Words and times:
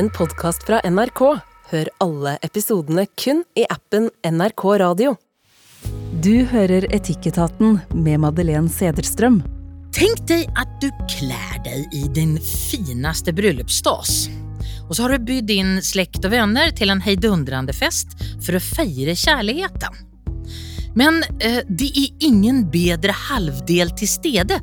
en 0.00 0.08
podkast 0.10 0.62
fra 0.64 0.78
NRK. 0.88 1.20
Hør 1.70 1.88
alle 2.00 2.38
episodene 2.46 3.02
kun 3.20 3.42
i 3.58 3.66
appen 3.68 4.06
NRK 4.24 4.62
Radio. 4.80 5.10
Du 6.24 6.46
hører 6.48 6.86
Etikketaten 6.88 7.76
med 7.92 8.22
Madeleine 8.22 8.72
Sederstrøm. 8.72 9.42
Tenk 9.92 10.22
deg 10.30 10.46
at 10.56 10.72
du 10.80 10.88
klär 11.04 11.60
deg 11.66 11.92
i 11.92 12.06
din 12.16 12.38
finaste 12.40 13.34
bryllupsstas. 13.36 14.30
Og 14.88 14.96
så 14.96 15.04
har 15.04 15.18
du 15.18 15.28
bjudit 15.28 15.52
inn 15.58 15.76
slekt 15.84 16.24
og 16.24 16.32
venner 16.32 16.72
til 16.72 16.94
en 16.94 17.04
hejdundrande 17.04 17.76
fest 17.76 18.16
for 18.40 18.56
å 18.56 18.64
feire 18.70 19.12
kjærligheten. 19.12 20.00
Men 20.96 21.20
eh, 21.44 21.60
det 21.68 21.92
er 21.92 22.26
ingen 22.30 22.64
bedre 22.72 23.12
halvdel 23.28 23.92
til 24.00 24.14
stede, 24.16 24.62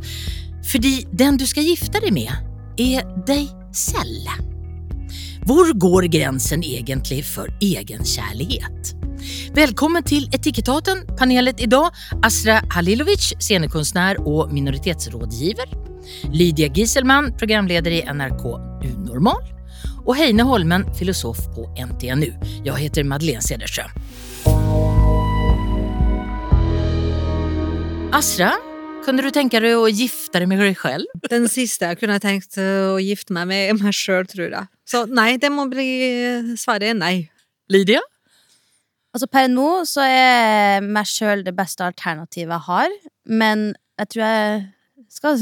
fordi 0.65 1.03
den 1.13 1.37
du 1.37 1.45
skal 1.45 1.69
gifte 1.69 2.01
deg 2.01 2.23
med 2.23 2.33
er 2.81 3.05
deg 3.29 3.51
selv. 3.69 4.56
Hvor 5.47 5.69
går 5.79 6.09
grensen 6.11 6.59
egentlig 6.65 7.21
for 7.23 7.47
egenkjærlighet? 7.63 8.89
Velkommen 9.55 10.03
til 10.03 10.25
Etikettaten. 10.35 11.05
Panelet 11.15 11.61
i 11.63 11.69
dag 11.71 11.87
Asra 12.27 12.57
Halilovic, 12.73 13.29
scenekunstner 13.39 14.19
og 14.27 14.51
minoritetsrådgiver. 14.51 15.71
Lydia 16.35 16.67
Gieselman, 16.67 17.31
programleder 17.39 17.95
i 17.95 18.03
NRK 18.11 18.43
Unormal. 18.89 19.39
Og 20.03 20.17
Heine 20.19 20.43
Holmen, 20.43 20.83
filosof 20.99 21.39
på 21.55 21.69
NTNU. 21.79 22.33
Jeg 22.67 22.79
heter 22.83 23.07
Madeleine 23.07 23.39
Cedersjø. 23.39 23.87
Asra, 28.11 28.51
kunne 29.07 29.23
du 29.23 29.31
tenke 29.31 29.63
deg 29.63 29.79
å 29.79 29.87
gifte 29.87 30.41
deg 30.41 30.51
med 30.51 30.59
deg 30.59 30.75
selv? 30.81 31.07
Den 31.31 31.47
siste 31.47 31.93
jeg 31.93 32.03
kunne 32.03 32.19
tenkt 32.19 32.59
å 32.59 32.97
gifte 32.99 33.31
meg 33.37 33.47
med, 33.53 33.77
meg 33.79 33.95
sjøl, 33.95 34.27
tror 34.27 34.51
jeg. 34.51 34.67
Så 34.87 35.03
nei, 35.11 35.35
det 35.41 35.51
må 35.51 35.67
bli 35.71 35.87
svaret 36.59 36.93
er 36.93 36.97
nei. 36.97 37.15
Lydia? 37.71 37.99
Altså 39.15 39.27
Per 39.31 39.49
nå 39.51 39.67
så 39.89 40.05
er 40.05 40.85
meg 40.85 41.09
sjøl 41.09 41.43
det 41.45 41.55
beste 41.57 41.83
alternativet 41.83 42.53
jeg 42.53 42.65
har, 42.67 42.95
men 43.25 43.71
jeg 43.97 44.11
tror 44.13 44.25
jeg 44.27 44.65
skal 45.09 45.39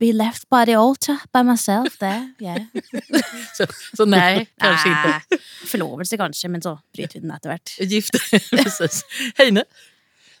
be 0.00 0.10
left 0.12 0.48
by 0.50 0.64
the 0.66 0.74
altar 0.76 1.22
by 1.32 1.44
myself, 1.46 1.96
det. 2.00 2.34
Yeah. 2.42 2.66
Så, 3.56 3.66
så 3.94 4.04
nei, 4.04 4.46
kanskje 4.60 4.90
ikke. 4.90 5.38
Forlovelse, 5.68 6.16
kanskje, 6.16 6.48
men 6.48 6.62
så 6.64 6.74
bryter 6.94 7.20
vi 7.20 7.22
den 7.26 7.32
etter 7.34 7.52
hvert. 7.52 7.72
Precis. 8.56 9.02
Heine? 9.38 9.64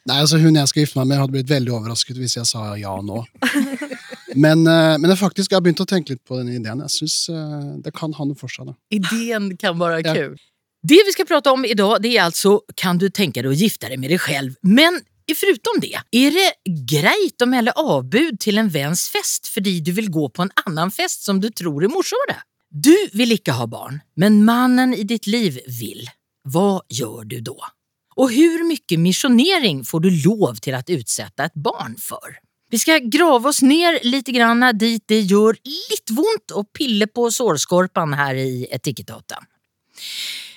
Nei, 0.08 0.16
altså 0.18 0.40
Hun 0.42 0.56
jeg 0.56 0.68
skal 0.68 0.82
gifte 0.82 0.98
meg 0.98 1.12
med, 1.12 1.20
hadde 1.20 1.36
blitt 1.36 1.50
veldig 1.52 1.74
overrasket 1.76 2.18
hvis 2.18 2.36
jeg 2.40 2.48
sa 2.48 2.72
ja 2.80 2.94
nå. 3.04 3.22
Men, 4.34 4.66
eh, 4.66 4.96
men 4.98 5.10
jeg 5.10 5.18
faktisk 5.20 5.52
har 5.52 5.60
begynt 5.64 5.82
å 5.84 5.88
tenke 5.88 6.14
litt 6.14 6.24
på 6.24 6.38
den 6.38 6.48
ideen. 6.48 6.80
Jeg 6.86 6.94
synes 6.96 7.16
eh, 7.28 7.76
det 7.84 7.92
kan 7.94 8.12
ha 8.16 8.24
noe 8.24 8.38
for 8.38 8.48
seg. 8.52 8.66
da. 8.66 8.74
Idén 8.92 9.52
kan 9.58 9.78
være 9.78 10.02
Ja. 10.04 10.14
kul. 10.14 10.36
Det 10.84 10.98
vi 11.06 11.12
skal 11.12 11.26
prate 11.26 11.50
om 11.52 11.64
i 11.64 11.74
dag, 11.78 12.00
det 12.02 12.16
er 12.16 12.24
altså 12.26 12.60
kan 12.76 12.98
du 12.98 13.08
tenke 13.08 13.42
deg 13.42 13.52
å 13.52 13.54
gifte 13.56 13.88
deg 13.88 14.00
med 14.00 14.10
deg 14.10 14.20
selv, 14.20 14.56
Men 14.62 15.00
förutom 15.32 15.80
det, 15.80 15.94
er 16.12 16.30
det 16.34 16.48
greit 16.84 17.40
å 17.40 17.46
melde 17.48 17.72
avbud 17.78 18.38
til 18.40 18.58
en 18.58 18.68
venns 18.68 19.08
fest 19.08 19.48
fordi 19.48 19.80
du 19.80 19.92
vil 19.92 20.10
gå 20.10 20.28
på 20.28 20.42
en 20.42 20.50
annen 20.66 20.90
fest 20.90 21.24
som 21.24 21.40
du 21.40 21.48
tror 21.48 21.84
er 21.84 21.88
morsommere? 21.88 22.42
Du 22.72 22.92
vil 23.14 23.32
ikke 23.36 23.54
ha 23.56 23.66
barn, 23.66 24.02
men 24.16 24.44
mannen 24.44 24.92
i 24.92 25.04
ditt 25.04 25.26
liv 25.26 25.58
vil. 25.68 26.04
Hva 26.48 26.80
gjør 26.90 27.28
du 27.28 27.40
da? 27.40 27.72
Og 28.18 28.32
hvor 28.34 28.64
mye 28.68 28.98
missionering 28.98 29.84
får 29.84 30.02
du 30.04 30.10
lov 30.26 30.58
til 30.60 30.74
å 30.76 30.82
utsette 30.98 31.46
et 31.46 31.54
barn 31.54 31.96
för? 31.96 32.36
Vi 32.72 32.78
skal 32.78 33.00
grave 33.12 33.48
oss 33.48 33.60
ned 33.62 33.98
litt 34.08 34.30
grann 34.32 34.64
dit 34.78 35.02
det 35.08 35.20
gjør 35.28 35.58
litt 35.68 36.12
vondt 36.16 36.54
å 36.56 36.62
pille 36.64 37.04
på 37.06 37.26
sårskorpan 37.28 38.14
her 38.16 38.38
i 38.40 38.64
Etikettaten. 38.72 39.44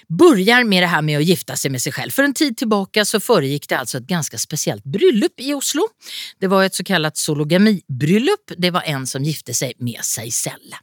Börjar 0.08 0.63
med 0.63 0.83
det 0.83 0.88
här 0.88 1.02
med 1.02 1.17
å 1.17 1.25
gifte 1.25 1.58
seg 1.58 1.73
med 1.73 1.81
seg 1.83 1.95
selv. 1.97 2.16
For 2.16 2.23
en 2.23 2.33
tid 2.33 2.55
tilbake 2.58 3.03
så 3.05 3.19
föregick 3.19 3.67
det 3.69 3.77
alltså 3.77 3.97
ett 3.97 4.08
ganska 4.08 4.38
speciellt 4.38 4.83
bröllop 4.83 5.39
i 5.43 5.53
Oslo. 5.53 5.89
Det 6.39 6.48
var 6.48 6.64
ett 6.64 6.75
så 6.75 6.83
kallat 6.83 7.17
sologamibröllop. 7.17 8.55
Det 8.58 8.71
var 8.71 8.87
en 8.87 9.08
som 9.08 9.23
gifte 9.23 9.54
seg 9.54 9.73
med 9.83 9.99
seg 10.05 10.31
selv. 10.33 10.77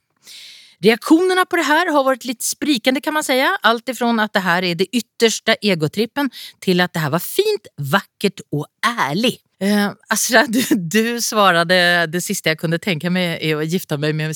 Reaktionerna 0.82 1.44
på 1.44 1.56
det 1.56 1.62
här 1.62 1.92
har 1.92 2.04
varit 2.04 2.24
lite 2.24 2.44
sprikande 2.44 3.00
kan 3.00 3.14
man 3.14 3.24
säga. 3.24 3.58
Allt 3.62 3.88
ifrån 3.88 4.20
att 4.20 4.32
det 4.32 4.40
här 4.40 4.62
är 4.62 4.74
det 4.74 4.96
yttersta 4.96 5.54
egotrippen 5.54 6.30
till 6.58 6.80
att 6.80 6.92
det 6.92 6.98
här 6.98 7.10
var 7.10 7.18
fint, 7.18 7.66
vackert 7.76 8.40
och 8.50 8.66
ærlig. 8.86 9.40
Eh, 9.60 9.90
Asra, 10.08 10.46
du, 10.48 10.64
du 10.76 11.20
svarade 11.20 12.06
det 12.06 12.20
sista 12.20 12.48
jag 12.50 12.58
kunde 12.58 12.78
tänka 12.78 13.10
mig 13.10 13.50
är 13.50 13.56
att 13.56 13.68
gifta 13.68 13.96
mig 13.96 14.12
med 14.12 14.34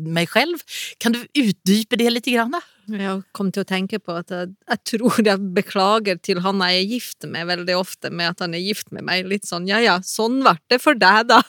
mig 0.00 0.26
själv. 0.26 0.58
Kan 0.98 1.12
du 1.12 1.26
utdype 1.34 1.96
det 1.96 2.10
lite 2.10 2.30
grann? 2.30 2.60
Jeg 2.86 3.22
kom 3.34 3.48
til 3.50 3.64
å 3.64 3.66
tenke 3.66 3.98
på 3.98 4.14
at 4.14 4.30
jeg, 4.30 4.52
jeg 4.68 4.82
tror 4.86 5.16
jeg 5.18 5.48
beklager 5.56 6.20
til 6.22 6.38
han 6.44 6.60
jeg 6.62 6.76
er 6.78 6.92
gift 6.92 7.26
med, 7.26 7.48
veldig 7.48 7.74
ofte 7.80 8.12
med 8.14 8.30
at 8.30 8.44
han 8.44 8.54
er 8.54 8.62
gift 8.62 8.92
med 8.94 9.08
meg. 9.08 9.26
Litt 9.26 9.48
sånn 9.48 9.66
ja 9.66 9.80
ja, 9.82 9.96
sånn 10.06 10.38
ble 10.44 10.54
det 10.70 10.78
for 10.84 10.94
deg, 10.94 11.32
da. 11.32 11.40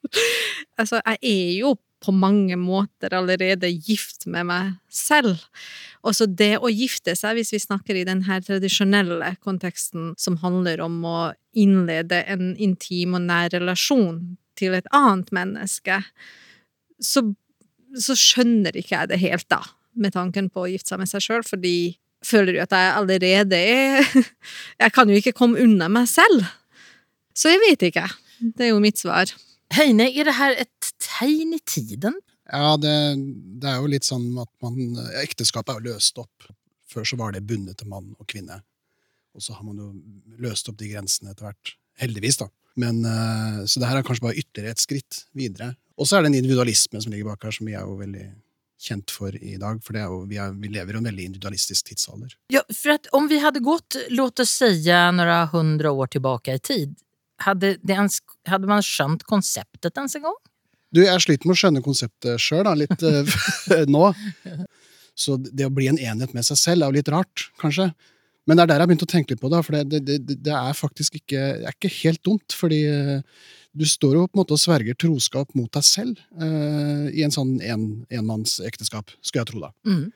altså, 0.80 1.02
jeg 1.02 1.18
er 1.20 1.52
jo 1.58 1.74
på 2.00 2.12
mange 2.16 2.56
måter 2.56 3.12
allerede 3.16 3.68
gift 3.68 4.26
med 4.30 4.48
meg 4.48 4.74
selv. 4.88 5.40
Og 6.00 6.16
så 6.16 6.26
det 6.26 6.54
å 6.60 6.70
gifte 6.72 7.14
seg, 7.18 7.36
hvis 7.36 7.52
vi 7.52 7.60
snakker 7.60 7.98
i 7.98 8.06
den 8.08 8.24
her 8.28 8.40
tradisjonelle 8.44 9.34
konteksten 9.44 10.14
som 10.20 10.38
handler 10.40 10.80
om 10.84 10.96
å 11.04 11.18
innlede 11.52 12.22
en 12.30 12.54
intim 12.56 13.18
og 13.18 13.26
nær 13.28 13.52
relasjon 13.52 14.22
til 14.60 14.76
et 14.78 14.88
annet 14.96 15.28
menneske, 15.34 16.00
så, 17.00 17.24
så 17.96 18.16
skjønner 18.16 18.76
ikke 18.76 18.96
jeg 18.96 19.12
det 19.12 19.20
helt, 19.20 19.48
da, 19.52 19.60
med 19.92 20.16
tanken 20.16 20.48
på 20.52 20.64
å 20.64 20.70
gifte 20.70 20.94
seg 20.94 21.02
med 21.02 21.10
seg 21.10 21.24
sjøl, 21.24 21.44
fordi 21.44 21.74
føler 22.24 22.56
jo 22.58 22.64
at 22.64 22.74
jeg 22.76 22.96
allerede 22.96 23.56
er 23.56 24.08
Jeg 24.82 24.92
kan 24.96 25.08
jo 25.08 25.20
ikke 25.20 25.36
komme 25.36 25.60
unna 25.60 25.88
meg 25.92 26.08
selv. 26.08 26.44
Så 27.36 27.52
jeg 27.52 27.60
vet 27.62 27.86
ikke. 27.88 28.08
Det 28.40 28.66
er 28.66 28.74
jo 28.74 28.82
mitt 28.82 29.00
svar. 29.00 29.32
Heine, 29.76 30.08
er 30.10 30.26
det 30.26 30.36
her 30.38 30.56
et 30.64 30.92
tegn 31.02 31.54
i 31.54 31.60
tiden? 31.62 32.16
Ja, 32.50 32.74
det, 32.80 32.94
det 33.62 33.70
er 33.70 33.78
jo 33.78 33.90
litt 33.92 34.06
sånn 34.08 34.32
at 34.42 34.50
man 34.64 34.98
Ekteskapet 35.22 35.76
er 35.76 35.78
jo 35.78 35.94
løst 35.94 36.18
opp. 36.18 36.48
Før 36.90 37.06
så 37.06 37.18
var 37.20 37.36
det 37.36 37.44
bundet 37.46 37.78
til 37.78 37.90
mann 37.90 38.10
og 38.18 38.26
kvinne. 38.30 38.58
Og 39.36 39.44
så 39.44 39.54
har 39.54 39.62
man 39.62 39.78
jo 39.78 39.92
løst 40.42 40.66
opp 40.70 40.80
de 40.80 40.90
grensene 40.90 41.30
etter 41.30 41.46
hvert. 41.46 41.76
Heldigvis, 42.02 42.40
da. 42.40 42.48
Men, 42.80 43.04
eh, 43.04 43.64
så 43.66 43.80
det 43.80 43.90
her 43.90 44.00
er 44.00 44.06
kanskje 44.06 44.26
bare 44.26 44.40
ytterligere 44.42 44.74
et 44.74 44.82
skritt 44.82 45.24
videre. 45.36 45.74
Og 46.00 46.08
så 46.08 46.16
er 46.16 46.24
det 46.24 46.32
en 46.32 46.40
individualisme 46.40 47.02
som 47.02 47.12
ligger 47.12 47.30
bak 47.30 47.44
her, 47.46 47.54
som 47.54 47.68
vi 47.68 47.76
er 47.76 47.84
jo 47.86 47.98
veldig 48.00 48.26
kjent 48.80 49.12
for 49.12 49.36
i 49.36 49.56
dag. 49.60 49.82
For 49.84 49.94
det 49.94 50.02
er 50.02 50.08
jo, 50.10 50.22
vi, 50.30 50.38
er, 50.40 50.54
vi 50.56 50.72
lever 50.72 50.96
i 50.96 51.00
en 51.00 51.08
veldig 51.10 51.26
individualistisk 51.30 51.90
tidsalder. 51.92 52.34
Ja, 52.54 52.64
for 52.72 52.96
at 52.96 53.10
om 53.16 53.28
vi 53.30 53.38
hadde 53.42 53.62
gått, 53.62 53.98
låt 54.10 54.42
oss 54.42 54.56
si, 54.62 54.72
noen 54.88 55.52
hundre 55.52 55.92
år 55.92 56.10
tilbake 56.16 56.56
i 56.56 56.62
tid, 56.64 56.96
hade, 57.46 57.74
det 57.82 57.96
ens, 57.96 58.20
hadde, 58.48 58.68
man 58.70 58.84
skjønt 58.84 59.24
konseptet 59.28 59.98
ens 60.00 60.16
en 60.18 60.28
gang? 60.28 60.38
Du, 60.90 61.02
jeg 61.04 61.22
sliter 61.22 61.46
med 61.46 61.54
å 61.54 61.60
skjønne 61.60 61.82
konseptet 61.84 62.42
sjøl, 62.42 62.70
litt 62.78 63.04
eh, 63.06 63.84
nå. 63.94 64.08
Så 65.18 65.36
det 65.38 65.68
å 65.68 65.74
bli 65.74 65.90
en 65.90 66.00
enhet 66.00 66.34
med 66.34 66.46
seg 66.46 66.58
selv 66.58 66.84
er 66.84 66.90
jo 66.90 66.98
litt 66.98 67.12
rart, 67.12 67.50
kanskje. 67.60 67.90
Men 68.48 68.56
det 68.56 68.64
er 68.64 68.70
der 68.70 68.80
jeg 68.80 68.82
har 68.82 68.90
begynt 68.90 69.06
å 69.06 69.10
tenke 69.10 69.34
litt 69.34 69.42
på 69.42 69.50
det, 69.52 69.62
for 69.66 69.76
det, 69.76 70.00
det, 70.02 70.18
det, 70.32 70.54
er 70.56 70.74
faktisk 70.74 71.20
ikke, 71.20 71.42
er 71.60 71.74
ikke 71.74 71.92
helt 72.00 72.22
dumt. 72.26 72.56
Fordi 72.56 72.80
eh, 72.88 73.42
du 73.76 73.84
står 73.86 74.16
jo 74.16 74.24
på 74.26 74.34
en 74.34 74.42
måte 74.42 74.56
og 74.56 74.62
sverger 74.62 74.96
troskap 74.98 75.52
mot 75.54 75.70
deg 75.70 75.86
selv 75.86 76.18
uh, 76.40 77.06
i 77.14 77.22
en 77.22 77.34
sånn 77.34 77.60
en, 77.62 77.84
enmannsekteskap, 78.10 79.12
skulle 79.22 79.44
jeg 79.44 79.50
tro 79.52 79.62
da. 79.62 79.70
Mm. 79.86 80.08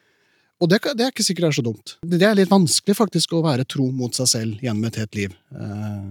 Og 0.62 0.70
det, 0.70 0.80
det 0.96 1.06
er 1.06 1.12
ikke 1.12 1.26
sikkert 1.26 1.46
det 1.46 1.50
er 1.52 1.56
så 1.58 1.66
dumt. 1.66 1.94
Det 2.02 2.26
er 2.26 2.36
litt 2.38 2.50
vanskelig 2.50 2.96
faktisk 2.98 3.34
å 3.36 3.44
være 3.44 3.66
tro 3.68 3.86
mot 3.94 4.14
seg 4.16 4.30
selv 4.30 4.64
gjennom 4.64 4.86
et 4.88 4.98
helt 5.02 5.18
liv. 5.18 5.34
Eh, 5.54 6.04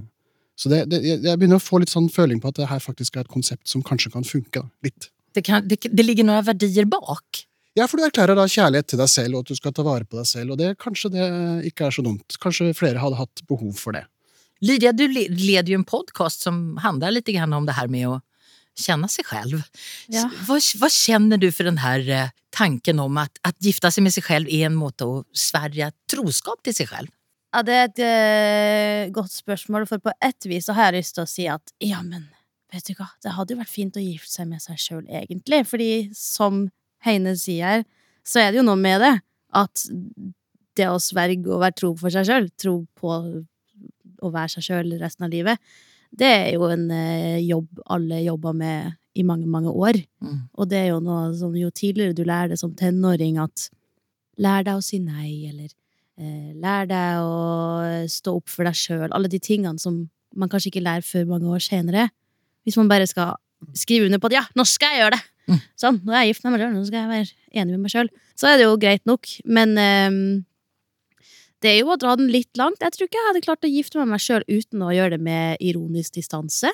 så 0.59 0.69
det, 0.69 0.84
det, 0.91 1.02
jeg 1.06 1.40
begynner 1.40 1.58
å 1.58 1.64
få 1.64 1.80
litt 1.81 1.94
sånn 1.94 2.12
føling 2.14 2.41
på 2.41 2.52
at 2.52 2.59
det 2.59 2.69
her 2.69 2.81
faktisk 2.84 3.18
er 3.18 3.25
et 3.25 3.34
konsept 3.34 3.66
som 3.69 3.84
kanskje 3.86 4.14
kan 4.14 4.25
funke. 4.28 4.62
da, 4.62 4.69
litt. 4.86 5.09
Det, 5.34 5.41
kan, 5.46 5.66
det, 5.66 5.80
det 5.90 6.06
ligger 6.06 6.28
noen 6.28 6.46
verdier 6.46 6.86
bak. 6.90 7.46
Ja, 7.74 7.88
for 7.90 7.97
du 7.97 8.06
erklærer 8.06 8.38
da 8.38 8.46
kjærlighet 8.46 8.92
til 8.92 9.00
deg 9.02 9.09
selv, 9.09 9.38
og 9.38 9.48
at 9.48 9.50
du 9.50 9.57
skal 9.57 9.74
ta 9.74 9.86
vare 9.86 10.06
på 10.06 10.19
deg 10.19 10.27
selv, 10.30 10.54
og 10.54 10.60
det, 10.62 10.75
kanskje 10.81 11.10
det 11.16 11.30
ikke 11.72 11.88
er 11.88 11.95
så 11.95 12.04
dumt. 12.06 12.38
Kanskje 12.42 12.69
flere 12.77 13.01
hadde 13.01 13.18
hatt 13.18 13.42
behov 13.50 13.74
for 13.81 13.98
det. 13.98 14.06
Lydia, 14.63 14.94
du 14.95 15.07
leder 15.10 15.74
jo 15.74 15.80
en 15.81 15.88
podcast 15.88 16.45
som 16.45 16.77
handler 16.80 17.18
litt 17.18 17.31
om 17.33 17.66
det 17.66 17.75
her 17.75 17.89
med 17.92 18.12
å 18.12 18.19
kjenne 18.80 19.10
seg 19.12 19.25
selv. 19.27 19.66
Ja. 20.12 20.27
Hva, 20.45 20.60
hva 20.80 20.89
kjenner 20.89 21.42
du 21.42 21.50
for 21.51 21.68
den 21.68 21.81
här 21.81 22.06
eh, 22.10 22.31
tanken 22.54 23.01
om 23.01 23.18
at 23.22 23.42
å 23.45 23.51
gifte 23.62 23.92
seg 23.92 24.06
med 24.06 24.13
seg 24.16 24.25
selv 24.30 24.54
er 24.54 24.69
en 24.69 24.77
måte 24.77 25.06
å 25.06 25.24
sverge 25.33 25.92
troskap 26.10 26.62
til 26.63 26.77
seg 26.77 26.89
selv? 26.94 27.12
Ja, 27.53 27.61
det 27.61 27.73
er 27.77 27.89
et 27.89 28.00
uh, 28.01 29.11
godt 29.13 29.33
spørsmål, 29.35 29.85
for 29.89 30.01
på 30.01 30.13
ett 30.25 30.47
vis 30.50 30.65
så 30.65 30.73
har 30.73 30.89
jeg 30.89 31.03
lyst 31.03 31.17
til 31.17 31.25
å 31.25 31.29
si 31.29 31.45
at 31.51 31.73
ja, 31.83 32.00
men 32.01 32.25
vet 32.73 32.88
du 32.88 32.95
hva, 32.97 33.11
det 33.21 33.35
hadde 33.35 33.53
jo 33.53 33.59
vært 33.59 33.73
fint 33.73 34.00
å 34.00 34.01
gifte 34.01 34.31
seg 34.31 34.50
med 34.50 34.63
seg 34.63 34.79
sjøl, 34.81 35.03
egentlig, 35.05 35.61
fordi 35.69 35.91
som 36.17 36.65
Heine 37.05 37.35
sier, 37.38 37.83
så 38.25 38.41
er 38.41 38.51
det 38.51 38.61
jo 38.61 38.65
noe 38.65 38.79
med 38.79 39.03
det 39.03 39.13
at 39.53 39.85
det 40.73 40.89
å 40.89 40.97
sverge 41.03 41.51
og 41.51 41.61
være 41.61 41.77
tro 41.77 41.91
for 42.00 42.13
seg 42.13 42.25
sjøl, 42.25 42.50
tro 42.57 42.75
på 42.97 43.13
å 43.13 44.31
være 44.33 44.55
seg 44.55 44.65
sjøl 44.71 44.95
resten 44.97 45.27
av 45.27 45.33
livet, 45.35 45.61
det 46.13 46.29
er 46.29 46.50
jo 46.55 46.65
en 46.73 46.88
uh, 46.89 47.38
jobb 47.38 47.83
alle 47.94 48.23
jobber 48.23 48.57
med 48.57 48.97
i 49.13 49.21
mange, 49.25 49.45
mange 49.45 49.69
år. 49.69 50.00
Mm. 50.25 50.41
Og 50.57 50.69
det 50.69 50.79
er 50.79 50.89
jo 50.89 51.00
noe 51.05 51.29
som 51.38 51.53
jo 51.57 51.69
tidligere 51.69 52.17
du 52.17 52.23
lærer 52.25 52.53
det 52.53 52.59
som 52.61 52.73
tenåring, 52.77 53.38
at 53.41 53.69
lær 54.41 54.65
deg 54.65 54.79
å 54.79 54.85
si 54.85 54.97
nei, 55.01 55.51
eller 55.51 55.69
lær 56.18 56.89
deg 56.89 57.25
å 57.25 57.38
stå 58.12 58.36
opp 58.38 58.51
for 58.51 58.68
deg 58.68 58.77
sjøl. 58.77 59.10
Alle 59.10 59.31
de 59.31 59.42
tingene 59.42 59.81
som 59.81 60.04
man 60.38 60.50
kanskje 60.50 60.71
ikke 60.71 60.86
lærer 60.86 61.06
før 61.06 61.30
mange 61.30 61.50
år 61.50 61.62
senere. 61.63 62.07
Hvis 62.65 62.77
man 62.80 62.89
bare 62.92 63.07
skal 63.10 63.36
skrive 63.77 64.07
under 64.07 64.21
på 64.21 64.30
at 64.31 64.38
ja, 64.38 64.44
nå 64.57 64.65
skal 64.69 64.94
jeg 64.94 65.04
gjøre 65.04 65.18
det! 65.18 65.24
Mm. 65.44 65.60
Sånn, 65.75 65.98
nå 66.06 66.13
er 66.13 66.24
jeg 66.24 66.31
gift 66.31 66.45
med 66.45 66.54
meg 66.54 66.62
sjøl, 66.62 66.74
nå 66.74 66.81
skal 66.88 67.01
jeg 67.01 67.12
være 67.12 67.60
enig 67.60 67.74
med 67.74 67.83
meg 67.83 67.94
sjøl. 67.94 68.10
Så 68.39 68.48
er 68.48 68.60
det 68.60 68.65
jo 68.65 68.80
greit 68.80 69.04
nok, 69.10 69.24
men 69.57 69.69
ehm, 69.81 70.21
det 71.63 71.69
er 71.74 71.77
jo 71.81 71.94
å 71.94 72.00
dra 72.00 72.12
den 72.19 72.30
litt 72.31 72.54
langt. 72.60 72.83
Jeg 72.83 72.95
tror 72.95 73.10
ikke 73.10 73.19
jeg 73.19 73.30
hadde 73.30 73.45
klart 73.45 73.68
å 73.68 73.71
gifte 73.71 74.00
meg 74.00 74.07
med 74.07 74.15
meg 74.15 74.24
sjøl 74.24 74.44
uten 74.48 74.86
å 74.86 74.95
gjøre 74.95 75.13
det 75.15 75.21
med 75.24 75.63
ironisk 75.63 76.12
distanse. 76.19 76.69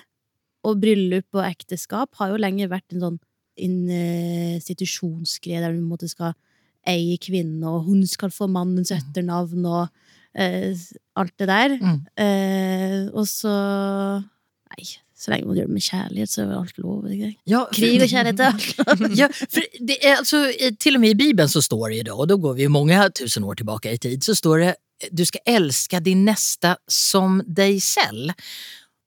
Og 0.67 0.73
bryllup 0.81 1.29
og 1.37 1.47
ekteskap 1.47 2.09
har 2.19 2.27
jo 2.33 2.41
lenge 2.41 2.71
vært 2.71 2.89
en 2.93 3.03
sånn 3.05 3.19
institusjonsgreie 3.59 5.61
der 5.63 5.75
du 5.75 5.81
måte 5.83 6.07
skal 6.11 6.31
eie 6.87 7.17
kvinne, 7.21 7.63
og 7.67 7.89
hun 7.89 8.05
skal 8.07 8.31
få 8.33 8.47
mannens 8.51 8.93
etternavn 8.95 9.67
og 9.67 9.87
eh, 10.37 10.79
alt 11.19 11.35
det 11.39 11.49
der. 11.49 11.77
Mm. 11.81 12.01
Eh, 12.25 12.99
og 13.13 13.27
så 13.29 13.53
Nei, 14.69 14.85
så 15.17 15.31
lenge 15.33 15.49
man 15.49 15.57
gjør 15.57 15.65
det 15.67 15.75
med 15.75 15.83
kjærlighet, 15.83 16.31
så 16.31 16.43
er 16.43 16.51
alt 16.55 16.77
lov. 16.79 17.07
Ja, 17.49 17.63
Krig 17.73 18.03
og 18.03 18.11
kjærlighet 18.11 18.43
er 18.43 18.51
alt 18.53 18.67
lov. 18.77 19.07
Ja, 19.19 19.27
for 19.33 19.79
det 19.89 19.97
er 19.97 20.19
altså, 20.19 20.43
til 20.79 20.99
og 20.99 21.01
med 21.03 21.15
i 21.15 21.17
Bibelen 21.19 21.49
så 21.51 21.63
står 21.65 21.89
det 21.89 21.97
i 21.97 22.05
dag, 22.07 22.19
og 22.19 22.29
da 22.29 22.37
går 22.39 22.59
vi 22.59 22.67
jo 22.67 22.75
mange 22.75 22.99
tusen 23.17 23.47
år 23.49 23.57
tilbake 23.59 23.95
i 23.95 23.99
tid, 23.99 24.21
så 24.23 24.37
står 24.37 24.63
det 24.63 24.75
du 25.15 25.23
skal 25.25 25.41
elske 25.47 25.99
din 26.03 26.25
nästa 26.27 26.75
som 26.91 27.39
deg 27.47 27.79
selv. 27.83 28.33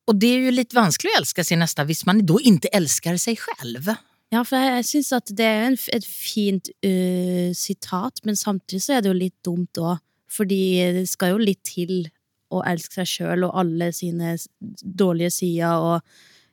Og 0.08 0.18
det 0.18 0.30
er 0.34 0.46
jo 0.48 0.54
litt 0.56 0.74
vanskelig 0.74 1.12
å 1.12 1.20
elske 1.20 1.44
sin 1.46 1.62
nästa 1.62 1.84
hvis 1.88 2.04
man 2.08 2.24
da 2.26 2.38
ikke 2.40 2.72
elsker 2.74 3.20
seg 3.20 3.40
själv. 3.40 3.92
Ja, 4.32 4.40
for 4.48 4.56
jeg, 4.56 4.78
jeg 4.78 4.88
syns 4.88 5.12
at 5.12 5.30
det 5.36 5.44
er 5.44 5.66
en, 5.66 5.76
et 5.92 6.06
fint 6.08 6.70
uh, 6.86 7.52
sitat, 7.56 8.22
men 8.24 8.38
samtidig 8.38 8.80
så 8.86 8.96
er 8.96 9.04
det 9.04 9.12
jo 9.12 9.18
litt 9.18 9.36
dumt 9.44 9.80
òg. 9.82 10.00
Fordi 10.32 10.62
det 10.96 11.08
skal 11.10 11.34
jo 11.34 11.42
litt 11.42 11.60
til 11.68 12.06
å 12.52 12.62
elske 12.68 13.02
seg 13.02 13.10
sjøl 13.10 13.44
og 13.44 13.56
alle 13.60 13.90
sine 13.92 14.38
dårlige 14.80 15.32
sider, 15.34 15.76
og 15.76 16.00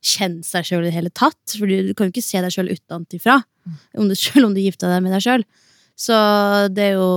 kjenne 0.04 0.44
seg 0.48 0.68
sjøl 0.68 0.84
i 0.84 0.90
det 0.90 0.96
hele 0.96 1.12
tatt. 1.16 1.40
For 1.56 1.68
du 1.70 1.94
kan 1.96 2.10
jo 2.10 2.14
ikke 2.14 2.26
se 2.26 2.44
deg 2.44 2.56
sjøl 2.56 2.72
utenfra, 2.74 3.40
om 3.96 4.12
du, 4.12 4.16
selv 4.20 4.50
om 4.50 4.56
du 4.56 4.64
gifter 4.64 4.92
deg 4.92 5.04
med 5.06 5.16
deg 5.16 5.24
sjøl. 5.24 5.48
Så 6.00 6.16
det 6.76 6.92
er 6.92 7.00
jo 7.00 7.10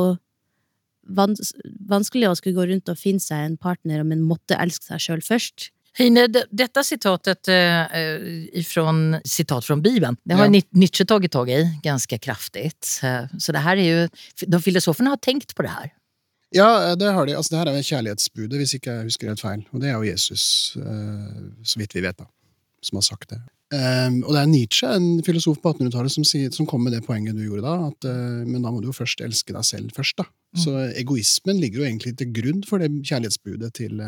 vans 1.03 1.53
vanskelig 1.91 2.29
å 2.31 2.37
skulle 2.39 2.57
gå 2.57 2.67
rundt 2.71 2.91
og 2.91 2.99
finne 2.99 3.23
seg 3.23 3.47
en 3.47 3.59
partner, 3.61 4.03
men 4.07 4.23
måtte 4.27 4.59
elske 4.63 4.87
seg 4.87 5.03
sjøl 5.03 5.25
først. 5.27 5.73
Heine, 5.99 6.27
dette 6.27 6.49
detta 6.51 6.83
citatet 6.85 7.49
eh, 7.49 7.97
eh, 7.97 8.21
ifrån 8.53 9.17
citat 9.25 9.65
från 9.65 9.83
Bibeln, 9.83 10.17
det 10.25 10.35
har 10.35 10.45
Ja. 10.47 10.63
Nietzsche 10.71 11.05
tagit 11.05 11.33
tag 11.33 11.51
i 11.51 11.79
ganska 11.83 12.19
kraftigt. 12.19 13.01
Så 13.39 13.53
det 13.53 13.59
här 13.59 13.77
är 13.77 13.83
ju, 13.83 14.09
de 14.47 14.63
filosoferna 14.63 15.11
har 15.11 15.17
tenkt 15.17 15.55
på 15.55 15.63
det 15.63 15.69
her. 15.69 15.93
Ja, 16.51 16.97
det 16.97 17.05
har 17.05 17.27
de. 17.27 17.35
Altså, 17.35 17.55
det 17.55 17.59
her 17.59 17.67
er 17.67 17.77
jo 17.77 17.83
kjærlighetsbudet, 17.83 18.59
hvis 18.61 18.75
ikke 18.75 18.91
jeg 18.91 19.09
husker 19.09 19.29
helt 19.29 19.41
feil. 19.41 19.63
Og 19.73 19.81
det 19.81 19.89
er 19.89 19.95
jo 19.97 20.05
Jesus, 20.05 20.77
eh, 20.77 21.45
så 21.65 21.79
vidt 21.81 21.95
vi 21.95 22.01
vet, 22.05 22.19
da, 22.19 22.27
som 22.83 22.97
har 22.97 23.03
sagt 23.03 23.31
det. 23.31 23.41
Um, 23.73 24.19
og 24.25 24.35
det 24.35 24.41
er 24.43 24.51
Nietzsche, 24.51 24.89
en 24.97 25.23
filosof 25.25 25.57
på 25.63 25.73
1800-tallet, 25.73 26.13
som, 26.13 26.25
som 26.53 26.67
kom 26.69 26.85
med 26.85 26.93
det 26.93 27.07
poenget 27.07 27.37
du 27.37 27.47
gjorde 27.47 27.65
da. 27.65 27.87
At, 27.89 28.05
men 28.45 28.61
da 28.61 28.69
må 28.69 28.81
du 28.81 28.91
jo 28.91 28.97
først 28.97 29.21
elske 29.25 29.53
deg 29.57 29.65
selv 29.65 29.97
først, 29.97 30.19
da. 30.21 30.25
Så 30.61 30.75
egoismen 31.01 31.57
ligger 31.61 31.81
jo 31.81 31.87
egentlig 31.89 32.13
til 32.19 32.29
grunn 32.37 32.61
for 32.69 32.85
det 32.85 32.91
kjærlighetsbudet 33.09 33.73
til, 33.73 34.03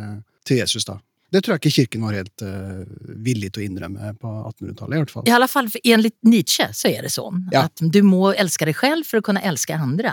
til 0.45 0.61
Jesus, 0.61 0.85
da. 0.85 0.99
Det 1.33 1.41
tror 1.43 1.55
jeg 1.57 1.61
ikke 1.65 1.75
kirken 1.81 2.03
var 2.07 2.13
helt 2.15 2.43
uh, 2.47 2.85
villig 3.25 3.53
til 3.53 3.63
å 3.63 3.67
innrømme 3.67 4.13
på 4.21 4.29
1800-tallet, 4.53 4.95
i 4.95 5.01
hvert 5.03 5.11
fall. 5.11 5.25
I 5.27 5.33
alle 5.35 5.49
fall 5.51 5.71
enligt 5.85 6.17
Nietzsche 6.23 6.69
så 6.77 6.91
er 6.93 7.03
det 7.03 7.11
sånn 7.15 7.47
Ja. 7.53 7.65
at 7.67 7.77
du 7.81 8.03
må 8.07 8.33
elske 8.39 8.67
deg 8.69 8.77
selv 8.79 9.07
for 9.09 9.19
å 9.19 9.27
kunne 9.31 9.43
elske 9.43 9.75
andre. 9.75 10.13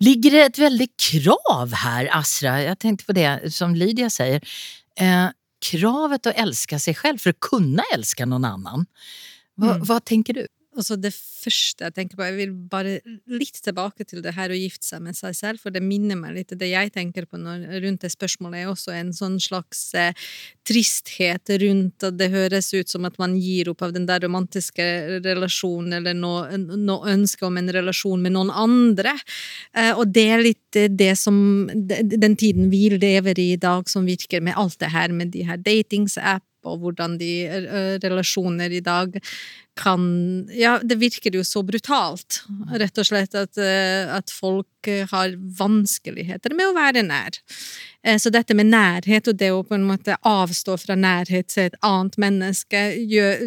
Ligger 0.00 0.30
det 0.32 0.44
et 0.46 0.60
veldig 0.62 0.88
krav 0.96 1.74
her, 1.82 2.08
Asra? 2.16 2.54
Jeg 2.64 2.78
tenkte 2.80 3.04
på 3.10 3.12
det 3.18 3.52
som 3.52 3.74
Lydia 3.76 4.08
sier. 4.08 4.40
Eh, 4.96 5.28
kravet 5.60 6.24
å 6.30 6.32
elske 6.40 6.78
seg 6.80 6.96
selv 6.96 7.20
for 7.20 7.34
å 7.34 7.40
kunne 7.50 7.84
elske 7.92 8.24
noen 8.24 8.46
annen. 8.48 8.86
Hva, 9.60 9.74
Mm. 9.76 9.84
hva 9.84 9.98
tenker 10.00 10.32
du? 10.40 10.46
Altså 10.80 10.96
det 10.96 11.12
første 11.12 11.84
jeg 11.84 11.94
tenker 11.96 12.16
på, 12.16 12.24
jeg 12.24 12.36
vil 12.38 12.52
bare 12.72 12.96
litt 13.28 13.58
tilbake 13.60 14.06
til 14.08 14.22
det 14.24 14.32
her 14.36 14.52
å 14.52 14.56
gifte 14.56 14.86
seg 14.86 15.02
med 15.04 15.18
seg 15.18 15.36
selv, 15.36 15.60
for 15.60 15.74
det 15.74 15.82
minner 15.84 16.16
meg 16.16 16.38
litt 16.38 16.54
Det 16.56 16.70
jeg 16.70 16.92
tenker 16.94 17.26
på 17.28 17.40
når, 17.40 17.66
rundt 17.84 18.06
det 18.06 18.12
spørsmålet, 18.14 18.62
er 18.62 18.70
også 18.72 18.94
en 18.96 19.12
sånn 19.16 19.36
slags 19.42 19.82
eh, 19.98 20.16
tristhet 20.66 21.52
rundt 21.60 22.06
at 22.08 22.16
det 22.16 22.30
høres 22.32 22.72
ut 22.72 22.88
som 22.88 23.04
at 23.08 23.18
man 23.20 23.36
gir 23.36 23.72
opp 23.72 23.84
av 23.84 23.92
den 23.96 24.08
der 24.08 24.24
romantiske 24.24 24.86
relasjonen, 25.24 25.98
eller 26.00 26.16
noe, 26.16 26.58
no 26.58 27.00
ønske 27.08 27.44
om 27.48 27.60
en 27.60 27.72
relasjon 27.76 28.24
med 28.24 28.36
noen 28.36 28.52
andre. 28.54 29.14
Eh, 29.76 29.92
og 29.92 30.08
det 30.14 30.26
er 30.32 30.44
litt 30.44 30.80
eh, 30.80 30.88
det 30.88 31.12
som 31.20 31.38
Den 31.70 32.36
tiden 32.40 32.70
vi 32.72 32.86
lever 32.94 33.38
i 33.38 33.50
i 33.50 33.58
dag, 33.60 33.88
som 33.88 34.06
virker 34.06 34.42
med 34.44 34.56
alt 34.56 34.78
det 34.80 34.92
her 34.94 35.12
med 35.12 35.32
de 35.34 35.44
her 35.46 35.60
datingsapp 35.60 36.44
og 36.68 36.82
hvordan 36.82 37.16
de 37.20 37.30
eh, 37.48 37.96
relasjoner 38.02 38.72
i 38.76 38.82
dag 38.84 39.16
kan 39.80 40.02
Ja, 40.54 40.78
det 40.82 41.00
virker 41.00 41.34
jo 41.34 41.44
så 41.46 41.62
brutalt, 41.66 42.42
rett 42.70 43.00
og 43.00 43.08
slett, 43.08 43.34
at, 43.34 43.56
eh, 43.58 44.10
at 44.12 44.30
folk 44.32 44.66
har 45.10 45.34
vanskeligheter 45.36 46.54
med 46.56 46.70
å 46.70 46.76
være 46.76 47.02
nær. 47.04 47.36
Eh, 48.02 48.16
Så 48.16 48.30
dette 48.32 48.54
med 48.54 48.66
nærhet, 48.66 49.28
og 49.28 49.36
det 49.36 49.50
å 49.52 49.62
på 49.66 49.74
en 49.76 49.84
måte 49.84 50.16
avstå 50.24 50.76
fra 50.80 50.96
nærhet 50.96 51.48
til 51.52 51.68
et 51.68 51.76
annet 51.84 52.16
menneske, 52.16 52.80
gjør, 52.96 53.42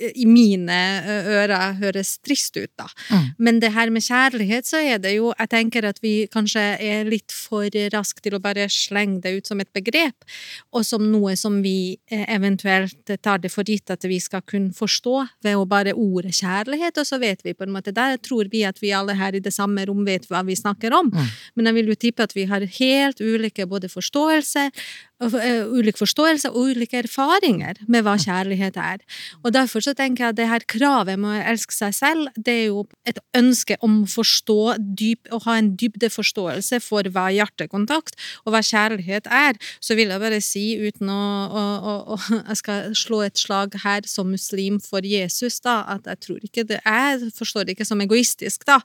i 0.00 0.24
mine 0.24 0.78
eh, 1.04 1.28
ører 1.36 1.76
høres 1.82 2.16
trist 2.24 2.56
ut, 2.56 2.70
da. 2.78 2.88
Mm. 3.10 3.26
Men 3.38 3.60
det 3.60 3.72
her 3.74 3.90
med 3.90 4.02
kjærlighet, 4.02 4.64
så 4.64 4.80
er 4.80 4.98
det 4.98 5.16
jo 5.16 5.34
Jeg 5.38 5.48
tenker 5.50 5.84
at 5.84 5.98
vi 6.02 6.26
kanskje 6.26 6.62
er 6.80 7.04
litt 7.04 7.32
for 7.32 7.68
raske 7.92 8.22
til 8.22 8.34
å 8.34 8.40
bare 8.40 8.66
slenge 8.68 9.20
det 9.22 9.36
ut 9.36 9.46
som 9.46 9.60
et 9.60 9.72
begrep, 9.76 10.24
og 10.72 10.84
som 10.84 11.04
noe 11.12 11.36
som 11.36 11.60
vi 11.62 11.98
eventuelt 12.08 13.12
tar 13.22 13.38
det 13.38 13.52
for 13.52 13.62
gitt 13.64 13.90
at 13.90 14.02
vi 14.08 14.18
skal 14.18 14.40
kunne 14.42 14.72
forstå 14.72 15.28
ved 15.44 15.56
å 15.56 15.66
bare 15.68 15.77
ordet 15.94 16.32
kjærlighet, 16.34 16.98
og 16.98 17.06
så 17.06 17.18
vet 17.18 17.44
vi 17.44 17.52
på 17.54 17.62
en 17.64 17.72
måte 17.72 17.92
Der 17.94 18.16
tror 18.16 18.48
vi 18.50 18.62
at 18.64 18.82
vi 18.82 18.90
alle 18.90 19.14
her 19.14 19.34
i 19.34 19.40
det 19.40 19.52
samme 19.52 19.84
rom 19.86 20.04
vet 20.06 20.26
hva 20.28 20.42
vi 20.44 20.54
snakker 20.56 20.92
om, 20.94 21.10
Mm. 21.12 21.26
men 21.56 21.66
jeg 21.66 21.74
vil 21.74 21.86
jo 21.88 21.94
tippe 21.94 22.22
at 22.22 22.34
vi 22.34 22.44
har 22.44 22.60
helt 22.60 23.20
ulike 23.20 23.66
både 23.66 23.88
forståelse 23.88 24.70
ulik 25.18 25.98
forståelse 25.98 26.50
og 26.52 26.70
ulike 26.70 27.00
erfaringer 27.02 27.80
med 27.90 28.04
hva 28.06 28.14
kjærlighet 28.20 28.76
er. 28.78 29.02
Og 29.42 29.52
derfor 29.54 29.82
så 29.82 29.94
tenker 29.94 30.24
jeg 30.24 30.34
at 30.34 30.38
det 30.38 30.48
her 30.48 30.64
kravet 30.70 31.18
med 31.18 31.40
å 31.40 31.48
elske 31.50 31.74
seg 31.74 31.94
selv, 31.96 32.28
det 32.36 32.54
er 32.54 32.66
jo 32.68 32.84
et 33.08 33.18
ønske 33.36 33.76
om 33.82 34.02
å 34.04 34.10
forstå 34.10 34.76
dyp, 34.78 35.26
å 35.34 35.40
ha 35.46 35.58
en 35.58 35.72
dybdeforståelse 35.78 36.78
for 36.84 37.08
hva 37.10 37.28
hjertekontakt 37.34 38.14
og 38.44 38.54
hva 38.54 38.62
kjærlighet 38.62 39.26
er. 39.26 39.58
Så 39.82 39.98
vil 39.98 40.14
jeg 40.14 40.22
bare 40.22 40.40
si, 40.44 40.64
uten 40.78 41.10
å, 41.10 41.22
å, 41.50 41.96
å, 42.14 42.20
Jeg 42.48 42.60
skal 42.60 42.94
slå 42.96 43.22
et 43.26 43.38
slag 43.38 43.74
her 43.82 44.06
som 44.08 44.30
muslim 44.30 44.78
for 44.82 45.04
Jesus, 45.04 45.58
da, 45.64 45.80
at 45.96 46.06
jeg 46.06 46.22
tror 46.24 46.44
ikke 46.44 46.64
det 46.68 46.78
Jeg 46.84 47.32
forstår 47.36 47.66
det 47.66 47.74
ikke 47.74 47.88
som 47.88 48.00
egoistisk, 48.04 48.64
da. 48.68 48.78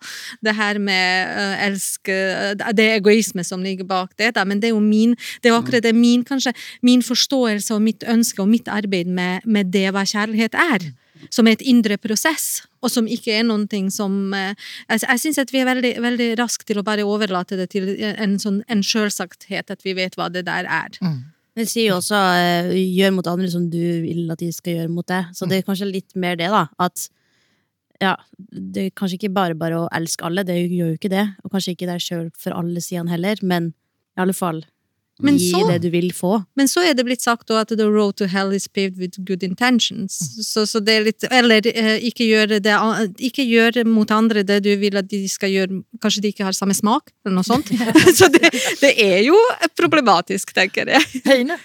Det 0.43 0.55
her 0.57 0.79
med 0.81 1.29
uh, 1.37 1.55
elske 1.67 2.17
Det 2.57 2.85
er 2.87 2.97
egoisme 2.97 3.45
som 3.45 3.61
ligger 3.63 3.87
bak 3.87 4.15
det, 4.17 4.33
da, 4.37 4.45
men 4.47 4.61
det 4.61 4.71
er 4.71 4.75
jo 4.75 4.81
min 4.83 5.15
Det 5.43 5.51
er 5.51 5.57
akkurat 5.57 5.85
det 5.85 5.93
min 5.95 6.22
kanskje 6.27 6.53
min 6.85 7.03
forståelse 7.05 7.75
og 7.75 7.81
mitt 7.85 8.03
ønske 8.09 8.43
og 8.43 8.51
mitt 8.51 8.69
arbeid 8.71 9.09
med, 9.09 9.45
med 9.45 9.71
det 9.73 9.89
hva 9.93 10.05
kjærlighet 10.07 10.57
er. 10.59 10.91
Som 11.31 11.47
er 11.47 11.55
et 11.55 11.63
indre 11.71 11.95
prosess, 12.01 12.65
og 12.83 12.91
som 12.91 13.05
ikke 13.07 13.31
er 13.37 13.45
noen 13.47 13.63
ting 13.71 13.85
som 13.93 14.33
eh, 14.35 14.57
Jeg, 14.89 15.05
jeg 15.05 15.21
syns 15.21 15.39
at 15.39 15.53
vi 15.53 15.61
er 15.61 15.69
veldig, 15.69 15.93
veldig 16.03 16.27
raske 16.35 16.67
til 16.67 16.81
å 16.81 16.83
bare 16.83 17.05
overlate 17.07 17.55
det 17.55 17.69
til 17.71 17.93
en, 17.95 18.35
sånn, 18.41 18.59
en 18.67 18.83
sjølsagthet, 18.83 19.71
at 19.71 19.85
vi 19.87 19.95
vet 19.95 20.17
hva 20.19 20.27
det 20.33 20.43
der 20.49 20.67
er. 20.67 20.99
Det 21.53 21.67
sier 21.69 21.91
jo 21.91 21.99
også 22.01 22.17
eh, 22.17 22.71
'gjør 22.73 23.11
mot 23.13 23.27
andre 23.29 23.49
som 23.53 23.69
du 23.69 23.81
vil 24.03 24.31
at 24.33 24.41
de 24.41 24.49
skal 24.51 24.79
gjøre 24.79 24.91
mot 24.91 25.07
deg'. 25.07 25.29
Så 25.37 25.45
det 25.45 25.61
er 25.61 25.67
kanskje 25.67 25.91
litt 25.91 26.15
mer 26.17 26.35
det, 26.35 26.49
da. 26.49 26.65
At 26.81 27.07
ja, 28.01 28.15
det 28.49 28.87
er 28.87 28.95
kanskje 28.97 29.19
ikke 29.19 29.35
bare 29.35 29.55
bare 29.57 29.83
å 29.83 29.89
elske 29.93 30.25
alle, 30.25 30.43
det 30.47 30.57
gjør 30.57 30.93
jo 30.93 30.97
ikke 30.97 31.13
det. 31.13 31.27
Og 31.43 31.53
kanskje 31.53 31.75
ikke 31.75 31.89
deg 31.91 32.01
sjøl 32.01 32.31
for 32.35 32.57
alle 32.57 32.81
sidene 32.81 33.13
heller, 33.13 33.37
men 33.45 33.71
i 34.17 34.23
alle 34.25 34.35
fall 34.37 34.63
Men 35.21 35.37
gi 35.37 35.51
så- 35.51 35.67
det 35.69 35.81
du 35.81 35.89
vil 35.89 36.11
få. 36.11 36.45
Men 36.55 36.67
så 36.67 36.81
er 36.81 36.93
det 36.93 37.05
blitt 37.05 37.21
sagt 37.21 37.51
at 37.51 37.67
the 37.67 37.85
road 37.85 38.15
to 38.17 38.25
hell 38.25 38.51
is 38.51 38.67
paved 38.67 38.97
with 38.97 39.19
good 39.23 39.43
intentions. 39.43 40.17
Så, 40.41 40.65
så 40.65 40.79
det 40.83 40.93
er 40.93 41.03
litt 41.03 41.23
Eller 41.29 41.61
eh, 41.67 41.99
ikke 42.01 42.25
gjøre 42.25 42.59
det 42.59 42.73
Ikke 43.19 43.45
gjøre 43.45 43.85
mot 43.85 44.09
andre 44.11 44.43
det 44.43 44.63
du 44.63 44.75
vil 44.75 44.97
at 44.97 45.07
de 45.07 45.27
skal 45.27 45.49
gjøre 45.49 45.83
Kanskje 46.01 46.21
de 46.21 46.33
ikke 46.33 46.43
har 46.43 46.53
samme 46.53 46.73
smak, 46.73 47.11
eller 47.25 47.35
noe 47.35 47.43
sånt. 47.43 47.69
så 48.17 48.27
det, 48.31 48.49
det 48.81 48.93
er 48.97 49.21
jo 49.23 49.37
problematisk, 49.77 50.53
tenker 50.53 50.89
jeg. 50.89 51.21
Heine? 51.25 51.59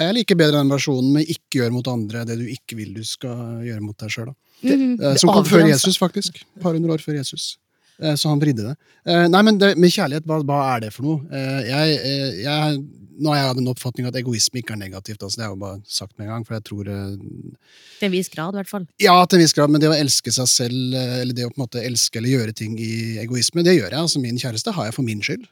Jeg 0.00 0.14
liker 0.14 0.38
bedre 0.38 0.58
den 0.58 0.70
versjonen 0.70 1.12
med 1.12 1.26
'ikke 1.28 1.60
gjør 1.60 1.72
mot 1.74 1.88
andre 1.88 2.24
det 2.24 2.38
du 2.38 2.46
ikke 2.46 2.76
vil 2.76 2.94
du 2.94 3.04
skal 3.04 3.62
gjøre 3.66 3.80
mot 3.80 3.96
deg 3.98 4.10
sjøl'. 4.10 4.34
Mhm. 4.62 5.18
Som 5.18 5.32
kom 5.32 5.44
før. 5.44 5.66
Jesus, 5.68 5.96
faktisk. 5.98 6.42
Et 6.42 6.62
par 6.62 6.72
hundre 6.72 6.92
år 6.94 7.02
før 7.02 7.16
Jesus. 7.16 7.56
Eh, 8.02 8.14
Så 8.16 8.28
han 8.32 8.40
vridde 8.40 8.64
det. 8.70 8.76
Eh, 9.06 9.26
Nei, 9.28 9.42
men 9.46 9.58
det, 9.60 9.74
med 9.78 9.92
kjærlighet, 9.92 10.24
hva, 10.26 10.40
hva 10.46 10.60
er 10.76 10.80
det 10.86 10.92
for 10.94 11.04
noe? 11.06 11.20
Eh, 11.30 11.60
Jeg, 11.68 12.00
jeg, 12.46 12.80
nå 13.20 13.28
har 13.34 13.40
jeg 13.42 13.58
den 13.60 13.68
oppfatning 13.68 14.06
at 14.08 14.16
egoisme 14.16 14.62
ikke 14.62 14.72
er 14.72 14.80
negativt. 14.80 15.20
Altså, 15.22 15.36
det 15.36 15.44
har 15.44 15.50
jeg 15.50 15.58
jo 15.58 15.64
bare 15.66 15.80
sagt 15.84 16.14
med 16.16 16.24
en 16.26 16.32
gang, 16.32 16.46
for 16.48 16.56
jeg 16.56 16.64
tror 16.64 16.88
Til 16.88 18.06
en 18.08 18.12
viss 18.14 18.30
grad, 18.32 18.54
i 18.54 18.60
hvert 18.62 18.70
fall. 18.70 18.86
Ja, 19.02 19.18
til 19.26 19.36
en 19.38 19.44
viss 19.44 19.52
grad, 19.56 19.68
men 19.70 19.82
det 19.82 19.90
å 19.92 19.96
elske 19.98 20.32
seg 20.32 20.48
selv, 20.48 20.94
eller 20.96 21.36
det 21.36 21.44
å 21.44 21.52
på 21.52 21.60
en 21.60 21.64
måte 21.66 21.82
elske 21.84 22.16
eller 22.22 22.32
gjøre 22.32 22.54
ting 22.56 22.78
i 22.80 23.18
egoisme, 23.20 23.62
det 23.66 23.76
gjør 23.76 23.90
jeg. 23.92 24.00
Altså, 24.00 24.22
min 24.24 24.40
kjæreste 24.40 24.72
har 24.72 24.88
jeg 24.88 24.96
for 24.96 25.04
min 25.04 25.20
skyld. 25.20 25.44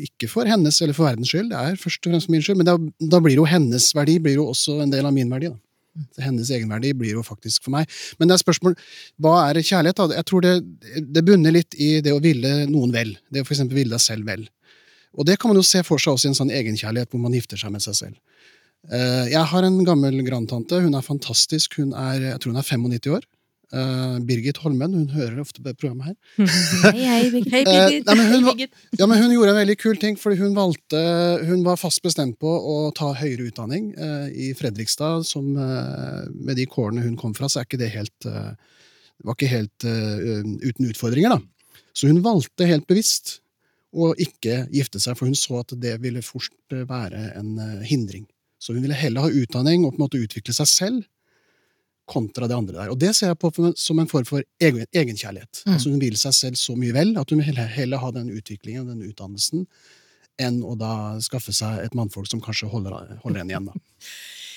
Ikke 0.00 0.26
for 0.32 0.48
hennes 0.50 0.80
eller 0.82 0.96
for 0.96 1.06
verdens 1.06 1.30
skyld, 1.30 1.52
det 1.52 1.58
er 1.60 1.76
først 1.78 2.00
og 2.06 2.10
fremst 2.14 2.26
for 2.26 2.34
min 2.34 2.42
skyld. 2.42 2.58
Men 2.62 2.66
da, 2.70 2.78
da 3.12 3.20
blir 3.22 3.36
jo 3.38 3.44
hennes 3.46 3.90
verdi 3.94 4.16
blir 4.18 4.40
jo 4.40 4.48
også 4.50 4.80
en 4.82 4.90
del 4.90 5.06
av 5.06 5.12
min 5.14 5.28
verdi. 5.30 5.52
da. 5.52 5.60
Så 6.16 6.24
hennes 6.24 6.50
egenverdi 6.54 6.92
blir 6.96 7.16
jo 7.18 7.24
faktisk 7.26 7.66
for 7.66 7.74
meg. 7.74 7.90
Men 8.18 8.30
det 8.30 8.36
er 8.36 8.42
spørsmål, 8.44 8.76
hva 9.22 9.34
er 9.48 9.60
kjærlighet? 9.62 10.00
da? 10.00 10.20
Jeg 10.20 10.28
tror 10.30 10.46
det, 10.46 10.54
det 11.16 11.24
bunner 11.26 11.54
litt 11.54 11.76
i 11.78 11.90
det 12.04 12.14
å 12.14 12.22
ville 12.22 12.54
noen 12.70 12.94
vel. 12.94 13.16
Det 13.30 13.44
å 13.44 13.48
eksempel 13.48 13.82
ville 13.82 13.96
deg 13.96 14.04
selv 14.04 14.28
vel. 14.30 14.46
Og 15.18 15.26
det 15.26 15.38
kan 15.42 15.50
man 15.50 15.58
jo 15.58 15.66
se 15.66 15.82
for 15.86 15.98
seg 15.98 16.14
også 16.14 16.28
i 16.28 16.30
en 16.30 16.38
sånn 16.38 16.52
egenkjærlighet 16.54 17.10
hvor 17.10 17.22
man 17.22 17.34
gifter 17.34 17.58
seg 17.60 17.72
med 17.74 17.82
seg 17.82 17.98
selv. 17.98 18.18
Eh, 18.90 19.26
Jeg 19.32 19.42
har 19.52 19.66
en 19.66 19.80
gammel 19.84 20.22
grandtante. 20.26 20.78
Hun 20.80 20.94
er 20.94 21.04
fantastisk. 21.04 21.76
Hun 21.80 21.92
er, 21.92 22.30
jeg 22.32 22.40
tror 22.40 22.54
hun 22.54 22.62
er 22.62 22.68
95 22.68 23.16
år. 23.18 23.26
Eh, 23.72 24.16
Birgit 24.26 24.58
Holmen. 24.64 24.94
Hun 24.96 25.10
hører 25.14 25.38
ofte 25.42 25.60
på 25.62 25.68
det 25.68 25.76
programmet 25.78 26.08
her. 26.10 26.16
Hei, 26.96 27.04
hei, 27.06 27.30
Birgit. 27.30 27.52
Hei, 27.54 27.60
Eh, 27.62 27.76
Birgit. 27.86 28.06
nei, 28.08 28.16
hun, 28.18 28.32
Hei, 28.32 28.40
Birgit. 28.48 28.72
ja, 28.98 29.06
men 29.06 29.20
hun 29.22 29.34
gjorde 29.34 29.52
en 29.54 29.60
veldig 29.60 29.76
kul 29.78 30.00
ting, 30.02 30.16
fordi 30.18 30.40
hun 30.40 30.56
valgte 30.56 31.02
Hun 31.46 31.62
var 31.66 31.78
fast 31.78 32.02
bestemt 32.02 32.38
på 32.42 32.50
å 32.50 32.76
ta 32.96 33.12
høyere 33.14 33.46
utdanning 33.50 33.92
uh, 33.98 34.26
i 34.32 34.50
Fredrikstad. 34.58 35.22
Som, 35.28 35.52
med 35.54 36.56
de 36.58 36.66
kårene 36.66 37.04
hun 37.04 37.14
kom 37.20 37.34
fra, 37.36 37.46
så 37.50 37.60
er 37.62 37.68
ikke 37.68 37.80
det 37.80 37.92
helt 37.94 38.26
var 39.20 39.36
ikke 39.36 39.50
helt 39.52 39.84
uten 39.84 40.86
utfordringer, 40.88 41.34
da. 41.36 41.40
Så 41.92 42.08
hun 42.08 42.22
valgte 42.24 42.64
helt 42.66 42.86
bevisst 42.88 43.36
å 43.92 44.14
ikke 44.16 44.62
gifte 44.72 45.00
seg, 45.02 45.16
for 45.18 45.28
hun 45.28 45.36
så 45.36 45.60
at 45.60 45.74
det 45.82 45.98
ville 46.00 46.22
fort 46.24 46.72
være 46.72 47.34
en 47.36 47.50
hindring. 47.84 48.24
Så 48.60 48.72
hun 48.72 48.80
ville 48.84 48.96
heller 48.96 49.26
ha 49.26 49.32
utdanning 49.42 49.84
og 49.84 49.92
på 49.94 50.00
en 50.00 50.04
måte 50.06 50.22
utvikle 50.24 50.54
seg 50.56 50.70
selv 50.72 51.04
kontra 52.10 52.48
det 52.50 52.56
andre 52.56 52.76
der. 52.76 52.90
Og 52.92 52.98
det 53.00 53.12
ser 53.16 53.32
jeg 53.32 53.38
på 53.40 53.52
som 53.78 54.02
en 54.02 54.10
form 54.10 54.26
for 54.28 54.44
egen- 54.62 54.86
egenkjærlighet. 54.90 55.62
Mm. 55.66 55.72
Altså 55.76 55.92
Hun 55.92 56.02
vil 56.02 56.18
seg 56.18 56.36
selv 56.36 56.60
så 56.60 56.76
mye 56.78 56.94
vel 56.96 57.14
at 57.20 57.30
hun 57.30 57.42
heller, 57.44 57.70
heller 57.70 58.02
ha 58.02 58.10
den 58.16 58.32
utviklingen, 58.34 58.88
den 58.90 59.06
utdannelsen, 59.08 59.66
enn 60.40 60.62
å 60.64 60.74
da 60.78 60.92
skaffe 61.22 61.52
seg 61.52 61.84
et 61.84 61.94
mannfolk 61.96 62.30
som 62.30 62.40
kanskje 62.42 62.70
holder, 62.72 63.16
holder 63.22 63.42
henne 63.42 63.54
igjen. 63.54 63.70
da. 63.70 63.76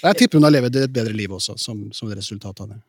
Og 0.03 0.09
jeg 0.11 0.19
tipper 0.23 0.39
hun 0.39 0.47
har 0.47 0.55
levd 0.55 0.81
et 0.81 0.95
bedre 0.95 1.15
liv 1.15 1.31
også, 1.31 1.55
som, 1.59 1.85
som 1.95 2.11
resultat 2.11 2.63
av 2.63 2.73
det. 2.73 2.81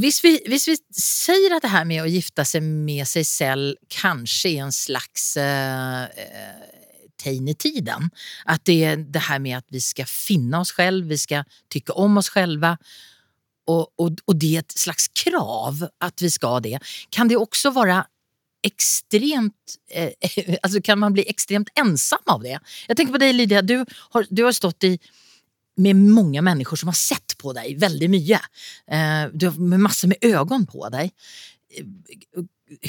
Hvis 0.00 0.22
vi, 0.24 0.38
hvis 0.48 0.70
vi 0.70 0.76
sier 0.96 1.52
at 1.52 1.64
det 1.66 1.72
her 1.72 1.84
med 1.84 2.00
å 2.00 2.08
gifte 2.08 2.44
seg 2.48 2.64
med 2.64 3.04
seg 3.08 3.26
selv 3.28 3.74
kanskje 3.92 4.54
er 4.54 4.62
en 4.64 4.72
slags 4.72 5.26
eh, 5.40 6.22
tegn 7.20 7.50
i 7.52 7.56
tiden, 7.60 8.08
at 8.48 8.64
det 8.68 8.78
er 8.88 9.02
det 9.04 9.26
her 9.28 9.42
med 9.44 9.58
at 9.60 9.66
vi 9.72 9.82
skal 9.84 10.08
finne 10.08 10.62
oss 10.64 10.72
selv, 10.78 11.10
vi 11.12 11.20
skal 11.20 11.44
tykke 11.72 11.96
om 12.00 12.16
oss 12.22 12.32
selv, 12.32 12.64
og, 13.70 13.92
og, 13.98 14.22
og 14.26 14.36
det 14.36 14.54
er 14.56 14.64
et 14.64 14.78
slags 14.78 15.08
krav 15.14 15.84
at 16.02 16.22
vi 16.22 16.30
skal 16.32 16.62
det, 16.64 16.78
kan 17.10 17.30
det 17.30 17.38
også 17.38 17.72
være 17.76 18.02
ekstremt 18.62 19.78
eh, 19.90 20.12
alltså 20.62 20.82
kan 20.82 20.98
man 20.98 21.12
bli 21.12 21.24
ekstremt 21.28 21.68
ensam 21.74 22.22
av 22.26 22.42
det? 22.42 22.60
Jag 22.88 22.96
tänker 22.96 23.12
på 23.12 23.18
dig 23.18 23.32
Lydia, 23.32 23.62
du 23.62 23.84
har, 24.10 24.26
du 24.30 24.44
har 24.44 24.52
stått 24.52 24.84
i 24.84 24.98
med 25.76 25.96
många 25.96 26.42
människor 26.42 26.76
som 26.76 26.88
har 26.88 26.94
sett 26.94 27.38
på 27.38 27.52
dig 27.52 27.74
väldigt 27.74 28.10
mye. 28.10 28.40
Eh, 28.86 29.30
du 29.32 29.46
har 29.46 29.78
massor 29.78 30.08
med 30.08 30.16
ögon 30.20 30.66
på 30.66 30.88
dig. 30.88 31.12
Eh, 31.76 31.84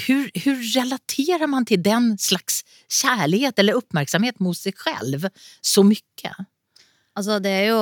Hur, 0.07 0.31
relaterar 0.75 1.47
man 1.47 1.65
till 1.65 1.83
den 1.83 2.17
slags 2.17 2.65
kärlighet 2.89 3.59
eller 3.59 3.73
uppmärksamhet 3.73 4.39
mot 4.39 4.57
sig 4.57 4.73
själv 4.73 5.29
så 5.61 5.83
mycket? 5.83 6.35
Altså, 7.15 7.39
det 7.39 7.49
er 7.49 7.65
jo 7.67 7.81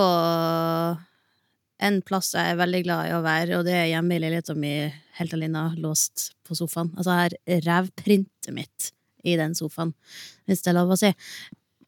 en 1.81 2.01
plass 2.05 2.33
jeg 2.35 2.53
er 2.53 2.59
veldig 2.59 2.81
glad 2.85 3.09
i 3.09 3.15
å 3.15 3.23
være, 3.25 3.57
og 3.57 3.65
det 3.67 3.75
er 3.77 3.89
hjemme 3.93 4.15
i 4.15 4.21
leiligheten 4.21 4.59
min 4.61 4.91
helt 5.17 5.33
alene, 5.37 5.63
låst 5.81 6.31
på 6.47 6.57
sofaen. 6.57 6.91
Altså, 6.97 7.15
jeg 7.15 7.61
har 7.61 7.65
revprintet 7.67 8.53
mitt 8.55 8.91
i 9.27 9.35
den 9.37 9.55
sofaen, 9.57 9.93
hvis 10.49 10.63
det 10.63 10.71
er 10.71 10.79
lov 10.79 10.93
å 10.93 10.99
si. 10.99 11.11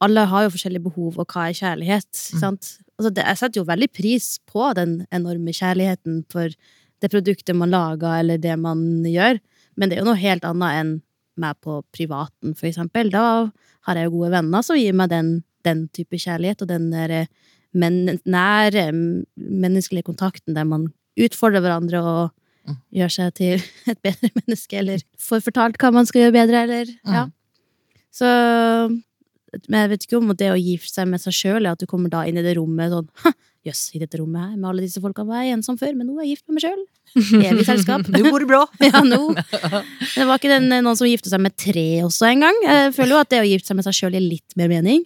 Alle 0.04 0.26
har 0.30 0.46
jo 0.46 0.54
forskjellige 0.54 0.88
behov, 0.90 1.20
og 1.22 1.30
hva 1.30 1.48
er 1.48 1.58
kjærlighet? 1.58 2.10
Mm. 2.12 2.42
sant? 2.42 2.74
Altså, 2.98 3.14
det, 3.14 3.26
jeg 3.26 3.42
setter 3.42 3.62
jo 3.62 3.70
veldig 3.70 3.90
pris 3.94 4.28
på 4.50 4.70
den 4.78 5.00
enorme 5.16 5.54
kjærligheten 5.56 6.24
for 6.34 6.54
det 7.04 7.12
produktet 7.12 7.58
man 7.58 7.74
lager, 7.74 8.20
eller 8.22 8.42
det 8.42 8.58
man 8.60 8.84
gjør, 9.08 9.40
men 9.78 9.90
det 9.90 9.98
er 9.98 10.04
jo 10.04 10.12
noe 10.12 10.22
helt 10.22 10.46
annet 10.48 10.82
enn 10.82 10.94
meg 11.42 11.58
på 11.66 11.80
privaten, 11.96 12.54
for 12.54 12.70
eksempel. 12.70 13.10
Da 13.14 13.50
har 13.88 13.98
jeg 13.98 14.08
jo 14.08 14.20
gode 14.20 14.36
venner 14.36 14.66
som 14.66 14.78
gir 14.78 14.94
meg 14.96 15.10
den, 15.12 15.32
den 15.66 15.88
type 15.96 16.20
kjærlighet, 16.20 16.62
og 16.62 16.70
den 16.70 16.92
derre 16.94 17.26
eh, 17.26 17.32
men, 17.74 18.20
nære 18.25 18.88
mm, 18.94 19.25
menneskelige 19.38 20.08
kontakten 20.08 20.56
der 20.56 20.65
man 20.70 20.88
utfordrer 21.20 21.62
hverandre 21.63 22.01
og 22.03 22.32
Mm. 22.63 22.77
gjør 22.96 23.12
seg 23.12 23.32
til 23.36 23.63
et 23.92 23.98
bedre 24.00 24.30
menneske, 24.38 24.77
eller 24.80 25.01
får 25.20 25.42
fortalt 25.44 25.75
hva 25.82 25.89
man 25.92 26.06
skal 26.08 26.22
gjøre 26.22 26.36
bedre, 26.38 26.62
eller 26.63 26.92
ja. 27.03 27.25
Så 28.13 28.30
Men 29.68 29.82
jeg 29.82 29.89
vet 29.92 30.06
ikke 30.08 30.18
om 30.22 30.32
det 30.32 30.48
å 30.50 30.56
gifte 30.58 30.94
seg 30.96 31.10
med 31.12 31.20
seg 31.22 31.36
sjøl 31.36 31.68
at 31.70 31.82
du 31.82 31.86
kommer 31.86 32.10
da 32.10 32.24
inn 32.25 32.39
i 32.39 32.46
det 32.46 32.56
rommet 32.58 32.94
sånn 32.94 33.10
«Ha, 33.63 33.70
Jøss, 33.70 33.93
i 33.96 34.00
dette 34.01 34.20
rommet 34.20 34.41
her 34.43 34.58
med 34.60 34.67
alle 34.70 34.84
disse 34.84 35.00
folka 35.00 35.24
var 35.24 35.43
jeg 35.46 35.55
ensom 35.55 35.77
før, 35.79 35.93
men 35.96 36.08
nå 36.10 36.17
er 36.20 36.25
jeg 36.27 36.36
gift 36.38 36.50
med 36.50 36.58
meg 36.58 36.65
sjøl. 36.65 36.82
Evig 37.48 37.65
selskap. 37.67 38.08
nå 38.10 38.22
går 38.25 38.43
det 38.43 38.48
bra. 38.50 38.63
Ja, 38.84 39.00
nå. 39.05 39.20
Det 39.38 40.25
var 40.27 40.39
ikke 40.39 40.50
den, 40.51 40.65
eh, 40.74 40.82
noen 40.84 40.98
som 41.00 41.08
gifte 41.08 41.29
seg 41.32 41.39
med 41.43 41.55
tre 41.60 41.86
også 42.03 42.27
en 42.32 42.43
gang. 42.43 42.60
Jeg 42.65 42.93
føler 42.98 43.15
jo 43.15 43.22
at 43.22 43.29
det 43.32 43.39
å 43.43 43.48
gifte 43.48 43.70
seg 43.72 43.77
med 43.79 43.88
seg 43.88 43.96
sjøl 44.00 44.17
gir 44.17 44.25
litt 44.25 44.58
mer 44.60 44.72
mening. 44.72 45.03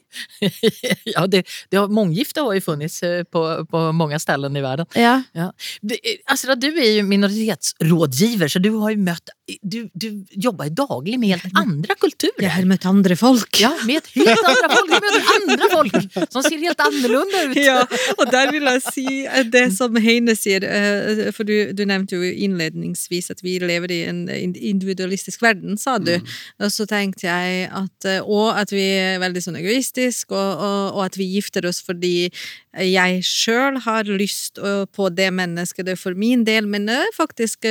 ja, 1.14 1.26
det, 1.30 1.44
det 1.70 1.78
har, 1.82 1.92
månggifte 1.94 2.46
har 2.48 2.58
jo 2.58 2.64
funnits 2.66 3.02
eh, 3.06 3.22
på, 3.30 3.44
på 3.70 3.84
mange 3.98 4.18
ställen 4.24 4.56
i 4.58 4.64
verden. 4.66 4.90
Ja. 4.98 5.20
Ja. 5.38 5.52
Det- 5.82 6.00
eh, 6.02 6.56
du 6.58 6.70
er 6.72 6.96
jo 6.98 7.06
minoritetsrådgiver, 7.12 8.50
så 8.50 8.62
du 8.64 8.72
har 8.82 8.96
jo 8.96 9.04
møtt 9.06 9.34
du, 9.64 9.78
du 9.96 10.08
jobber 10.36 10.68
daglig 10.76 11.16
med 11.22 11.32
helt 11.32 11.54
andre 11.56 11.96
kulturer. 12.02 12.44
Jeg 12.44 12.52
har 12.52 12.66
møtt 12.68 12.84
andre 12.90 13.16
folk. 13.16 13.62
Ja, 13.62 13.70
med 13.88 14.04
helt 14.12 14.50
andre 14.50 14.70
folk. 14.74 14.90
Du 14.90 15.06
möter 15.06 15.30
andre 15.38 15.70
folk 15.72 16.32
som 16.34 16.44
ser 16.44 16.60
helt 16.60 16.82
annorlunda 16.84 17.44
ut. 17.52 17.56
Ja, 17.62 17.78
og 18.18 18.26
der 18.34 18.47
vil 18.52 18.68
ville 18.68 18.80
si 18.84 19.26
eh, 19.26 19.46
det 19.52 19.66
som 19.76 19.96
Heine 20.02 20.36
sier, 20.38 20.66
eh, 20.66 21.28
for 21.36 21.48
du, 21.48 21.72
du 21.76 21.84
nevnte 21.88 22.18
jo 22.18 22.28
innledningsvis 22.28 23.32
at 23.34 23.44
vi 23.46 23.58
lever 23.62 23.94
i 23.94 24.00
en 24.10 24.26
individualistisk 24.30 25.44
verden, 25.46 25.78
sa 25.80 25.98
du. 26.02 26.16
Og 26.62 26.72
så 26.74 26.88
tenkte 26.90 27.28
jeg 27.28 27.68
at 27.72 28.08
eh, 28.08 28.22
Og 28.22 28.52
at 28.58 28.72
vi 28.74 28.84
er 28.98 29.22
veldig 29.24 29.44
sånn 29.44 29.60
egoistiske, 29.60 30.34
og, 30.36 30.64
og, 30.64 30.98
og 30.98 31.04
at 31.08 31.20
vi 31.20 31.30
gifter 31.36 31.68
oss 31.68 31.82
fordi 31.86 32.30
jeg 32.78 33.22
sjøl 33.26 33.80
har 33.82 34.10
lyst 34.10 34.60
på 34.94 35.08
det 35.10 35.32
mennesket 35.34 35.88
det 35.88 35.96
er 35.96 36.00
for 36.00 36.18
min 36.18 36.44
del, 36.46 36.68
men 36.70 36.90
faktisk 37.16 37.66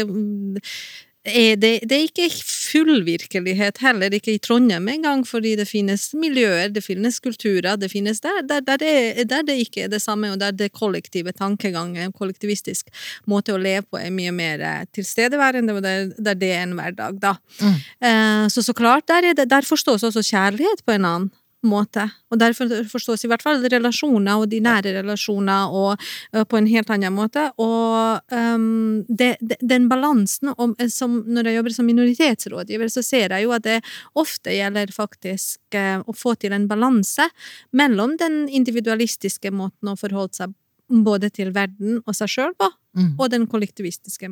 er 1.26 1.56
det, 1.60 1.72
det 1.88 1.96
er 1.96 2.04
ikke 2.06 2.28
full 2.32 3.02
virkelighet 3.06 3.80
heller, 3.82 4.14
ikke 4.14 4.34
i 4.34 4.40
Trondheim 4.42 4.88
engang, 4.90 5.24
fordi 5.26 5.54
det 5.58 5.68
finnes 5.68 6.08
miljøer, 6.16 6.68
det 6.74 6.82
finnes 6.84 7.18
kulturer, 7.22 7.76
det 7.80 7.90
finnes 7.92 8.20
der, 8.24 8.42
der, 8.48 8.60
der, 8.66 8.82
det, 8.82 9.28
der 9.30 9.46
det 9.46 9.58
ikke 9.64 9.86
er 9.86 9.92
det 9.92 10.02
samme, 10.02 10.32
og 10.32 10.40
der 10.40 10.54
det 10.56 10.72
kollektive 10.72 11.32
tankegangen, 11.36 12.14
kollektivistisk 12.16 12.92
måte 13.26 13.54
å 13.54 13.60
leve 13.60 13.86
på, 13.90 14.00
er 14.00 14.14
mye 14.14 14.34
mer 14.34 14.62
eh, 14.62 14.84
tilstedeværende, 14.96 15.76
og 15.76 15.82
der, 15.86 16.12
der 16.18 16.38
det 16.38 16.52
er 16.54 16.66
en 16.66 16.76
hverdag, 16.78 17.18
da. 17.22 17.36
Mm. 17.60 17.80
Eh, 18.10 18.44
så 18.52 18.64
så 18.66 18.76
klart, 18.76 19.08
der, 19.08 19.30
er 19.30 19.38
det, 19.38 19.50
der 19.50 19.66
forstås 19.66 20.06
også 20.06 20.24
kjærlighet 20.26 20.86
på 20.86 20.96
en 20.96 21.10
annen 21.10 21.32
måte, 21.66 22.06
og 22.30 22.40
derfor 22.40 22.70
forstås 22.90 23.24
i 23.26 23.30
hvert 23.30 23.44
fall 23.44 23.64
relasjoner 23.72 24.42
og 24.42 24.48
de 24.52 24.60
nære 24.64 24.94
relasjoner 25.00 25.74
og 25.74 25.94
uh, 25.98 26.44
på 26.44 26.60
en 26.60 26.68
helt 26.70 26.90
annen 26.94 27.14
måte, 27.16 27.48
og 27.62 28.22
um, 28.32 29.04
det, 29.08 29.34
det, 29.40 29.58
den 29.60 29.88
balansen 29.90 30.52
om, 30.56 30.74
som, 30.92 31.20
når 31.26 31.50
jeg 31.50 31.60
jobber 31.60 31.76
som 31.76 31.90
minoritetsrådgiver, 31.90 32.92
så 32.92 33.04
ser 33.04 33.34
jeg 33.36 33.46
jo 33.46 33.54
at 33.56 33.66
det 33.66 33.80
ofte 34.14 34.54
gjelder 34.54 34.94
faktisk 34.94 35.78
uh, 35.78 36.00
å 36.06 36.16
få 36.16 36.36
til 36.40 36.56
en 36.56 36.68
balanse 36.70 37.28
mellom 37.76 38.16
den 38.20 38.46
individualistiske 38.48 39.52
måten 39.54 39.92
å 39.92 39.98
forholde 39.98 40.42
seg 40.42 40.56
både 40.86 41.32
til 41.34 41.50
verden 41.54 42.00
og 42.06 42.14
seg 42.14 42.30
sjøl 42.30 42.52
på, 42.58 42.70
Mm. 42.96 43.14
og 43.18 43.30
den 43.30 43.46
kollektivistiske. 43.46 44.30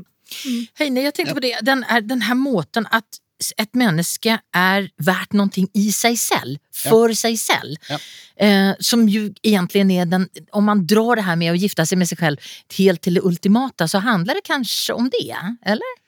Heine, 0.81 1.03
jeg 1.05 1.14
tenkte 1.14 1.35
på 1.37 1.43
det, 1.45 1.59
den, 1.62 1.85
är, 1.85 2.00
den 2.00 2.23
her 2.23 2.35
måten 2.35 2.87
att 2.91 3.21
ett 3.57 3.75
menneske 3.79 4.37
er 4.55 4.87
verdt 5.03 5.35
noe 5.37 5.64
i 5.75 5.88
seg 5.95 6.19
selv, 6.19 6.61
for 6.75 7.12
ja. 7.12 7.19
seg 7.19 7.38
selv. 7.41 7.75
Ja. 7.91 7.99
Eh, 8.37 8.71
som 8.81 9.05
jo 9.11 9.26
egentlig 9.43 9.85
er 9.99 10.09
den, 10.11 10.29
om 10.53 10.64
man 10.71 10.85
drar 10.87 11.19
det 11.19 11.26
her 11.26 11.38
med 11.41 11.53
å 11.53 11.59
gifte 11.59 11.87
seg 11.87 12.00
med 12.00 12.11
seg 12.11 12.23
selv 12.23 12.55
helt 12.79 13.03
til 13.05 13.19
det 13.19 13.25
ultimata 13.26 13.88
så 13.91 14.00
handler 14.05 14.38
det 14.38 14.47
kanskje 14.47 14.97
om 14.97 15.11
det, 15.12 15.35
eller? 15.67 16.00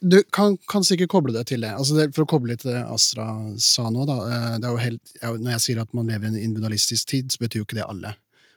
Du 0.00 0.18
kan, 0.34 0.56
kan 0.66 0.84
sikkert 0.86 1.12
koble 1.12 1.34
det 1.36 1.44
til 1.50 1.62
det. 1.62 1.70
Altså 1.76 1.94
det. 1.98 2.08
For 2.16 2.24
å 2.24 2.30
koble 2.30 2.54
litt 2.54 2.64
til 2.64 2.72
det 2.72 2.82
Astra 2.90 3.26
sa 3.62 3.86
nå, 3.92 4.06
da. 4.08 4.16
eh, 4.26 4.54
Det 4.58 4.66
er 4.66 4.72
jo 4.72 4.82
helt, 4.82 5.16
når 5.22 5.50
jeg 5.56 5.64
sier 5.66 5.82
at 5.82 5.92
man 5.94 6.08
lever 6.10 6.26
i 6.26 6.32
en 6.32 6.38
individualistisk 6.48 7.12
tid, 7.12 7.30
så 7.30 7.44
betyr 7.44 7.62
jo 7.62 7.68
ikke 7.68 7.78
det 7.78 7.86
alle. 7.86 8.16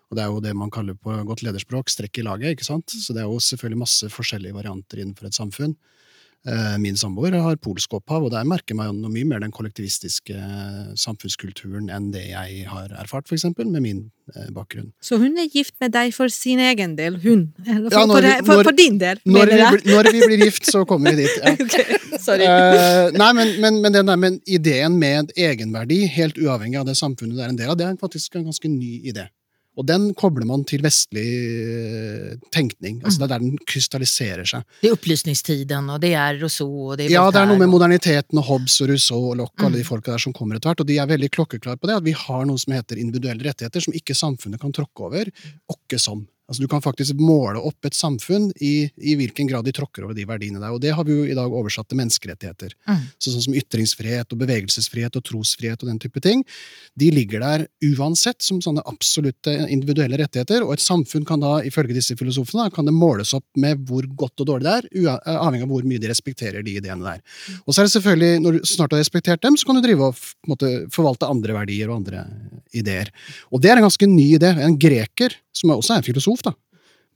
Og 0.09 0.17
det 0.17 0.23
er 0.23 0.31
jo 0.31 0.41
det 0.41 0.55
man 0.57 0.71
kaller 0.73 0.97
på 0.97 1.13
godt 1.27 1.43
lederspråk 1.45 1.91
strekk 1.91 2.21
i 2.21 2.25
laget. 2.25 2.55
ikke 2.55 2.65
sant? 2.65 2.89
Så 2.89 3.13
det 3.13 3.21
er 3.21 3.29
jo 3.29 3.37
selvfølgelig 3.43 3.83
masse 3.83 4.09
forskjellige 4.09 4.57
varianter 4.57 5.03
innenfor 5.03 5.29
et 5.29 5.37
samfunn. 5.37 5.75
Eh, 6.47 6.77
Min 6.79 6.95
samboer 6.95 7.35
har 7.35 7.57
polsk 7.59 7.91
opphav, 7.97 8.23
og 8.23 8.31
der 8.31 8.45
merker 8.47 8.77
man 8.77 8.93
meg 8.93 9.01
noe 9.03 9.11
mye 9.11 9.27
mer 9.27 9.41
den 9.43 9.51
kollektivistiske 9.51 10.35
eh, 10.35 10.93
samfunnskulturen 10.95 11.89
enn 11.91 12.13
det 12.13 12.29
jeg 12.29 12.61
har 12.69 12.93
erfart, 12.95 13.27
for 13.27 13.35
eksempel, 13.35 13.67
med 13.67 13.83
min 13.83 13.99
eh, 14.35 14.47
bakgrunn. 14.55 14.93
Så 15.03 15.19
hun 15.19 15.35
er 15.35 15.49
gift 15.51 15.75
med 15.83 15.91
deg 15.97 16.13
for 16.15 16.31
sin 16.31 16.61
egen 16.63 16.95
del, 16.95 17.17
hun? 17.25 17.49
Eller 17.65 17.89
for, 17.89 17.97
Ja, 17.97 18.05
når 18.07 18.27
for, 18.29 18.53
for, 18.53 18.69
for 18.69 18.77
din 18.79 19.01
del, 19.01 19.19
Når 19.25 19.35
mener 19.35 19.51
vi, 19.51 19.59
jeg? 19.59 19.97
når 19.97 20.11
vi 20.15 20.21
blir 20.29 20.45
gift, 20.45 20.69
så 20.71 20.85
kommer 20.87 21.11
vi 21.17 21.25
dit. 21.25 21.41
Ja. 21.43 21.55
okay, 21.65 21.99
Sorry. 22.23 22.47
Nei, 23.19 23.31
men, 23.35 23.53
men, 23.59 23.81
men 23.83 23.99
den 23.99 24.13
der 24.13 24.21
men 24.23 24.39
ideen 24.47 24.95
med 25.01 25.35
egenverdi, 25.35 26.05
helt 26.15 26.39
uavhengig 26.39 26.79
av 26.79 26.87
det 26.87 26.95
samfunnet 26.99 27.35
du 27.35 27.43
er 27.43 27.51
en 27.51 27.59
del 27.59 27.73
av, 27.75 27.77
det 27.79 27.89
er 27.89 27.99
faktisk 27.99 28.39
en 28.39 28.47
ganske 28.47 28.71
ny 28.71 29.01
idé. 29.11 29.27
Og 29.79 29.85
den 29.87 30.09
kobler 30.19 30.43
man 30.49 30.65
til 30.67 30.81
vestlig 30.83 31.23
eh, 31.23 32.33
tenkning. 32.51 32.97
Altså 33.03 33.21
Det 33.21 33.27
er 33.27 33.31
der 33.33 33.43
den 33.45 33.57
krystalliserer 33.69 34.47
seg. 34.49 34.65
Det 34.81 34.89
er 34.89 34.95
opplysningstiden, 34.97 35.89
og 35.93 36.01
det 36.03 36.11
er 36.19 36.39
Rousseau 36.41 36.89
og 36.89 36.97
det 36.99 37.07
er 37.07 37.13
Ja, 37.15 37.25
det 37.31 37.39
er 37.41 37.47
noe 37.49 37.61
med 37.61 37.71
moderniteten 37.71 38.41
og 38.41 38.47
Hobbes 38.49 38.75
og 38.83 38.91
Rousseau 38.91 39.21
og 39.31 39.37
Locke 39.39 39.63
og 39.63 39.69
alle 39.69 39.77
Mm. 39.79 39.83
de 39.83 39.87
folka 39.87 40.11
der 40.11 40.23
som 40.25 40.33
kommer 40.35 40.57
etter 40.57 40.69
hvert, 40.73 40.81
og 40.83 40.87
de 40.89 40.97
er 40.99 41.07
veldig 41.07 41.29
klokkeklare 41.31 41.79
på 41.79 41.87
det, 41.87 41.95
at 42.01 42.03
vi 42.03 42.11
har 42.11 42.45
noe 42.45 42.57
som 42.59 42.73
heter 42.73 42.99
individuelle 42.99 43.43
rettigheter, 43.45 43.79
som 43.81 43.93
ikke 43.95 44.15
samfunnet 44.17 44.59
kan 44.59 44.73
tråkke 44.75 45.05
over, 45.07 45.31
åkke 45.71 45.99
som. 45.99 46.27
Altså 46.49 46.63
Du 46.65 46.69
kan 46.71 46.81
faktisk 46.81 47.19
måle 47.21 47.61
opp 47.61 47.85
et 47.85 47.95
samfunn 47.95 48.49
i, 48.57 48.89
i 48.97 49.15
hvilken 49.19 49.47
grad 49.49 49.67
de 49.67 49.73
tråkker 49.75 50.07
over 50.07 50.17
de 50.17 50.25
verdiene 50.27 50.61
der, 50.61 50.73
og 50.73 50.81
det 50.81 50.95
har 50.97 51.05
vi 51.05 51.13
jo 51.13 51.27
i 51.29 51.37
dag 51.37 51.53
oversatt 51.53 51.89
til 51.91 51.99
menneskerettigheter. 52.01 52.73
Mm. 52.89 53.03
Så 53.21 53.33
sånn 53.33 53.45
som 53.45 53.57
ytringsfrihet 53.59 54.33
og 54.33 54.41
bevegelsesfrihet 54.41 55.19
og 55.19 55.25
trosfrihet 55.29 55.85
og 55.85 55.91
den 55.91 56.01
type 56.01 56.23
ting, 56.25 56.41
de 56.99 57.11
ligger 57.13 57.43
der 57.45 57.67
uansett 57.91 58.41
som 58.45 58.63
sånne 58.65 58.83
absolutte 58.89 59.53
individuelle 59.69 60.17
rettigheter, 60.19 60.65
og 60.65 60.73
et 60.75 60.83
samfunn 60.83 61.27
kan 61.27 61.43
da, 61.43 61.59
ifølge 61.69 61.97
disse 61.97 62.17
filosofene, 62.19 62.69
kan 62.73 62.89
det 62.89 62.95
måles 62.97 63.35
opp 63.37 63.45
med 63.59 63.85
hvor 63.89 64.07
godt 64.17 64.41
og 64.41 64.49
dårlig 64.49 64.65
det 64.65 65.05
er, 65.05 65.19
avhengig 65.37 65.67
av 65.67 65.73
hvor 65.73 65.85
mye 65.87 66.01
de 66.01 66.09
respekterer 66.09 66.65
de 66.65 66.75
ideene 66.81 67.05
der. 67.05 67.21
Og 67.65 67.75
så 67.75 67.83
er 67.83 67.87
det 67.87 67.93
selvfølgelig, 67.93 68.41
når 68.43 68.57
du 68.57 68.69
snart 68.73 68.95
har 68.95 69.03
respektert 69.03 69.45
dem, 69.45 69.57
så 69.57 69.69
kan 69.69 69.77
du 69.77 69.85
drive 69.85 70.09
og 70.09 70.25
måte, 70.49 70.71
forvalte 70.93 71.29
andre 71.29 71.55
verdier 71.61 71.91
og 71.91 72.01
andre 72.01 72.25
ideer. 72.75 73.13
Og 73.53 73.61
det 73.61 73.71
er 73.71 73.79
en 73.79 73.87
ganske 73.87 74.09
ny 74.09 74.27
idé. 74.37 74.51
En 74.65 74.77
greker, 74.79 75.35
som 75.59 75.73
også 75.75 75.95
er 75.97 76.01
en 76.03 76.07
filosof, 76.07 76.41
da, 76.47 76.53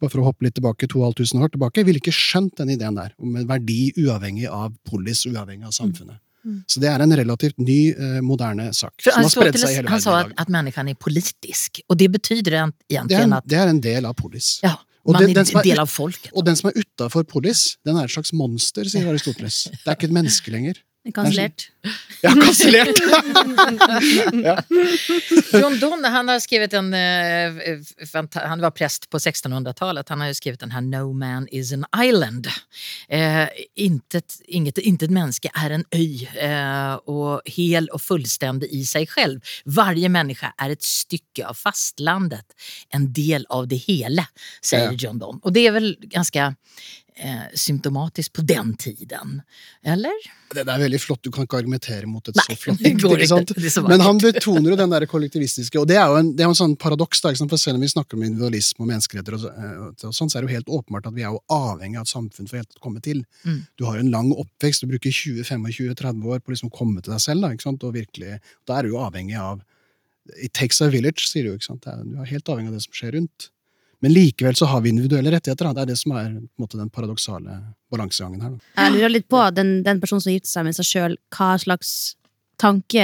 bare 0.02 0.12
for 0.12 0.20
å 0.24 0.28
hoppe 0.28 0.44
litt 0.48 0.58
tilbake, 0.60 0.88
2500 0.92 1.48
år 1.48 1.54
tilbake, 1.56 1.86
ville 1.88 2.02
ikke 2.02 2.14
skjønt 2.16 2.58
den 2.60 2.74
ideen 2.76 2.98
der, 3.00 3.14
om 3.24 3.36
en 3.40 3.48
verdi 3.48 3.94
uavhengig 4.04 4.50
av 4.52 4.74
polis, 4.90 5.24
uavhengig 5.30 5.70
av 5.70 5.76
samfunnet. 5.76 6.20
Så 6.68 6.82
det 6.84 6.90
er 6.92 7.00
en 7.00 7.14
relativt 7.16 7.56
ny, 7.64 7.94
eh, 7.96 8.18
moderne 8.20 8.66
sak. 8.76 8.92
For 9.00 9.12
som 9.16 9.24
har 9.24 9.30
spredd 9.32 9.56
seg 9.62 9.70
i 9.70 9.76
hele 9.78 9.88
han 9.88 10.02
verden 10.02 10.04
sa 10.04 10.16
at, 10.20 10.34
at 10.44 10.50
dag. 10.52 10.90
er 10.90 10.96
politisk 11.00 11.80
og 11.88 11.98
det 11.98 12.10
betyder 12.12 12.52
egentlig 12.92 13.08
Det 13.08 13.16
en, 13.24 13.34
att 13.34 13.48
det 13.48 13.58
er 13.58 13.68
en 13.70 13.80
del 13.80 14.06
av 14.06 14.14
polis. 14.16 14.60
ja, 14.62 14.76
Og 15.06 15.18
den- 15.20 15.34
den 15.34 15.46
som 15.46 15.60
er. 15.62 15.78
Og 16.36 16.46
den 16.46 16.56
som 16.56 16.70
er 16.70 16.74
utafor 16.80 17.24
polis, 17.28 17.78
den 17.86 17.96
er 17.98 18.04
et 18.04 18.10
slags 18.12 18.34
monster, 18.34 18.84
sier 18.84 19.08
Aristoteles. 19.08 19.64
Det 19.72 19.88
er 19.88 19.96
ikke 19.96 20.04
et 20.06 20.12
menneske 20.12 20.52
lenger. 20.52 20.76
Kansellert. 21.12 21.72
Ja, 22.22 22.32
kansellert! 22.32 23.00
ja. 24.44 24.64
John 25.52 25.80
Donne 25.80 26.08
han 26.08 26.30
har 26.32 26.40
skrevet 26.40 26.74
en, 26.74 26.94
eh, 26.94 28.40
han 28.48 28.62
var 28.64 28.72
prest 28.72 29.10
på 29.10 29.20
1600-talet, 29.20 30.10
han 30.10 30.24
har 30.24 30.32
jo 30.32 30.38
skrevet 30.38 30.64
den 30.64 30.72
her 30.72 30.82
No 30.82 31.12
man 31.14 31.48
is 31.52 31.74
an 31.76 31.84
island. 32.06 32.48
Eh, 33.10 33.50
intet, 33.76 34.38
inget, 34.48 34.78
intet 34.78 35.12
menneske 35.12 35.52
er 35.52 35.76
en 35.76 35.84
øy, 35.92 36.24
eh, 36.40 36.96
og 37.12 37.52
hel 37.52 37.92
og 37.92 38.00
fullstendig 38.02 38.72
i 38.72 38.86
seg 38.88 39.12
selv. 39.12 39.56
Varje 39.66 40.08
menneske 40.08 40.54
er 40.56 40.78
et 40.78 40.88
stykke 40.88 41.50
av 41.52 41.60
fastlandet, 41.60 42.56
en 42.96 43.12
del 43.12 43.44
av 43.52 43.68
det 43.68 43.84
hele, 43.90 44.30
sier 44.62 44.94
Ja. 44.94 44.98
John 45.04 45.20
Donne. 45.20 45.44
Og 45.44 45.52
det 45.52 45.68
er 45.68 45.76
vel 45.76 45.96
ganska 46.08 46.54
eh, 47.16 47.50
symptomatiskt 47.54 48.34
på 48.34 48.42
den 48.42 48.74
tiden, 48.80 49.42
eller? 49.84 50.14
Det 50.54 50.64
er 50.64 50.82
veldig 50.84 51.00
flott. 51.02 51.22
Du 51.26 51.32
kan 51.34 51.48
ikke 51.48 51.60
argumentere 51.62 52.08
mot 52.10 52.28
et 52.30 52.38
Nei, 52.38 52.46
så 52.50 52.58
flott 52.60 52.84
dikt. 52.84 53.54
Det 53.58 53.84
Men 53.90 54.04
han 54.06 54.22
betoner 54.22 54.74
jo 54.74 54.78
den 54.80 54.94
der 54.94 55.06
kollektivistiske 55.10 55.80
Og 55.82 55.88
det 55.90 55.98
er 55.98 56.12
jo 56.12 56.20
en, 56.20 56.30
det 56.38 56.46
er 56.46 56.52
en 56.52 56.58
sånn 56.58 56.76
paradoks. 56.80 57.24
da. 57.26 57.34
For 57.42 57.62
Selv 57.62 57.80
om 57.80 57.86
vi 57.86 57.92
snakker 57.94 58.18
om 58.20 58.26
individualisme 58.28 58.86
og 58.86 58.92
menneskeretter, 58.92 59.38
og, 59.40 59.48
eh, 59.50 59.76
og 59.88 60.16
sånn, 60.16 60.30
så 60.30 60.38
er 60.38 60.46
det 60.46 60.52
jo 60.52 60.58
helt 60.58 60.74
åpenbart 60.80 61.10
at 61.10 61.18
vi 61.18 61.26
er 61.26 61.34
jo 61.34 61.42
avhengig 61.54 62.02
av 62.02 62.08
et 62.08 62.14
samfunn 62.14 62.50
for 62.50 62.62
helt 62.62 62.80
å 62.80 62.84
komme 62.86 63.04
til. 63.04 63.24
Mm. 63.44 63.60
Du 63.80 63.88
har 63.90 63.98
jo 63.98 64.06
en 64.06 64.14
lang 64.14 64.32
oppvekst, 64.34 64.86
du 64.86 64.94
bruker 64.94 65.14
20-25-30 65.14 66.34
år 66.34 66.44
på 66.44 66.56
liksom 66.56 66.72
å 66.72 66.78
komme 66.78 67.02
til 67.02 67.16
deg 67.16 67.24
selv. 67.24 67.46
Da 67.46 67.54
ikke 67.54 67.70
sant? 67.70 67.88
Og 67.88 67.98
virkelig, 67.98 68.40
da 68.70 68.78
er 68.78 68.88
du 68.88 68.94
jo 68.94 69.04
avhengig 69.04 69.40
av 69.40 69.64
It 70.40 70.54
takes 70.56 70.80
a 70.80 70.88
village, 70.88 71.26
sier 71.28 71.44
du. 71.44 71.58
ikke 71.58 71.68
sant? 71.68 71.84
Du 71.84 72.16
er 72.22 72.30
helt 72.30 72.48
avhengig 72.48 72.72
av 72.72 72.78
det 72.78 72.86
som 72.86 72.96
skjer 72.96 73.18
rundt. 73.18 73.50
Men 74.04 74.12
likevel 74.12 74.58
så 74.60 74.68
har 74.68 74.82
vi 74.84 74.92
individuelle 74.92 75.32
rettigheter. 75.32 75.70
Da. 75.70 75.78
Det 75.78 75.84
er 75.86 75.92
det 75.94 76.00
som 76.02 76.12
er 76.20 76.34
måte, 76.60 76.76
den 76.76 76.92
paradoksale 76.92 77.62
balansegangen 77.94 78.44
her. 78.44 78.58
Jeg 78.76 78.96
lurer 78.98 79.14
litt 79.14 79.30
på 79.32 79.40
den, 79.56 79.78
den 79.86 80.02
personen 80.04 80.24
som 80.26 80.34
gifter 80.34 80.52
seg 80.52 80.68
med 80.68 80.76
seg 80.76 80.90
sjøl, 80.90 81.16
hva 81.32 81.54
slags 81.62 81.94
tanke 82.60 83.04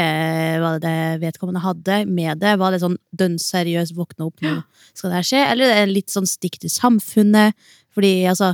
var 0.62 0.80
det 0.80 0.88
det 0.88 1.22
vedkommende 1.24 1.64
hadde 1.64 2.02
med 2.10 2.42
det? 2.44 2.56
Var 2.60 2.74
det 2.74 2.82
sånn 2.84 2.98
dønn 3.16 3.38
seriøst, 3.42 3.96
våkne 3.98 4.28
opp, 4.28 4.44
nå 4.44 4.60
skal 4.94 5.12
det 5.12 5.20
her 5.20 5.30
skje? 5.32 5.44
Eller 5.54 5.74
er 5.74 5.86
det 5.88 5.96
litt 5.96 6.14
sånn 6.14 6.28
stikk 6.30 6.60
til 6.64 6.74
samfunnet? 6.74 7.58
Fordi 7.96 8.14
altså, 8.30 8.54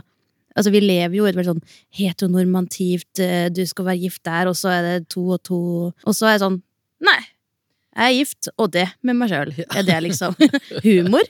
altså 0.55 0.73
vi 0.73 0.83
lever 0.85 1.17
jo 1.17 1.25
i 1.25 1.31
et 1.31 1.37
veldig 1.37 1.55
sånn 1.55 1.65
heteronormativt 1.99 3.21
eh, 3.25 3.47
Du 3.53 3.63
skal 3.67 3.89
være 3.89 4.03
gift 4.05 4.23
der, 4.27 4.49
og 4.49 4.57
så 4.57 4.71
er 4.71 4.85
det 4.87 4.97
to 5.13 5.25
og 5.35 5.41
to 5.45 5.59
Og 5.91 6.13
så 6.15 6.29
er 6.29 6.37
det 6.37 6.45
sånn 6.45 6.61
Nei. 7.05 7.19
Jeg 7.95 8.05
er 8.11 8.15
gift, 8.17 8.49
og 8.59 8.71
det 8.73 8.85
med 9.07 9.15
meg 9.15 9.31
sjøl. 9.31 9.53
Er 9.71 9.85
det 9.87 9.99
liksom 10.03 10.35
humor? 10.85 11.29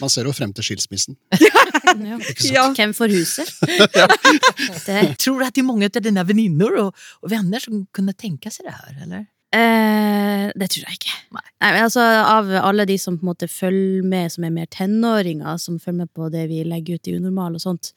Man 0.00 0.12
ser 0.12 0.28
jo 0.28 0.32
frem 0.36 0.54
til 0.56 0.70
skilsmissen. 0.70 1.18
Ja. 1.90 2.16
Ja. 2.46 2.62
Hvem 2.76 2.92
får 2.94 3.10
huset? 3.10 3.48
Det, 4.86 4.94
Jag 4.94 5.16
tror 5.18 5.40
du 5.40 5.44
det 5.44 5.54
de 5.56 5.64
mange 5.66 5.88
av 5.88 6.02
dine 6.04 6.22
venninner 6.22 6.76
og, 6.84 7.00
og 7.24 7.30
venner 7.32 7.58
som 7.58 7.80
kunne 7.92 8.14
tenke 8.14 8.52
seg 8.54 8.68
det 8.68 8.74
her, 8.76 8.92
eller? 9.02 9.24
Eh, 9.50 10.52
det 10.54 10.68
tror 10.70 10.86
jeg 10.86 11.00
ikke. 11.00 11.16
Nei. 11.34 11.42
Nei, 11.64 11.70
altså, 11.82 12.04
av 12.22 12.52
alle 12.60 12.86
de 12.86 12.94
som 13.02 13.16
på 13.18 13.26
en 13.26 13.32
måte 13.32 13.48
følger 13.50 14.06
med, 14.06 14.30
som 14.30 14.46
er 14.46 14.54
mer 14.54 14.70
tenåringer, 14.70 15.58
som 15.58 15.80
følger 15.82 16.04
med 16.04 16.12
på 16.14 16.30
det 16.30 16.46
vi 16.52 16.62
legger 16.68 17.00
ut 17.00 17.10
i 17.10 17.16
Unormal 17.18 17.58
og 17.58 17.64
sånt 17.64 17.94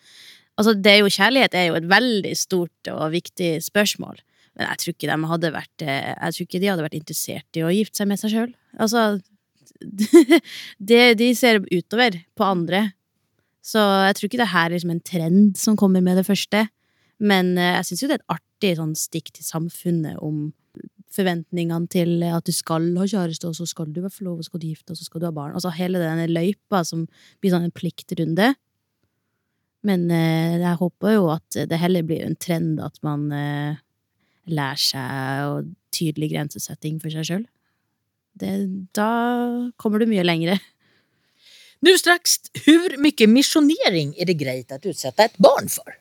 Altså, 0.54 0.76
det 0.78 0.92
er 0.92 1.00
jo 1.02 1.10
Kjærlighet 1.10 1.56
er 1.58 1.63
jo 1.72 1.78
et 1.80 1.86
veldig 1.89 2.34
stort 2.38 2.89
og 2.94 3.08
viktig 3.16 3.56
spørsmål. 3.66 4.20
Men 4.54 4.70
jeg 4.70 4.82
tror 4.82 4.94
ikke 4.94 5.10
de 5.10 5.30
hadde 5.32 5.54
vært 5.56 5.86
eh, 5.86 6.10
Jeg 6.13 6.36
tror 6.36 6.48
ikke 6.48 6.62
de 6.62 6.70
hadde 6.70 6.86
vært 6.86 6.98
interessert 7.00 7.58
i 7.58 7.63
å 7.66 7.72
gifte 7.74 8.02
seg 8.02 8.10
med 8.10 8.22
seg 8.22 8.34
sjøl. 8.34 8.52
Altså 8.78 9.06
de, 10.89 11.00
De 11.18 11.30
ser 11.38 11.63
utover 11.72 12.20
på 12.38 12.46
andre. 12.48 12.86
Så 13.63 13.80
jeg 13.80 14.18
tror 14.18 14.30
ikke 14.30 14.42
det 14.44 14.52
her 14.52 14.68
er 14.68 14.76
liksom 14.76 14.94
en 14.94 15.06
trend 15.08 15.58
som 15.60 15.78
kommer 15.80 16.04
med 16.04 16.20
det 16.20 16.28
første. 16.28 16.68
Men 17.24 17.56
eh, 17.58 17.78
jeg 17.80 17.89
syns 17.89 18.04
jo 18.04 18.12
det 18.12 18.20
er 18.20 18.24
et 18.24 18.36
artig 18.36 18.76
sånn 18.80 18.98
stikk 19.00 19.32
til 19.34 19.48
samfunnet 19.48 20.20
om 20.24 20.52
forventningene 21.13 21.89
til 21.94 22.24
at 22.26 22.46
du 22.48 22.52
skal 22.56 22.88
ha 22.98 23.06
kjæreste, 23.06 23.46
og 23.46 23.58
så 23.58 23.68
skal 23.70 23.92
du 23.94 24.02
være 24.02 24.16
forlovet, 24.16 24.42
og 24.42 24.46
så 24.46 24.50
skal 24.50 24.63
du 24.63 24.70
gifte, 24.72 24.94
og 24.94 24.98
så 24.98 25.06
skal 25.06 25.22
du 25.22 25.28
ha 25.28 25.36
barn. 25.36 25.54
Altså 25.54 25.72
hele 25.78 26.02
denne 26.02 26.26
løypa 26.32 26.82
som 26.88 27.06
blir 27.42 27.54
sånn 27.54 27.68
en 27.68 27.76
pliktrunde. 27.76 28.54
Men 29.88 30.06
eh, 30.13 30.60
jeg 30.62 30.80
håper 30.80 31.18
jo 31.18 31.30
at 31.34 31.60
det 31.70 31.80
heller 31.80 32.06
blir 32.08 32.26
en 32.26 32.38
trend 32.39 32.82
at 32.84 33.00
man 33.06 33.28
lærer 34.49 34.82
seg 34.82 35.49
og 35.49 35.71
tydelig 35.93 36.32
grensesetting 36.34 36.99
for 37.01 37.13
seg 37.13 37.27
sjøl. 37.29 37.45
Da 38.39 39.10
kommer 39.77 40.01
du 40.01 40.10
mye 40.10 40.25
lengre. 40.25 40.58
Nu 41.84 41.91
strax, 41.99 42.39
hvor 42.63 42.95
mye 43.03 43.27
missionering 43.27 44.13
er 44.15 44.29
det 44.29 44.39
greit 44.39 44.71
å 44.71 44.79
utsette 44.79 45.27
et 45.27 45.36
barn 45.43 45.67
for? 45.71 45.97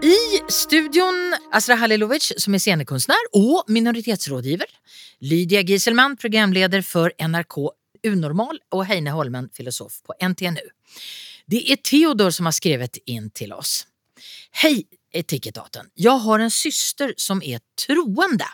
I 0.00 0.40
studion 0.48 1.34
Asra 1.52 1.76
Halilovic 1.80 2.30
som 2.40 2.54
er 2.56 2.62
scenekunstner 2.62 3.30
og 3.36 3.68
minoritetsrådgiver. 3.72 4.68
Lydia 5.24 5.60
Gieselmann, 5.64 6.16
programleder 6.20 6.84
for 6.86 7.12
NRK 7.20 7.58
Unormal 8.08 8.60
og 8.72 8.86
Heine 8.88 9.12
Holmen, 9.12 9.50
filosof 9.56 10.00
på 10.06 10.16
NTNU. 10.24 10.64
Det 11.50 11.72
är 11.72 11.76
Theodor 11.76 12.30
som 12.30 12.46
har 12.46 12.52
skrivit 12.52 12.98
in 13.06 13.30
till 13.30 13.52
oss. 13.52 13.86
Hej 14.50 14.86
Etikettaten! 15.12 15.86
Jag 15.94 16.18
har 16.18 16.38
en 16.38 16.50
syster 16.50 17.14
som 17.16 17.42
är 17.42 17.60
troende. 17.86 18.46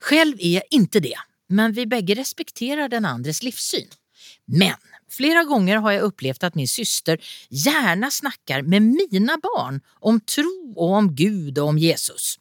Själv 0.00 0.36
är 0.38 0.54
jag 0.54 0.62
inte 0.70 1.00
det, 1.00 1.16
men 1.48 1.72
vi 1.72 1.86
bägge 1.86 2.14
respekterar 2.14 2.88
den 2.88 3.04
andres 3.04 3.42
livssyn. 3.42 3.88
Men 4.44 4.74
flera 5.10 5.44
gånger 5.44 5.76
har 5.76 5.92
jag 5.92 6.02
upplevt 6.02 6.42
att 6.42 6.54
min 6.54 6.68
syster 6.68 7.18
gärna 7.48 8.10
snackar 8.10 8.62
med 8.62 8.82
mina 8.82 9.38
barn 9.42 9.80
om 10.00 10.20
tro 10.20 10.74
och 10.76 10.92
om 10.92 11.14
Gud 11.14 11.58
och 11.58 11.68
om 11.68 11.78
Jesus. 11.78 12.38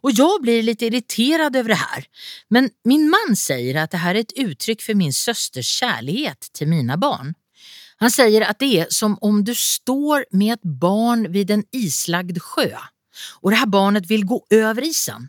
Och 0.00 0.10
jag 0.10 0.42
blir 0.42 0.62
lite 0.62 0.86
irriterad 0.86 1.56
över 1.56 1.68
det 1.68 1.74
här. 1.74 2.04
Men 2.48 2.70
min 2.84 3.10
man 3.10 3.36
säger 3.36 3.74
att 3.74 3.90
det 3.90 3.96
här 3.96 4.14
är 4.14 4.20
ett 4.20 4.32
uttryck 4.36 4.82
för 4.82 4.94
min 4.94 5.12
systers 5.12 5.66
kärlighet 5.66 6.40
till 6.52 6.68
mina 6.68 6.96
barn. 6.96 7.34
Han 8.00 8.10
säger 8.10 8.40
att 8.40 8.58
det 8.58 8.78
är 8.78 8.86
som 8.90 9.18
om 9.20 9.44
du 9.44 9.54
står 9.54 10.24
med 10.30 10.54
ett 10.54 10.62
barn 10.62 11.32
vid 11.32 11.50
en 11.50 11.64
islagd 11.72 12.42
sjö 12.42 12.76
och 13.40 13.50
det 13.50 13.56
här 13.56 13.66
barnet 13.66 14.06
vill 14.06 14.24
gå 14.24 14.46
över 14.50 14.84
isen. 14.84 15.28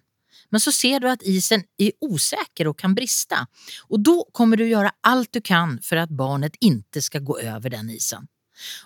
Men 0.50 0.60
så 0.60 0.72
ser 0.72 1.00
du 1.00 1.10
att 1.10 1.24
isen 1.24 1.64
är 1.78 1.92
osäker 2.02 2.68
och 2.68 2.80
kan 2.80 2.96
brista 2.96 3.48
och 3.84 4.00
då 4.00 4.30
kommer 4.32 4.58
du 4.58 4.68
göra 4.68 4.92
allt 5.02 5.30
du 5.32 5.42
kan 5.42 5.80
för 5.82 5.96
att 5.96 6.10
barnet 6.10 6.56
inte 6.60 7.02
ska 7.02 7.20
gå 7.20 7.40
över 7.40 7.70
den 7.70 7.90
isen. 7.90 8.28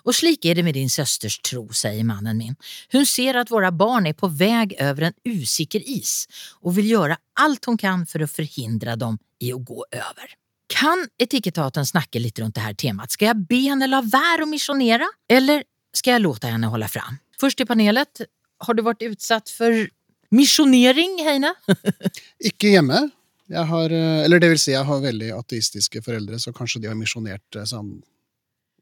Och 0.03 0.15
slik 0.15 0.45
är 0.45 0.55
det 0.55 0.63
med 0.63 0.73
din 0.73 0.89
søsters 0.89 1.39
tro, 1.39 1.73
säger 1.73 2.03
mannen 2.03 2.37
min. 2.37 2.55
Hon 2.91 3.05
ser 3.05 3.33
att 3.33 3.51
våra 3.51 3.71
barn 3.71 4.05
är 4.05 4.13
på 4.13 4.27
väg 4.27 4.75
över 4.79 5.01
en 5.01 5.13
usikker 5.23 5.89
is 5.89 6.27
och 6.61 6.77
vill 6.77 6.89
göra 6.89 7.17
allt 7.39 7.65
hon 7.65 7.77
kan 7.77 8.05
för 8.05 8.19
att 8.19 8.31
förhindra 8.31 8.95
dem 8.95 9.17
i 9.39 9.53
att 9.53 9.65
gå 9.65 9.85
över. 9.91 10.42
Kan 10.71 11.07
Etikettaten 11.21 11.85
snakke 11.87 12.21
litt 12.21 12.39
rundt 12.39 12.55
det 12.57 12.63
her 12.63 12.77
temaet? 12.77 13.15
Skal 13.15 13.31
jeg 13.31 13.47
be 13.49 13.63
henne 13.67 13.89
la 13.89 14.01
være 14.05 14.45
å 14.45 14.49
misjonere, 14.49 15.09
eller 15.31 15.65
skal 15.95 16.15
jeg 16.17 16.23
låte 16.23 16.49
henne 16.49 16.71
holde 16.71 16.89
fram? 16.91 17.19
Først 17.41 17.61
i 17.61 17.67
panelet, 17.67 18.23
har 18.63 18.77
du 18.77 18.83
vært 18.85 19.03
utsatt 19.05 19.51
for 19.51 19.85
misjonering, 20.33 21.19
Heine? 21.25 21.53
Ikke 22.49 22.73
hjemme. 22.73 23.05
Jeg 23.51 23.69
har, 23.69 23.91
eh, 23.91 24.23
eller 24.23 24.41
det 24.41 24.53
vil 24.53 24.61
si, 24.61 24.71
jeg 24.73 24.87
har 24.87 25.03
veldig 25.03 25.33
ateistiske 25.35 26.01
foreldre, 26.05 26.39
så 26.39 26.53
kanskje 26.55 26.83
de 26.83 26.89
har 26.89 26.97
misjonert 26.97 27.59
eh, 27.59 27.67
sånn 27.69 27.97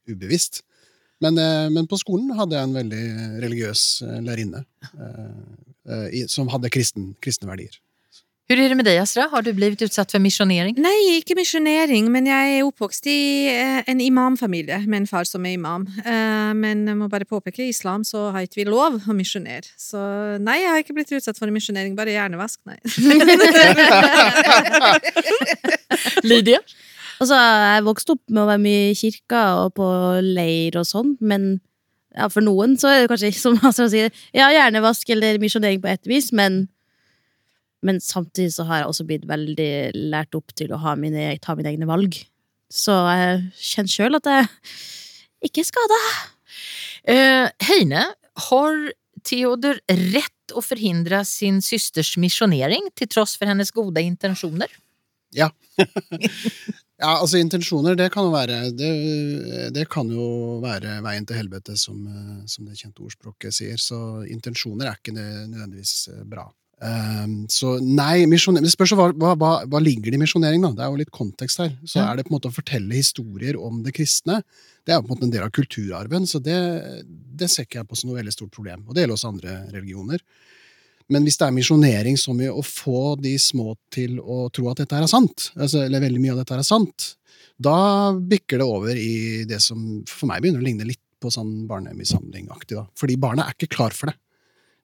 ubevisst. 0.10 0.62
Men, 1.22 1.38
eh, 1.42 1.68
men 1.74 1.90
på 1.90 2.00
skolen 2.02 2.32
hadde 2.38 2.58
jeg 2.58 2.70
en 2.70 2.78
veldig 2.78 3.04
religiøs 3.44 3.86
lærerinne 4.26 4.64
som 6.30 6.50
hadde 6.54 6.70
kristen, 6.70 7.12
kristne 7.24 7.50
verdier. 7.50 7.74
Hvordan 8.52 8.66
er 8.68 8.72
det 8.74 8.76
med 8.82 8.84
deg, 8.90 8.98
Asra? 9.00 9.30
Har 9.32 9.46
du 9.46 9.54
blitt 9.56 9.80
utsatt 9.80 10.12
for 10.12 10.20
misjonering? 10.20 10.76
Nei, 10.84 11.22
ikke 11.22 11.38
misjonering, 11.40 12.10
men 12.12 12.26
jeg 12.28 12.58
er 12.58 12.66
oppvokst 12.68 13.06
i 13.08 13.48
eh, 13.48 13.78
en 13.88 14.02
imamfamilie 14.04 14.82
med 14.92 14.98
en 14.98 15.08
far 15.08 15.24
som 15.30 15.46
er 15.48 15.54
imam. 15.56 15.86
Eh, 16.04 16.52
Men 16.60 16.82
jeg 16.84 16.98
må 17.00 17.08
bare 17.08 17.24
påpeke, 17.24 17.64
i 17.64 17.72
islam 17.72 18.04
så 18.04 18.26
har 18.36 18.44
ikke 18.44 18.60
vi 18.60 18.66
lov 18.68 18.98
å 19.08 19.16
misjonere. 19.16 19.72
Så 19.80 20.02
nei, 20.44 20.58
jeg 20.66 20.68
har 20.68 20.84
ikke 20.84 20.98
blitt 20.98 21.14
utsatt 21.16 21.40
for 21.40 21.48
misjonering, 21.48 21.96
bare 21.96 22.12
hjernevask, 22.12 22.60
nei. 22.68 22.76
Lydia? 26.28 26.60
Altså, 27.24 27.40
jeg 27.40 27.88
vokste 27.88 28.18
opp 28.18 28.24
med 28.28 28.44
å 28.44 28.50
være 28.52 28.64
mye 28.68 28.92
i 28.92 29.00
kirka 29.00 29.46
og 29.64 29.78
på 29.80 29.88
leir 30.28 30.76
og 30.82 30.92
sånn, 30.92 31.16
men 31.24 31.54
ja, 32.12 32.28
for 32.28 32.44
noen 32.44 32.76
så 32.76 32.92
er 32.92 33.06
det 33.06 33.12
kanskje 33.14 33.32
som 33.40 33.56
Asra 33.64 33.88
sier, 33.96 34.12
ja, 34.36 34.52
hjernevask 34.52 35.08
eller 35.16 35.40
misjonering 35.40 35.80
på 35.80 35.94
et 35.96 36.04
vis, 36.12 36.34
men, 36.36 36.66
men 37.86 38.02
samtidig 38.04 38.54
så 38.56 38.66
har 38.70 38.82
jeg 38.82 38.92
også 38.92 39.08
blitt 39.10 39.28
veldig 39.30 39.72
lært 40.14 40.38
opp 40.38 40.54
til 40.58 40.74
å 40.74 40.80
ha 40.84 40.96
mine, 41.00 41.32
ta 41.42 41.56
mine 41.58 41.74
egne 41.74 41.90
valg. 41.90 42.18
Så 42.72 42.96
jeg 43.10 43.42
kjenner 43.58 43.96
sjøl 43.96 44.20
at 44.20 44.30
jeg 44.32 44.50
ikke 45.50 45.64
er 45.64 45.70
skada. 45.70 46.02
Eh, 47.12 47.48
Heine, 47.72 48.06
har 48.48 48.78
Theodor 49.28 49.82
rett 50.14 50.56
å 50.56 50.64
forhindre 50.64 51.24
sin 51.28 51.60
søsters 51.64 52.16
misjonering 52.22 52.88
til 52.98 53.10
tross 53.12 53.36
for 53.38 53.50
hennes 53.50 53.74
gode 53.76 54.04
intensjoner? 54.06 54.72
Ja, 57.02 57.16
altså 57.18 57.40
intensjoner, 57.42 57.96
det 57.98 58.12
kan 58.14 58.28
jo 58.28 58.34
være 58.34 58.58
Det, 58.78 58.90
det 59.74 59.88
kan 59.90 60.10
jo 60.14 60.60
være 60.62 61.00
veien 61.02 61.26
til 61.26 61.40
helvete, 61.40 61.74
som, 61.80 62.04
eh, 62.06 62.44
som 62.46 62.68
det 62.70 62.78
kjente 62.78 63.02
ordspråket 63.02 63.56
sier. 63.58 63.80
Så 63.82 63.98
intensjoner 64.30 64.92
er 64.92 65.00
ikke 65.00 65.16
nødvendigvis 65.16 65.96
eh, 66.14 66.20
bra. 66.30 66.46
Ehm, 66.82 67.46
så 67.52 67.76
nei, 67.82 68.26
Det 68.26 68.72
spørs 68.74 68.96
hva, 68.98 69.12
hva, 69.14 69.52
hva, 69.70 69.80
ligger 69.82 70.10
det 70.10 70.18
i 70.18 70.24
misjonering, 70.24 70.64
da. 70.66 70.72
Det 70.74 70.84
er 70.86 70.90
jo 70.90 71.02
litt 71.02 71.14
kontekst 71.14 71.62
her. 71.62 71.78
Så 71.86 72.00
Ja. 72.00 72.12
er 72.12 72.18
det 72.18 72.26
på 72.26 72.34
en 72.34 72.40
måte 72.40 72.50
å 72.50 72.58
fortelle 72.58 72.94
historier 72.98 73.56
om 73.56 73.84
det 73.84 73.94
kristne. 73.94 74.42
Det 74.86 74.94
er 74.96 75.02
på 75.02 75.12
en 75.12 75.16
måte 75.16 75.24
en 75.24 75.32
del 75.32 75.44
av 75.44 75.52
kulturarven, 75.52 76.26
så 76.26 76.42
det, 76.42 77.06
det 77.38 77.50
ser 77.50 77.66
ikke 77.66 77.82
jeg 77.82 77.88
på 77.88 77.98
som 77.98 78.10
noe 78.10 78.18
veldig 78.18 78.34
stort 78.34 78.52
problem. 78.52 78.84
Og 78.88 78.96
det 78.96 79.04
gjelder 79.06 79.14
også 79.14 79.30
andre 79.30 79.72
religioner. 79.72 80.20
Men 81.12 81.24
hvis 81.24 81.38
det 81.38 81.48
er 81.48 81.52
misjonering 81.52 82.18
som 82.18 82.40
i 82.42 82.48
å 82.48 82.64
få 82.64 83.20
de 83.22 83.36
små 83.38 83.76
til 83.92 84.18
å 84.20 84.50
tro 84.52 84.70
at 84.72 84.78
dette 84.78 84.96
her 84.96 85.04
er 85.04 85.12
sant, 85.12 85.52
altså, 85.58 85.86
eller 85.86 86.00
veldig 86.00 86.22
mye 86.22 86.32
av 86.32 86.38
dette 86.38 86.56
her 86.56 86.64
er 86.64 86.64
sant, 86.64 87.16
da 87.62 88.12
bikker 88.14 88.58
det 88.58 88.66
over 88.66 88.96
i 88.96 89.44
det 89.46 89.62
som 89.62 90.04
for 90.08 90.32
meg 90.32 90.42
begynner 90.42 90.64
å 90.64 90.66
ligne 90.66 90.88
litt 90.88 91.02
på 91.22 91.30
sånn 91.30 91.68
barnemishandlingaktig. 91.70 92.76
da. 92.80 92.88
Fordi 92.98 93.18
barna 93.22 93.46
er 93.46 93.54
ikke 93.54 93.70
klar 93.76 93.92
for 93.94 94.10
det. 94.10 94.16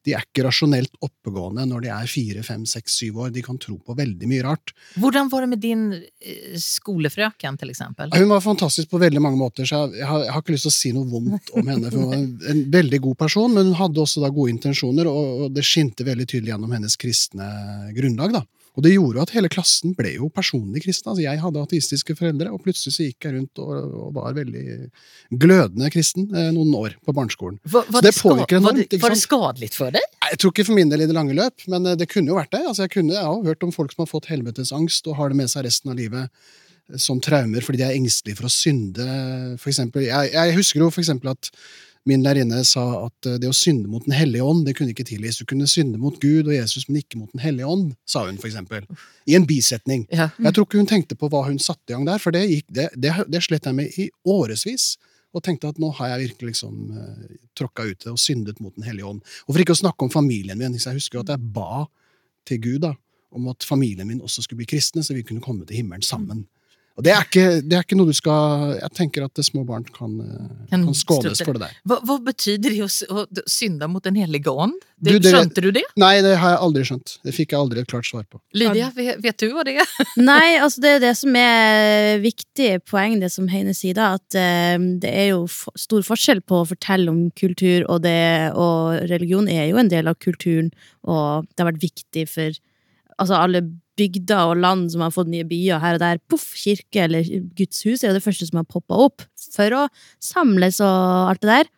De 0.08 0.16
er 0.16 0.24
ikke 0.24 0.46
rasjonelt 0.48 0.94
oppegående 1.04 1.66
når 1.68 1.84
de 1.84 1.92
er 1.92 2.10
fire, 2.12 2.44
fem, 2.48 2.64
seks, 2.70 2.96
syv 3.02 3.20
år. 3.26 3.32
De 3.36 3.44
kan 3.44 3.60
tro 3.60 3.76
på 3.84 3.96
veldig 3.98 4.30
mye 4.32 4.46
rart. 4.46 4.72
Hvordan 4.96 5.32
var 5.34 5.44
det 5.44 5.52
med 5.52 5.64
din 5.64 5.84
eh, 5.98 6.56
skolefrøken, 6.64 7.60
til 7.60 7.74
eksempel? 7.74 8.14
Hun 8.16 8.32
var 8.32 8.44
fantastisk 8.46 8.92
på 8.94 9.02
veldig 9.02 9.24
mange 9.24 9.40
måter, 9.42 9.68
så 9.68 9.84
jeg, 9.84 10.00
jeg, 10.02 10.10
har, 10.10 10.26
jeg 10.26 10.36
har 10.36 10.46
ikke 10.46 10.56
lyst 10.56 10.68
til 10.70 10.74
å 10.74 10.78
si 10.78 10.94
noe 10.96 11.12
vondt 11.12 11.52
om 11.60 11.74
henne. 11.74 11.92
for 11.92 12.00
Hun 12.00 12.12
var 12.12 12.20
en, 12.22 12.30
en 12.54 12.64
veldig 12.78 13.02
god 13.10 13.20
person, 13.26 13.54
men 13.54 13.72
hun 13.72 13.80
hadde 13.82 14.04
også 14.04 14.24
da 14.24 14.32
gode 14.34 14.56
intensjoner, 14.56 15.10
og, 15.12 15.48
og 15.48 15.58
det 15.58 15.66
skinte 15.68 16.08
veldig 16.08 16.30
tydelig 16.30 16.56
gjennom 16.56 16.78
hennes 16.78 17.00
kristne 17.00 17.50
grunnlag. 17.98 18.40
da. 18.40 18.46
Og 18.78 18.84
det 18.86 18.94
gjorde 18.94 19.18
jo 19.18 19.24
at 19.26 19.32
hele 19.34 19.50
klassen 19.50 19.96
ble 19.98 20.12
jo 20.20 20.28
personlig 20.30 20.84
kristne. 20.84 21.10
Altså, 21.10 21.24
jeg 21.24 21.42
hadde 21.42 21.62
ateistiske 21.66 22.16
foreldre, 22.20 22.52
og 22.54 22.62
plutselig 22.62 22.94
så 22.94 23.08
gikk 23.08 23.26
jeg 23.26 23.34
rundt 23.34 23.62
og, 23.64 23.72
og 24.04 24.12
var 24.20 24.36
veldig 24.38 24.66
glødende 25.34 25.90
kristen 25.94 26.28
eh, 26.30 26.52
noen 26.54 26.76
år 26.78 26.98
på 27.02 27.16
barneskolen. 27.18 27.58
Var, 27.66 27.90
Så 27.90 28.04
det 28.06 28.14
påvirker 28.20 28.62
var, 28.62 28.78
det, 28.78 29.02
var 29.02 29.16
det 29.16 29.24
skadelig 29.24 29.72
for 29.74 29.98
deg? 29.98 30.06
Jeg 30.28 30.42
tror 30.44 30.54
ikke 30.54 30.68
for 30.70 30.78
min 30.78 30.94
del 30.94 31.08
i 31.08 31.10
det 31.10 31.18
lange 31.18 31.34
løp, 31.38 31.66
men 31.74 31.90
eh, 31.90 31.98
det 31.98 32.10
kunne 32.12 32.30
jo 32.30 32.38
vært 32.38 32.54
det. 32.54 32.62
Altså, 32.70 32.86
jeg, 32.86 32.94
kunne, 33.00 33.18
jeg 33.18 33.26
har 33.26 33.50
hørt 33.50 33.66
om 33.66 33.74
folk 33.74 33.96
som 33.96 34.06
har 34.06 34.14
fått 34.14 34.30
helvetesangst 34.30 35.10
og 35.10 35.18
har 35.18 35.34
det 35.34 35.42
med 35.42 35.50
seg 35.50 35.66
resten 35.66 35.96
av 35.96 35.98
livet 35.98 36.30
eh, 36.30 37.02
som 37.02 37.18
traumer 37.24 37.66
fordi 37.66 37.82
de 37.82 37.90
er 37.90 37.98
engstelige 37.98 38.38
for 38.44 38.52
å 38.52 38.54
synde. 38.54 39.10
For 39.58 39.74
eksempel, 39.74 40.06
jeg, 40.06 40.36
jeg 40.38 40.58
husker 40.62 40.86
jo 40.86 40.94
for 40.94 41.02
eksempel 41.02 41.34
at 41.34 41.50
min 42.08 42.24
lærerinne 42.24 42.62
sa 42.68 42.84
at 43.06 43.28
eh, 43.30 43.38
det 43.42 43.50
å 43.50 43.56
synde 43.56 43.90
mot 43.92 44.06
Den 44.06 44.16
hellige 44.16 44.46
ånd 44.46 44.64
det 44.68 44.76
kunne 44.78 44.94
ikke 44.94 45.06
tilgis. 45.08 45.40
Du 45.42 45.48
kunne 45.50 45.68
synde 45.70 46.00
mot 46.02 46.16
Gud 46.22 46.48
og 46.48 46.56
Jesus, 46.56 46.88
men 46.88 47.02
ikke 47.02 47.20
mot 47.20 47.32
Den 47.36 47.44
hellige 47.44 47.68
ånd, 47.68 47.92
sa 48.08 48.26
hun 48.28 48.40
eksempel. 48.40 48.88
I 49.28 49.36
en 49.38 49.48
bisetning. 49.50 50.08
Ja. 50.14 50.30
Jeg 50.40 50.56
tror 50.56 50.68
ikke 50.68 50.82
hun 50.82 50.90
tenkte 50.90 51.18
på 51.20 51.30
hva 51.34 51.44
hun 51.50 51.60
satte 51.62 51.92
i 51.92 51.96
gang 51.96 52.08
der, 52.08 52.22
for 52.24 52.36
det, 52.36 52.46
gikk, 52.48 52.68
det, 52.74 52.90
det, 52.96 53.14
det 53.28 53.44
slet 53.46 53.68
jeg 53.68 53.78
med 53.78 54.00
i 54.00 54.10
årevis. 54.28 54.96
Og 55.36 55.44
tenkte 55.44 55.70
at 55.70 55.80
nå 55.82 55.92
har 56.00 56.14
jeg 56.14 56.30
virkelig 56.30 56.54
liksom 56.56 56.78
uh, 56.96 57.26
tråkka 57.58 57.84
ut 57.90 58.06
det 58.06 58.14
og 58.14 58.22
syndet 58.22 58.62
mot 58.64 58.74
Den 58.78 58.88
hellige 58.88 59.10
ånd. 59.10 59.20
Og 59.46 59.52
for 59.52 59.62
ikke 59.62 59.76
å 59.76 59.84
snakke 59.84 60.08
om 60.08 60.14
familien 60.14 60.58
min. 60.58 60.78
Jeg 60.80 60.98
husker 60.98 61.22
at 61.22 61.34
jeg 61.36 61.52
ba 61.54 61.84
til 62.48 62.62
Gud 62.64 62.86
da, 62.88 62.94
om 63.36 63.50
at 63.52 63.66
familien 63.68 64.08
min 64.08 64.24
også 64.24 64.46
skulle 64.46 64.64
bli 64.64 64.72
kristne, 64.72 65.04
så 65.04 65.14
vi 65.14 65.26
kunne 65.28 65.44
komme 65.44 65.68
til 65.68 65.82
himmelen 65.82 66.06
sammen. 66.06 66.46
Og 66.98 67.06
det 67.06 67.12
er 67.14 67.26
ikke, 67.28 67.46
det 67.62 67.78
er 67.78 67.84
ikke 67.86 67.98
noe 68.00 68.10
du 68.10 68.18
skal 68.18 68.72
Jeg 68.80 68.90
tenker 68.98 69.26
at 69.28 69.42
små 69.46 69.62
barn 69.68 69.84
kan, 69.94 70.16
eh, 70.24 70.48
Kan 70.72 70.86
kan 70.88 70.98
skånes 70.98 71.44
for 71.46 71.54
det 71.54 71.68
der. 71.68 71.76
Hva, 71.86 72.00
hva 72.10 72.18
betyr 72.26 72.58
det 72.64 72.74
å, 72.82 72.90
å 72.90 73.26
synde 73.46 73.90
mot 73.92 74.04
Den 74.04 74.18
hellige 74.18 74.50
ånd? 74.50 74.74
Det, 74.98 75.14
Du, 75.14 75.20
det- 75.22 75.34
skjønte 75.36 75.62
du 75.62 75.70
det? 75.76 75.84
Nei, 76.00 76.16
det 76.26 76.34
har 76.42 76.56
jeg 76.56 76.62
aldri 76.66 76.84
skjønt. 76.90 77.14
Det 77.22 77.36
fikk 77.38 77.54
jeg 77.54 77.60
aldri 77.60 77.84
et 77.84 77.90
klart 77.92 78.08
svar 78.10 78.26
på. 78.26 78.42
Lydia, 78.58 78.90
vet, 78.96 79.22
vet 79.22 79.38
du 79.38 79.52
hva 79.54 79.66
det 79.68 79.76
er? 79.84 79.92
Nei, 80.32 80.58
altså 80.58 80.82
det 80.82 80.96
er 80.96 81.04
det 81.06 81.14
som 81.20 81.38
er 81.38 82.18
viktig 82.24 82.72
poeng, 82.90 83.20
det 83.22 83.30
som 83.36 83.50
Heine 83.52 83.76
sier 83.78 83.98
da, 83.98 84.16
at 84.18 84.38
uh, 84.40 84.88
det 85.04 85.12
er 85.14 85.30
jo 85.36 85.44
for, 85.54 85.78
stor 85.78 86.02
forskjell 86.08 86.42
på 86.50 86.64
å 86.64 86.70
fortelle 86.74 87.14
om 87.14 87.28
kultur, 87.38 87.86
og, 87.86 88.02
det, 88.08 88.18
og 88.58 89.06
religion 89.12 89.46
er 89.52 89.70
jo 89.70 89.78
en 89.78 89.94
del 89.94 90.10
av 90.10 90.18
kulturen, 90.24 90.74
og 91.06 91.46
det 91.54 91.62
har 91.62 91.70
vært 91.76 91.86
viktig 91.86 92.26
for 92.32 92.58
altså 93.22 93.38
alle 93.38 93.68
bygder 93.98 94.52
og 94.52 94.62
land 94.62 94.92
som 94.94 95.04
har 95.04 95.14
fått 95.16 95.30
nye 95.32 95.48
byer 95.48 95.82
her 95.84 95.98
og 95.98 96.04
der. 96.04 96.22
Poff, 96.30 96.52
kirke 96.60 97.06
eller 97.08 97.28
Guds 97.58 97.82
hus 97.88 98.04
er 98.04 98.12
jo 98.12 98.18
det 98.20 98.26
første 98.26 98.48
som 98.50 98.62
har 98.62 98.70
poppa 98.70 98.98
opp 99.08 99.26
for 99.54 99.76
å 99.76 99.88
samles 100.24 100.82
og 100.86 101.32
alt 101.34 101.44
det 101.44 101.54
der. 101.54 101.72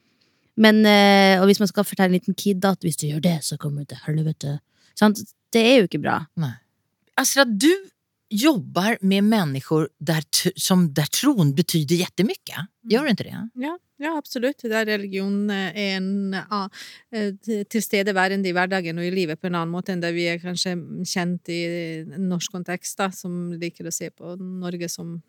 Men, 0.59 0.81
eh, 0.85 1.39
og 1.39 1.47
hvis 1.47 1.61
man 1.63 1.71
skal 1.71 1.87
fortelle 1.87 2.11
en 2.11 2.19
liten 2.19 2.35
kid 2.35 2.65
at 2.67 2.83
hvis 2.83 2.99
du 2.99 3.07
gjør 3.07 3.23
det, 3.23 3.37
så 3.47 3.57
kommer 3.59 3.85
du 3.85 3.93
til 3.93 4.03
helvete. 4.05 4.57
Sant? 4.99 5.21
Det 5.53 5.61
er 5.63 5.79
jo 5.79 5.87
ikke 5.87 6.03
bra. 6.03 6.19
Nei. 6.37 6.57
Asra, 7.19 7.45
du 7.47 7.71
jobbar 8.29 8.97
med 9.01 9.23
människor 9.23 9.89
där, 9.99 10.23
som, 10.55 10.93
där 10.93 11.05
tron 11.05 11.55
betyder 11.55 11.95
jättemycket. 11.95 12.57
Gör 12.83 13.03
du 13.03 13.09
inte 13.09 13.23
det? 13.23 13.49
Ja, 13.53 13.79
ja, 13.97 14.17
absolutt. 14.17 14.61
Der 14.61 14.85
religion 14.85 15.49
eh, 15.49 15.77
er 15.77 15.97
en 15.97 16.35
ja, 16.49 16.69
eh, 17.11 17.33
til- 17.43 17.65
tilstedeværende 17.65 18.49
i 18.49 18.53
hverdagen 18.53 18.97
og 18.97 19.05
i 19.05 19.11
livet 19.11 19.41
på 19.41 19.47
en 19.49 19.55
annen 19.55 19.73
måte 19.73 19.91
enn 19.93 20.01
det 20.01 20.13
vi 20.15 20.27
er 20.31 20.39
kanskje 20.39 20.75
kjent 21.05 21.49
i 21.49 21.59
norsk 22.17 22.51
kontekst, 22.51 22.97
da, 22.97 23.09
som 23.11 23.51
liker 23.59 23.87
å 23.89 23.93
se 23.93 24.09
på 24.09 24.35
Norge 24.39 24.89
som 24.89 25.21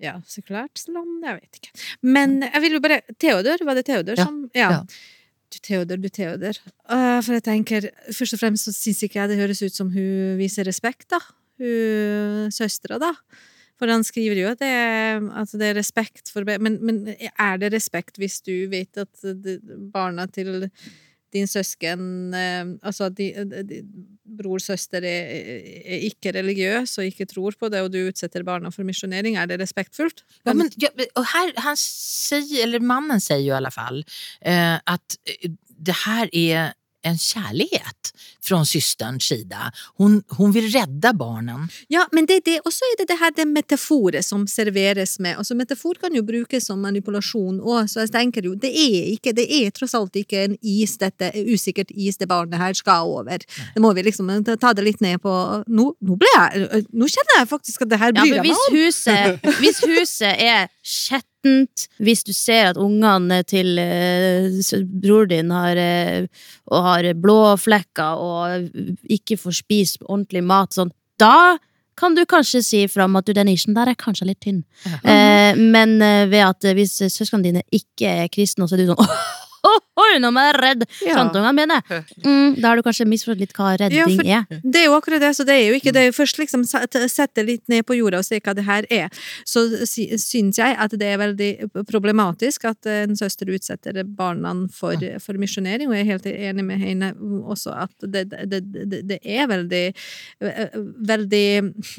ja, 0.00 0.16
sekulært 0.26 0.86
land, 0.88 1.20
jeg 1.24 1.36
vet 1.42 1.58
ikke. 1.60 1.72
Men 2.02 2.38
jeg 2.46 2.60
vil 2.64 2.72
jo 2.78 2.80
bare 2.80 3.02
Theodor, 3.20 3.64
var 3.68 3.74
det 3.76 3.84
Theodor 3.86 4.16
Ja, 4.16 4.24
som 4.24 4.46
Ja. 4.54 4.70
ja. 4.70 4.84
Du 5.50 5.58
Theodor, 5.58 5.96
du 5.98 6.08
Theodor. 6.08 6.54
Uh, 6.86 7.18
for 7.26 7.32
jeg 7.34 7.42
tenker, 7.42 7.88
først 8.14 8.36
og 8.36 8.38
fremst 8.38 8.68
så 8.68 8.72
syns 8.72 9.00
ikke 9.02 9.18
jeg 9.18 9.28
det 9.32 9.38
høres 9.40 9.60
ut 9.66 9.74
som 9.74 9.88
hun 9.90 10.36
viser 10.38 10.62
respekt, 10.64 11.08
da. 11.10 11.18
Hun 11.60 12.50
søstera, 12.54 12.98
da. 13.02 13.12
For 13.80 13.88
han 13.88 14.02
skriver 14.04 14.36
jo 14.42 14.48
at 14.50 14.60
det, 14.60 14.68
er- 14.68 15.30
at 15.40 15.52
det 15.56 15.70
er 15.70 15.78
respekt 15.78 16.28
for 16.32 16.44
men, 16.60 16.78
men 16.84 16.98
er 17.38 17.56
det 17.62 17.72
respekt 17.72 18.18
hvis 18.20 18.40
du 18.44 18.52
vet 18.72 18.98
at 19.00 19.22
barna 19.92 20.26
til 20.28 20.66
din 21.32 21.46
søsken 21.46 22.34
eh, 22.34 22.66
Altså 22.82 23.06
at 23.06 23.20
bror, 24.40 24.58
søster 24.58 24.98
er, 25.06 25.30
er 25.86 26.04
ikke 26.10 26.32
religiøs 26.34 26.98
og 26.98 27.06
ikke 27.06 27.24
tror 27.30 27.54
på 27.58 27.68
det, 27.70 27.80
og 27.84 27.92
du 27.94 28.00
utsetter 28.08 28.42
barna 28.46 28.68
for 28.74 28.82
misjonering, 28.86 29.36
er 29.38 29.46
det 29.46 29.60
respektfullt? 29.62 30.24
Ja, 30.46 30.52
men, 30.54 30.70
ja, 30.82 30.90
og 31.14 31.24
her, 31.32 31.52
han 31.62 31.78
sier, 31.78 32.64
eller 32.66 32.82
mannen 32.82 33.22
sier 33.22 33.40
jo 33.44 33.54
i 33.54 33.58
alle 33.60 33.70
fall 33.74 34.02
eh, 34.42 34.76
att 34.86 35.16
eh, 35.24 35.50
det 35.80 35.96
her 36.04 36.28
är 36.32 36.72
en 37.02 37.18
kärlighet 37.18 38.12
från 38.42 38.66
systerns 38.66 39.24
sida. 39.24 39.72
Hon, 39.96 40.22
hon 40.28 40.52
vill 40.52 40.70
rädda 40.70 41.12
barnen. 41.12 41.68
Ja, 41.88 42.06
men 42.12 42.26
det 42.26 42.34
er 42.34 42.40
det. 42.44 42.60
Og 42.64 42.72
så 42.72 42.84
er 42.84 42.98
det 42.98 43.08
det 43.08 43.18
her 43.20 43.32
det 43.36 43.46
metaforet 43.48 44.24
som 44.24 44.46
serveres 44.46 45.18
med. 45.18 45.38
Altså, 45.38 45.54
metafor 45.54 45.94
kan 46.00 46.14
jo 46.14 46.22
brukes 46.22 46.66
som 46.66 46.80
manipulasjon 46.82 47.60
òg, 47.60 47.88
så 47.88 48.04
jeg 48.04 48.12
tenker 48.14 48.46
jo 48.48 48.54
det 48.54 48.70
er 48.72 49.10
ikke, 49.14 49.32
det 49.36 49.46
er 49.60 49.70
tross 49.76 49.94
alt 49.98 50.16
ikke 50.16 50.44
en 50.44 50.56
is, 50.62 50.96
dette 51.00 51.32
usikkert 51.52 51.90
is 51.94 52.20
det 52.20 52.28
barnet 52.28 52.60
her 52.60 52.76
skal 52.76 53.08
over. 53.08 53.44
Det 53.74 53.82
må 53.82 53.92
vi 53.96 54.04
liksom 54.08 54.30
ta 54.44 54.72
det 54.76 54.84
litt 54.84 55.00
ned 55.00 55.20
på 55.22 55.30
Nå, 55.70 55.84
nå 56.00 56.16
ble 56.18 56.28
jeg 56.34 56.84
Nå 56.96 57.06
kjenner 57.10 57.38
jeg 57.38 57.48
faktisk 57.50 57.82
at 57.84 57.90
det 57.92 57.98
her 58.00 58.12
Ja, 58.14 58.22
bryr 58.22 58.40
hvis 58.44 58.62
jeg 58.66 58.72
meg 58.72 58.72
om. 58.72 58.76
huset, 58.76 59.44
hvis 59.62 59.80
huset 59.84 60.42
er 60.42 60.70
skjettent, 61.40 61.88
hvis 61.98 62.24
du 62.24 62.32
ser 62.32 62.70
at 62.70 62.76
ungene 62.76 63.42
til 63.44 63.78
eh, 63.78 64.50
bror 65.02 65.26
din 65.26 65.50
har, 65.50 65.76
eh, 65.76 66.26
og 66.70 66.82
har 66.82 67.14
blå 67.14 67.56
flekker 67.56 68.16
og 68.16 68.70
ikke 69.08 69.36
får 69.36 69.52
spist 69.62 70.02
ordentlig 70.08 70.42
mat, 70.44 70.72
sånn, 70.72 70.90
da 71.18 71.58
kan 71.96 72.14
du 72.14 72.24
kanskje 72.24 72.62
si 72.64 72.86
fram 72.88 73.16
at 73.16 73.26
du, 73.26 73.32
den 73.32 73.46
nisjen 73.46 73.74
der 73.76 73.90
er 73.90 73.98
kanskje 73.98 74.30
litt 74.30 74.40
tynn. 74.40 74.62
Eh, 75.04 75.52
men 75.56 76.00
eh, 76.00 76.26
ved 76.30 76.46
at 76.46 76.64
eh, 76.64 76.74
hvis 76.74 76.96
søsknene 77.12 77.44
dine 77.44 77.62
ikke 77.70 78.08
er 78.24 78.30
kristne, 78.32 78.68
så 78.68 78.76
er 78.76 78.84
du 78.84 78.92
sånn 78.94 79.04
nå 80.24 80.30
må 80.34 80.42
jeg 80.48 80.56
redde 80.60 80.86
Ja. 81.06 81.14
tanteungene 81.18 81.54
mine! 81.54 81.76
Mm, 82.24 82.56
da 82.60 82.68
har 82.72 82.76
du 82.80 82.82
kanskje 82.86 83.06
misforstått 83.08 83.40
litt 83.44 83.52
hva 83.56 83.74
redding 83.78 83.98
Ja, 84.00 84.06
for- 84.08 84.26
er. 84.56 84.60
Det 84.64 84.80
er 84.82 84.86
jo 84.88 84.96
akkurat 84.98 85.20
det, 85.22 85.30
så 85.36 85.44
det 85.46 85.54
er 85.58 85.66
jo 85.70 85.78
ikke 85.78 85.92
det 85.94 86.02
er 86.02 86.08
jo 86.10 86.16
først 86.16 86.38
liksom 86.40 86.64
sette 86.66 87.44
litt 87.46 87.62
ned 87.70 87.84
på 87.86 87.96
jorda 87.98 88.18
og 88.22 88.24
se 88.26 88.40
hva 88.40 88.54
det 88.56 88.64
her 88.66 88.86
er. 88.90 89.08
Så 89.46 89.64
sy- 89.86 90.10
syns 90.20 90.58
jeg 90.58 90.76
at 90.78 90.90
det 90.98 91.06
er 91.14 91.20
veldig 91.20 91.50
problematisk 91.88 92.64
at 92.70 92.86
en 92.90 93.14
søster 93.18 93.46
utsetter 93.52 94.02
barna 94.04 94.50
for, 94.74 94.96
for 95.22 95.38
misjonering, 95.40 95.88
og 95.88 95.94
jeg 95.94 96.06
er 96.06 96.10
helt 96.10 96.26
enig 96.30 96.64
med 96.66 96.80
henne 96.82 97.12
også 97.46 97.74
at 97.84 97.92
det, 98.02 98.24
det, 98.32 98.60
det, 98.72 99.02
det 99.06 99.18
er 99.22 99.46
veldig 99.50 99.84
veldig 101.10 101.44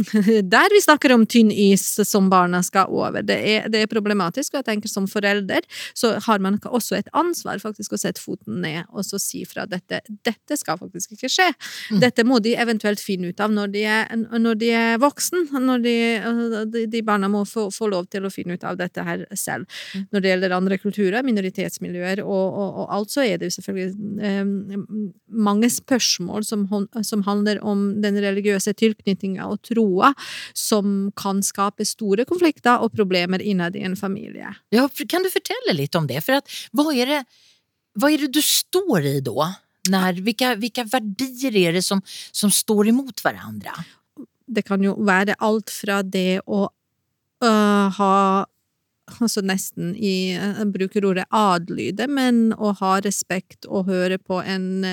Der 0.52 0.74
vi 0.74 0.82
snakker 0.84 1.14
om 1.16 1.26
tynn 1.30 1.52
is 1.54 1.84
som 2.10 2.30
barna 2.32 2.62
skal 2.66 2.90
over. 2.92 3.22
Det 3.26 3.38
er, 3.38 3.68
det 3.72 3.84
er 3.86 3.92
problematisk, 3.92 4.54
og 4.56 4.62
jeg 4.62 4.68
tenker 4.72 4.92
som 4.92 5.08
forelder 5.10 5.64
så 5.98 6.16
har 6.26 6.42
man 6.44 6.58
også 6.68 6.98
et 7.00 7.10
ansvar 7.18 7.61
faktisk 7.62 7.96
å 7.96 8.00
sette 8.02 8.22
foten 8.22 8.62
ned 8.64 8.90
og 8.90 9.06
så 9.06 9.20
si 9.22 9.44
fra 9.48 9.66
at 9.66 9.72
dette, 9.74 10.02
dette 10.26 10.58
skal 10.60 10.80
faktisk 10.80 11.16
ikke 11.16 11.30
skje. 11.32 11.48
Dette 12.02 12.26
må 12.28 12.40
de 12.44 12.56
eventuelt 12.60 13.02
finne 13.04 13.32
ut 13.32 13.42
av 13.44 13.54
når 13.54 13.74
de 13.76 13.84
er, 13.88 14.10
når 14.18 14.60
de 14.62 14.72
er 14.76 15.02
voksen. 15.02 15.50
Når 15.62 15.84
de, 15.86 15.96
de, 16.92 17.02
barna 17.06 17.30
må 17.32 17.44
få, 17.48 17.68
få 17.74 17.90
lov 17.92 18.08
til 18.12 18.26
å 18.26 18.32
finne 18.34 18.58
ut 18.58 18.66
av 18.68 18.80
dette 18.80 19.04
her 19.06 19.26
selv. 19.38 19.70
Når 20.12 20.24
det 20.24 20.34
gjelder 20.34 20.56
andre 20.56 20.80
kulturer, 20.82 21.22
minoritetsmiljøer 21.28 22.24
og, 22.24 22.32
og, 22.32 22.82
og 22.84 22.96
alt, 22.98 23.14
så 23.14 23.26
er 23.26 23.40
det 23.40 23.50
jo 23.50 23.58
selvfølgelig 23.58 24.22
eh, 24.28 24.96
mange 25.32 25.70
spørsmål 25.72 26.46
som, 26.48 26.66
som 27.08 27.26
handler 27.28 27.62
om 27.66 27.88
den 28.04 28.20
religiøse 28.24 28.74
tilknytninga 28.80 29.48
og 29.48 29.62
troa, 29.68 30.14
som 30.58 31.12
kan 31.20 31.42
skape 31.46 31.86
store 31.88 32.26
konflikter 32.30 32.82
og 32.82 32.94
problemer 32.96 33.44
innad 33.44 33.78
i 33.78 33.86
en 33.88 33.98
familie. 34.00 34.56
Ja, 34.74 34.88
kan 35.10 35.26
du 35.26 35.32
fortelle 35.34 35.78
litt 35.78 35.96
om 35.98 36.10
det? 36.10 36.22
For 36.26 36.42
at, 36.42 36.52
hva 36.76 36.92
er 36.94 37.16
det 37.16 37.22
vad 37.94 38.12
är 38.12 38.18
det 38.18 38.28
du 38.28 38.42
står 38.42 39.06
i 39.06 39.22
då? 39.22 39.54
När, 39.90 40.14
vilka, 40.14 40.56
vilka 40.56 40.84
verdier 40.84 41.56
är 41.56 41.74
det 41.74 41.82
som, 41.82 42.02
som 42.32 42.52
står 42.52 42.88
emot 42.88 43.24
varandra? 43.24 43.72
det 44.56 44.64
kan 44.68 44.84
jo 44.84 44.96
være 45.08 45.38
alt 45.40 45.72
fra 45.74 46.02
det 46.04 46.44
å 46.46 46.68
øh, 47.44 48.00
ha 48.00 48.16
Altså 49.20 49.42
nesten 49.44 49.90
i 50.00 50.32
Jeg 50.32 50.70
bruker 50.72 51.04
ordet 51.04 51.26
adlyde, 51.36 52.06
men 52.08 52.54
å 52.56 52.70
ha 52.80 52.92
respekt 53.04 53.66
og 53.68 53.90
høre 53.90 54.16
på 54.16 54.38
en, 54.40 54.86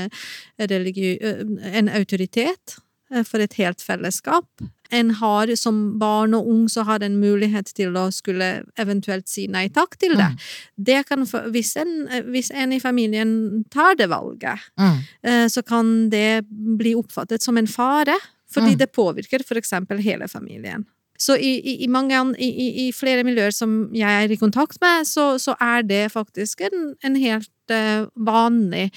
religiø, 0.59 1.13
øh, 1.23 1.53
en 1.79 1.91
autoritet 1.95 2.81
for 3.25 3.41
et 3.41 3.55
helt 3.59 3.81
fellesskap. 3.83 4.47
En 4.91 5.11
har 5.21 5.51
som 5.57 5.99
barn 6.01 6.33
og 6.37 6.47
ung 6.49 6.69
så 6.69 6.83
har 6.89 7.03
en 7.05 7.19
mulighet 7.21 7.73
til 7.77 7.97
å 7.97 8.07
skulle 8.13 8.63
eventuelt 8.81 9.29
si 9.29 9.47
nei 9.53 9.67
takk 9.69 9.99
til 10.01 10.15
det. 10.17 10.29
Det 10.77 11.03
kan, 11.09 11.27
hvis, 11.53 11.75
en, 11.77 12.09
hvis 12.33 12.49
en 12.57 12.73
i 12.73 12.81
familien 12.81 13.65
tar 13.71 13.95
det 14.01 14.09
valget, 14.09 14.59
Mm. 14.79 14.99
eh, 15.23 15.47
så 15.49 15.63
kan 15.63 16.09
det 16.11 16.45
bli 16.49 16.95
oppfattet 16.95 17.43
som 17.43 17.57
en 17.59 17.67
fare, 17.67 18.17
fordi 18.51 18.73
Mm. 18.75 18.79
det 18.79 18.93
påvirker 18.93 19.45
for 19.45 19.57
eksempel 19.61 19.99
hele 20.01 20.29
familien. 20.29 20.87
Så 21.19 21.37
i, 21.37 21.59
i, 21.61 21.85
i, 21.85 21.89
mange, 21.89 22.15
i, 22.39 22.93
flere 22.95 23.25
miljøer 23.25 23.51
som 23.53 23.91
jeg 23.93 24.25
er 24.25 24.31
i 24.31 24.37
kontakt 24.37 24.79
med, 24.81 25.05
så, 25.05 25.37
så 25.39 25.57
er 25.61 25.83
det 25.83 26.13
faktisk 26.13 26.61
en, 26.61 26.95
en 27.05 27.17
helt 27.17 27.51
eh, 27.75 28.07
vanlig 28.15 28.91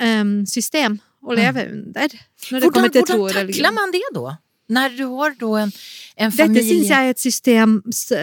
um, 0.00 0.46
system 0.46 0.98
å 1.22 1.36
leve 1.36 1.68
under. 1.72 2.18
Hvordan, 2.48 2.70
hvordan 2.70 3.20
og 3.20 3.30
tacklar 3.32 3.74
man 3.74 3.94
det 3.94 4.02
da? 4.14 4.36
Når 4.68 4.96
du 4.98 5.04
har 5.14 5.34
en, 5.38 5.72
en 6.18 6.30
Dette 6.30 6.36
familj... 6.42 6.66
syns 6.66 6.88
jeg 6.90 7.06
er 7.06 7.12
et 7.14 7.22
system 7.22 7.74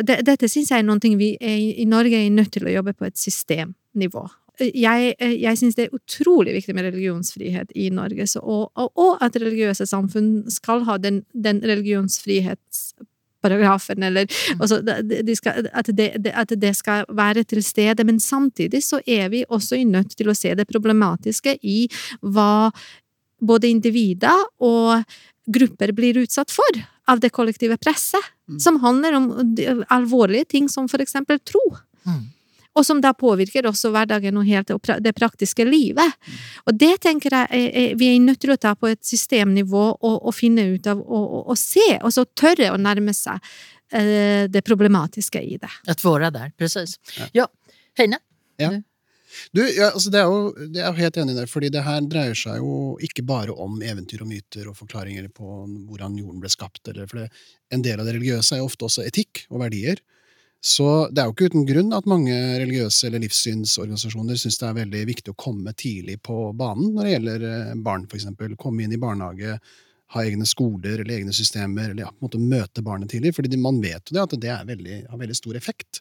det, 0.03 0.17
Dette 0.27 0.49
syns 0.51 0.71
jeg 0.73 0.83
er 0.83 0.87
noe 0.87 0.99
vi 1.17 1.37
er, 1.39 1.55
i- 1.55 1.85
Norge 1.87 2.19
er 2.19 2.29
nødt 2.29 2.51
til 2.51 2.67
å 2.67 2.73
jobbe 2.73 2.93
på 2.93 3.07
et 3.07 3.15
systemnivå. 3.17 4.25
Jeg, 4.59 5.15
jeg 5.17 5.57
syns 5.57 5.75
det 5.75 5.87
er 5.87 5.95
utrolig 5.95 6.53
viktig 6.53 6.75
med 6.75 6.85
religionsfrihet 6.91 7.71
i 7.79 7.87
Norge, 7.89 8.27
så, 8.29 8.43
og, 8.43 8.69
og, 8.75 9.15
at 9.23 9.39
religiøse 9.39 9.87
samfunn 9.89 10.43
skal 10.51 10.83
ha 10.85 10.99
den, 11.01 11.23
den 11.33 11.63
religionsfrihetsparagrafen, 13.43 14.03
eller 14.03 14.27
altså, 14.59 14.81
de 15.23 15.35
skal, 15.35 15.67
at, 15.73 15.89
det, 15.95 16.31
at 16.33 16.53
det 16.61 16.75
skal 16.75 17.05
være 17.09 17.43
til 17.43 17.63
stede. 17.63 18.03
Men 18.03 18.19
samtidig 18.19 18.83
så 18.83 19.01
er 19.07 19.29
vi 19.29 19.45
også 19.49 19.83
nødt 19.85 20.15
til 20.17 20.29
å 20.29 20.35
se 20.35 20.53
det 20.55 20.67
problematiske 20.67 21.57
i 21.61 21.87
hva 22.21 22.71
både 23.43 23.67
individer 23.67 24.45
og 24.63 25.03
grupper 25.51 25.91
blir 25.91 26.21
utsatt 26.21 26.51
for 26.51 26.83
av 27.11 27.19
det 27.19 27.33
kollektive 27.35 27.75
presset, 27.77 28.21
som 28.59 28.79
handler 28.79 29.17
om 29.17 29.25
alvorlige 29.91 30.45
ting 30.55 30.69
som 30.71 30.87
for 30.87 31.03
eksempel 31.03 31.39
tro. 31.43 31.61
Mm. 32.07 32.21
Og 32.73 32.85
som 32.85 33.01
da 33.03 33.13
påvirker 33.13 33.67
også 33.69 33.91
hverdagen 33.93 34.37
og 34.39 34.47
helt 34.47 34.71
det 35.03 35.13
praktiske 35.17 35.65
livet. 35.67 36.17
Og 36.65 36.77
det 36.79 36.95
tenker 37.05 37.35
jeg 37.37 37.93
vi 37.99 38.09
er 38.09 38.23
nødt 38.23 38.41
til 38.41 38.53
å 38.55 38.57
ta 38.57 38.73
på 38.75 38.89
et 38.89 39.01
systemnivå 39.05 39.83
og, 39.93 40.15
og 40.15 40.33
finne 40.35 40.65
ut 40.73 40.89
av 40.89 41.01
og, 41.03 41.23
og, 41.23 41.43
og 41.53 41.59
se, 41.59 41.85
og 42.01 42.13
så 42.15 42.25
tørre 42.33 42.71
å 42.73 42.79
nærme 42.81 43.13
seg 43.13 43.37
eh, 43.93 44.49
det 44.49 44.63
problematiske 44.65 45.41
i 45.41 45.59
det. 45.61 45.71
At 45.89 46.01
vara 46.05 46.31
der, 46.33 46.53
presis. 46.57 46.97
Ja, 47.35 47.47
Heine? 47.99 48.19
Du, 49.51 49.61
ja, 49.65 49.89
altså 49.89 50.11
det 50.13 50.21
er 50.21 50.29
jo, 50.29 50.67
det 50.73 50.81
er 50.81 50.89
jo 50.91 51.01
helt 51.01 51.17
enig 51.17 51.35
der, 51.37 51.49
fordi 51.49 51.69
det 51.73 51.83
her 51.85 52.01
dreier 52.05 52.37
seg 52.37 52.61
jo 52.61 52.95
ikke 53.03 53.25
bare 53.25 53.53
om 53.65 53.79
eventyr 53.85 54.21
og 54.25 54.29
myter 54.29 54.69
og 54.69 54.77
forklaringer 54.77 55.29
på 55.33 55.63
hvordan 55.89 56.17
jorden 56.19 56.41
ble 56.43 56.51
skapt, 56.53 56.83
eller 56.91 57.09
for 57.09 57.23
det, 57.23 57.29
en 57.73 57.85
del 57.85 58.01
av 58.01 58.09
det 58.09 58.15
religiøse 58.17 58.55
er 58.55 58.61
jo 58.61 58.69
ofte 58.69 58.87
også 58.89 59.05
etikk 59.07 59.45
og 59.49 59.63
verdier. 59.65 60.01
Så 60.63 60.85
det 61.11 61.19
er 61.19 61.27
jo 61.27 61.33
ikke 61.33 61.49
uten 61.51 61.65
grunn 61.67 61.89
at 61.91 62.05
mange 62.07 62.33
religiøse 62.61 63.09
eller 63.09 63.19
livssynsorganisasjoner 63.25 64.37
syns 64.39 64.61
det 64.61 64.67
er 64.69 64.77
veldig 64.77 65.01
viktig 65.09 65.33
å 65.33 65.39
komme 65.43 65.73
tidlig 65.75 66.21
på 66.23 66.37
banen 66.55 66.93
når 66.95 67.03
det 67.03 67.15
gjelder 67.17 67.47
eh, 67.49 67.73
barn, 67.83 68.05
eksempel. 68.07 68.53
Komme 68.59 68.85
inn 68.85 68.93
i 68.95 68.99
barnehage, 69.01 69.57
ha 70.15 70.23
egne 70.23 70.47
skoler 70.47 71.01
eller 71.01 71.17
egne 71.17 71.35
systemer, 71.35 71.89
eller 71.91 72.05
ja, 72.05 72.13
på 72.13 72.23
en 72.23 72.29
måte 72.29 72.39
møte 72.39 72.85
barnet 72.85 73.11
tidlig. 73.11 73.33
fordi 73.35 73.59
man 73.59 73.81
vet 73.83 74.07
jo 74.07 74.15
det 74.15 74.23
at 74.23 74.37
det 74.45 74.55
veldig, 74.69 75.01
har 75.09 75.21
veldig 75.25 75.35
stor 75.41 75.59
effekt. 75.59 75.99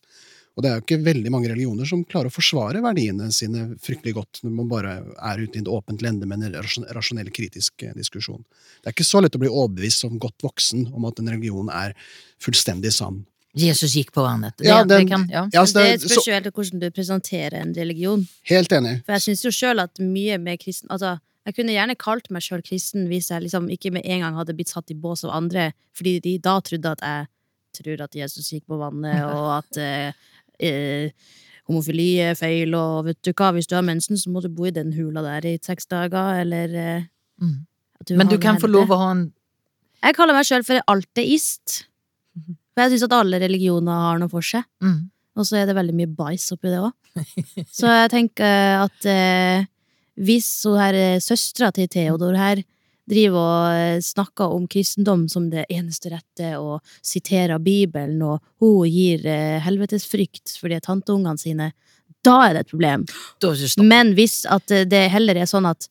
Og 0.52 0.62
det 0.62 0.70
er 0.70 0.78
jo 0.78 0.84
ikke 0.84 1.00
veldig 1.08 1.32
mange 1.32 1.48
religioner 1.50 1.88
som 1.88 2.04
klarer 2.04 2.28
å 2.28 2.34
forsvare 2.36 2.84
verdiene 2.84 3.30
sine 3.34 3.64
fryktelig 3.82 4.14
godt 4.18 4.42
når 4.44 4.54
man 4.60 4.70
bare 4.70 4.94
er 5.16 5.42
ute 5.42 5.58
i 5.58 5.64
et 5.64 5.72
åpent 5.74 6.04
lende 6.04 6.28
med 6.28 6.44
en 6.44 6.60
rasjonell, 6.92 7.32
kritisk 7.34 7.82
eh, 7.82 7.96
diskusjon. 7.98 8.44
Det 8.78 8.92
er 8.92 8.94
ikke 8.94 9.10
så 9.10 9.24
lett 9.24 9.34
å 9.34 9.42
bli 9.42 9.50
overbevist 9.50 10.04
som 10.04 10.22
godt 10.22 10.44
voksen 10.44 10.92
om 10.92 11.10
at 11.10 11.18
en 11.18 11.34
religion 11.34 11.72
er 11.72 11.98
fullstendig 12.42 12.94
sann. 12.94 13.24
Jesus 13.54 13.92
gikk 13.94 14.12
på 14.12 14.22
vannet. 14.24 14.54
Det, 14.56 14.66
Ja, 14.66 14.82
det 14.84 14.88
den- 14.98 15.08
kan, 15.08 15.26
ja. 15.28 15.48
Ja, 15.52 15.64
så 15.66 15.74
det 15.74 15.82
det, 15.82 15.92
er- 15.92 16.08
spørs 16.08 16.24
så, 16.24 16.30
jo 16.30 16.32
helt 16.32 16.54
hvordan 16.54 16.80
du 16.80 16.90
presenterer 16.90 17.52
en 17.60 17.74
religion. 17.74 18.26
helt 18.48 18.72
enig. 18.72 19.04
For 19.04 19.12
jeg 19.12 19.20
syns 19.26 19.42
jo 19.44 19.50
sjøl 19.50 19.80
at 19.82 19.98
mye 20.00 20.38
med 20.38 20.58
kristen 20.60 20.88
Altså, 20.90 21.18
jeg 21.44 21.54
kunne 21.54 21.72
gjerne 21.72 21.96
kalt 21.98 22.30
meg 22.30 22.40
sjøl 22.42 22.62
kristen 22.62 23.08
hvis 23.08 23.28
jeg 23.30 23.42
liksom 23.42 23.68
ikke 23.70 23.92
med 23.92 24.02
en 24.04 24.20
gang 24.20 24.34
hadde 24.36 24.54
blitt 24.54 24.68
satt 24.68 24.90
i 24.90 24.94
bås 24.94 25.24
av 25.24 25.30
andre, 25.36 25.72
fordi 25.94 26.20
de 26.22 26.38
da 26.38 26.60
trodde 26.60 26.86
at 26.86 27.00
jeg 27.02 27.26
tror 27.74 28.00
at 28.04 28.14
Jesus 28.14 28.50
gikk 28.52 28.64
på 28.68 28.78
vannet, 28.78 29.22
og 29.36 29.58
at 29.58 29.76
eh, 29.76 30.12
eh, 30.60 31.10
homofili 31.68 32.18
er 32.20 32.34
feil, 32.34 32.74
og 32.74 33.04
vet 33.06 33.20
du 33.22 33.32
hva, 33.32 33.52
hvis 33.52 33.66
du 33.66 33.74
har 33.74 33.82
mensen, 33.82 34.16
så 34.16 34.28
må 34.30 34.40
du 34.42 34.48
bo 34.48 34.64
i 34.64 34.70
den 34.70 34.92
hula 34.94 35.22
der 35.22 35.46
i 35.48 35.58
seks 35.62 35.86
dager, 35.86 36.40
eller 36.40 36.74
eh, 36.74 37.02
Mm. 37.40 37.66
at 38.00 38.10
Men 38.16 38.28
du 38.28 38.38
kan 38.38 38.56
få 38.60 38.68
lov 38.70 38.88
å 38.88 38.96
ha 38.98 39.10
en 39.10 39.32
Jeg 40.02 40.14
kaller 40.14 40.34
meg 40.34 40.44
sjøl 40.46 40.64
for 40.64 40.80
alteist. 40.86 41.86
For 42.72 42.84
jeg 42.84 42.94
syns 42.94 43.06
at 43.08 43.16
alle 43.18 43.40
religioner 43.42 44.06
har 44.08 44.22
noe 44.22 44.32
for 44.32 44.44
seg. 44.44 44.66
mm. 44.84 45.00
Og 45.32 45.46
så 45.48 45.56
er 45.56 45.64
det 45.64 45.72
veldig 45.78 45.94
mye 45.96 46.10
bæsj 46.12 46.50
oppi 46.52 46.68
det 46.68 46.80
òg. 46.84 46.90
Så 47.78 47.88
jeg 47.88 48.10
tenker 48.12 48.82
at 48.82 49.06
eh, 49.08 49.64
hvis 50.20 50.48
hun 50.68 50.76
her 50.76 50.98
eh, 50.98 51.22
søstera 51.24 51.70
til 51.72 51.88
Theodor 51.88 52.36
her 52.36 52.60
driver 53.08 53.38
og 53.40 54.04
snakker 54.04 54.52
om 54.54 54.66
kristendom 54.70 55.24
som 55.32 55.48
det 55.50 55.64
eneste 55.72 56.12
rette, 56.12 56.52
og 56.60 56.84
siterer 57.04 57.58
Bibelen, 57.64 58.20
og 58.22 58.42
hun 58.62 58.86
gir 58.92 59.24
eh, 59.26 59.58
helvetesfrykt 59.64 60.54
for 60.60 60.72
de 60.72 60.78
tanteungene 60.84 61.40
sine, 61.40 61.70
da 62.22 62.36
er 62.46 62.54
det 62.54 62.66
et 62.66 62.74
problem. 62.74 63.06
Men 63.88 64.12
hvis 64.18 64.42
at 64.46 64.70
eh, 64.70 64.86
det 64.88 65.06
heller 65.16 65.40
er 65.42 65.50
sånn 65.50 65.66
at 65.70 65.88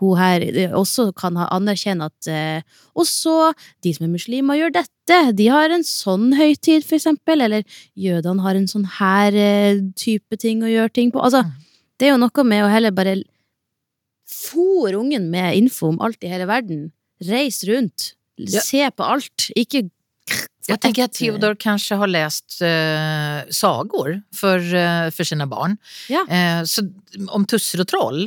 hun 0.00 0.18
her 0.18 0.42
eh, 0.44 0.72
også 0.76 1.08
kan 1.16 1.36
ha 1.40 1.46
anerkjenne 1.56 2.08
at 2.10 2.28
eh, 2.28 2.62
også 2.98 3.52
de 3.84 3.92
som 3.96 4.04
er 4.06 4.12
muslimer, 4.12 4.58
gjør 4.60 4.74
dette. 4.76 5.20
De 5.38 5.46
har 5.48 5.70
en 5.72 5.84
sånn 5.86 6.32
høytid, 6.36 6.84
for 6.84 6.98
eksempel. 6.98 7.40
Eller 7.46 7.64
jødene 7.96 8.44
har 8.44 8.54
en 8.58 8.68
sånn 8.68 8.84
her 8.98 9.32
eh, 9.32 9.80
type 9.96 10.36
ting 10.38 10.60
å 10.62 10.70
gjøre 10.72 10.92
ting 10.92 11.10
på. 11.14 11.22
Altså, 11.24 11.44
Mm. 11.44 11.52
det 11.98 12.06
er 12.06 12.12
jo 12.12 12.20
noe 12.22 12.44
med 12.44 12.64
å 12.64 12.70
heller 12.70 12.90
bare 12.94 13.16
fòre 14.28 14.98
ungen 15.00 15.30
med 15.32 15.56
info 15.56 15.88
om 15.88 16.00
alt 16.04 16.22
i 16.24 16.28
hele 16.32 16.46
verden. 16.46 16.90
Reis 17.24 17.62
rundt. 17.64 18.12
Ja. 18.38 18.60
Se 18.62 18.90
på 18.90 19.02
alt. 19.04 19.48
Ikke 19.56 19.88
Jag 20.68 20.80
tänker 20.80 21.04
att 21.04 21.12
Theodor 21.14 21.54
kanske 21.54 21.94
har 21.94 22.06
läst 22.06 22.60
eh, 22.60 23.48
sagor 23.50 24.20
for, 24.36 24.58
eh, 24.58 25.08
for 25.10 25.24
sine 25.24 25.46
barn. 25.48 25.78
Ja. 26.08 26.26
Eh, 26.28 26.62
så 26.64 26.82
om 27.28 27.46
tusser 27.46 27.80
og 27.80 27.88
troll, 27.88 28.26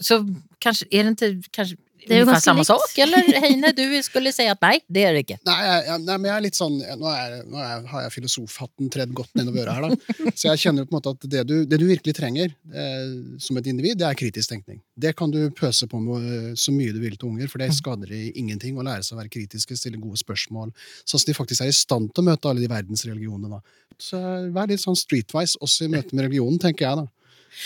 så 0.00 0.20
kanske, 0.58 0.86
är 0.90 1.04
det 1.04 1.08
inte 1.08 1.42
kanske 1.50 1.76
Det 2.04 2.12
er 2.12 2.18
jo 2.20 2.26
ganske 2.28 2.44
samme 2.44 2.60
likt. 2.60 2.68
sak? 2.68 2.98
Eller 3.00 3.40
Heine, 3.40 3.70
du 3.72 4.02
skulle 4.04 4.28
si 4.36 4.44
at 4.44 4.60
nei, 4.60 4.74
det 4.92 5.04
er 5.08 5.14
det 5.16 5.22
ikke. 5.24 5.38
Nei, 5.48 5.54
jeg, 5.64 5.84
jeg, 5.86 6.00
nei, 6.04 6.16
men 6.18 6.28
jeg 6.28 6.34
er 6.34 6.42
litt 6.44 6.58
sånn 6.58 6.74
Nå, 7.00 7.06
er, 7.08 7.36
nå 7.48 7.62
er, 7.64 7.86
har 7.88 8.02
jeg 8.04 8.12
filosofhatten 8.18 8.90
tredd 8.92 9.14
godt 9.16 9.32
nedover 9.40 9.62
øret 9.62 9.72
her, 9.78 9.86
da. 9.94 10.34
Så 10.36 10.50
jeg 10.50 10.60
kjenner 10.66 10.84
på 10.84 10.92
en 10.92 10.98
måte 10.98 11.14
at 11.16 11.24
det 11.32 11.44
du, 11.48 11.54
det 11.64 11.78
du 11.80 11.86
virkelig 11.88 12.12
trenger 12.18 12.52
eh, 12.52 13.08
som 13.40 13.56
et 13.56 13.70
individ, 13.72 13.96
det 14.02 14.04
er 14.10 14.20
kritisk 14.20 14.52
tenkning. 14.52 14.82
Det 15.00 15.14
kan 15.16 15.32
du 15.32 15.40
pøse 15.56 15.88
på 15.88 16.02
med 16.04 16.28
eh, 16.28 16.52
så 16.60 16.76
mye 16.76 16.92
du 16.92 17.00
vil 17.00 17.16
til 17.16 17.30
unger, 17.32 17.48
for 17.48 17.64
det 17.64 17.70
skader 17.80 18.12
de 18.12 18.22
ingenting 18.36 18.76
å 18.76 18.84
lære 18.84 19.00
seg 19.08 19.16
å 19.16 19.22
være 19.22 19.32
kritiske, 19.38 19.80
stille 19.80 19.96
gode 20.04 20.20
spørsmål, 20.20 20.76
sånn 21.08 21.24
at 21.24 21.32
de 21.32 21.38
faktisk 21.40 21.64
er 21.64 21.72
i 21.72 21.80
stand 21.80 22.12
til 22.12 22.20
å 22.26 22.28
møte 22.28 22.52
alle 22.52 22.60
de 22.60 22.68
verdensreligionene. 22.74 23.56
Da. 23.56 23.96
Så 23.96 24.20
vær 24.52 24.68
litt 24.68 24.84
sånn 24.84 24.98
streetwise 24.98 25.56
også 25.64 25.88
i 25.88 25.94
møte 25.96 26.12
med 26.12 26.28
religionen, 26.28 26.60
tenker 26.60 26.90
jeg, 26.90 27.06
da. 27.06 27.08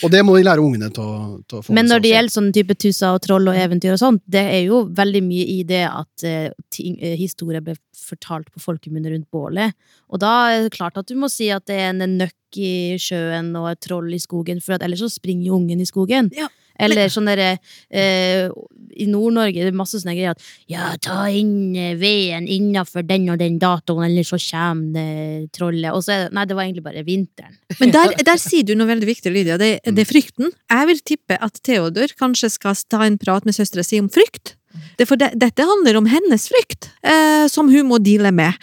Og 0.04 0.12
det 0.12 0.22
må 0.26 0.36
de 0.36 0.44
lære 0.46 0.62
ungene 0.62 0.90
til 0.94 1.04
å, 1.04 1.18
til 1.48 1.58
å 1.58 1.62
få 1.64 1.74
Men 1.76 1.88
når 1.90 2.04
det 2.04 2.12
gjelder 2.12 2.34
sånn 2.34 2.50
type 2.54 2.76
tusser 2.78 3.16
og 3.16 3.22
troll 3.24 3.50
og 3.50 3.58
eventyr 3.58 3.94
og 3.96 4.00
sånt, 4.00 4.22
det 4.30 4.44
er 4.52 4.62
jo 4.68 4.84
veldig 4.98 5.22
mye 5.26 5.46
i 5.58 5.58
det 5.68 5.84
at 5.88 6.26
ting, 6.74 6.98
eh, 7.00 7.16
historier 7.18 7.64
ble 7.64 7.74
fortalt 7.98 8.50
på 8.54 8.62
folkemunne 8.62 9.12
rundt 9.12 9.28
bålet. 9.34 9.74
Og 10.12 10.22
da 10.22 10.34
er 10.52 10.66
det 10.66 10.76
klart 10.76 11.00
at 11.00 11.10
du 11.10 11.16
må 11.18 11.30
si 11.32 11.50
at 11.54 11.66
det 11.68 11.80
er 11.80 11.90
en 11.90 12.18
nøkk 12.20 12.60
i 12.62 12.96
sjøen 13.02 13.50
og 13.58 13.72
et 13.72 13.82
troll 13.84 14.12
i 14.14 14.22
skogen, 14.22 14.62
for 14.64 14.76
at 14.76 14.84
ellers 14.86 15.02
så 15.04 15.10
springer 15.12 15.50
jo 15.50 15.58
ungen 15.58 15.82
i 15.82 15.88
skogen. 15.88 16.30
Ja, 16.36 16.48
Eller 16.78 17.08
sånn 17.10 17.26
derre 17.26 17.58
eh, 17.90 18.48
I 18.98 19.06
Nord-Norge 19.10 19.60
er 19.62 19.68
det 19.70 19.74
masse 19.78 19.98
sånne 20.00 20.14
greier 20.16 20.34
at 20.36 20.42
ja, 20.70 20.92
ta 21.02 21.24
inn 21.30 21.74
eh, 21.76 21.94
veden 21.98 22.46
innafor 22.50 23.02
den 23.06 23.28
og 23.32 23.38
den 23.42 23.58
datoen, 23.62 24.04
eller 24.08 24.26
så 24.26 24.38
kommer 24.38 24.92
det 24.94 25.52
trollet. 25.56 25.90
Og 25.94 26.04
så 26.06 26.14
er 26.14 26.24
det 26.26 26.34
Nei, 26.38 26.44
det 26.50 26.56
var 26.58 26.64
egentlig 26.68 26.84
bare 26.86 27.02
vinteren. 27.06 27.56
Men 27.80 27.94
der, 27.94 28.14
der 28.30 28.38
sier 28.42 28.66
du 28.66 28.74
noe 28.78 28.88
veldig 28.90 29.08
viktig, 29.10 29.32
Lydia. 29.34 29.58
Det, 29.60 29.72
det 29.86 30.04
er 30.04 30.08
frykten. 30.12 30.52
Jeg 30.70 30.90
vil 30.92 31.02
tippe 31.14 31.38
at 31.42 31.60
Theodor 31.66 32.14
kanskje 32.18 32.50
skal 32.54 32.78
ta 32.90 33.02
en 33.06 33.18
prat 33.18 33.44
med 33.48 33.56
søstera 33.58 33.82
si 33.86 33.98
om 34.02 34.08
frykt. 34.12 34.54
Det, 34.98 35.06
for 35.08 35.18
det, 35.18 35.32
dette 35.40 35.64
handler 35.64 35.96
om 35.98 36.06
hennes 36.10 36.44
frykt, 36.50 36.90
eh, 37.02 37.46
som 37.50 37.70
hun 37.72 37.88
må 37.88 37.98
deale 38.04 38.30
med. 38.34 38.54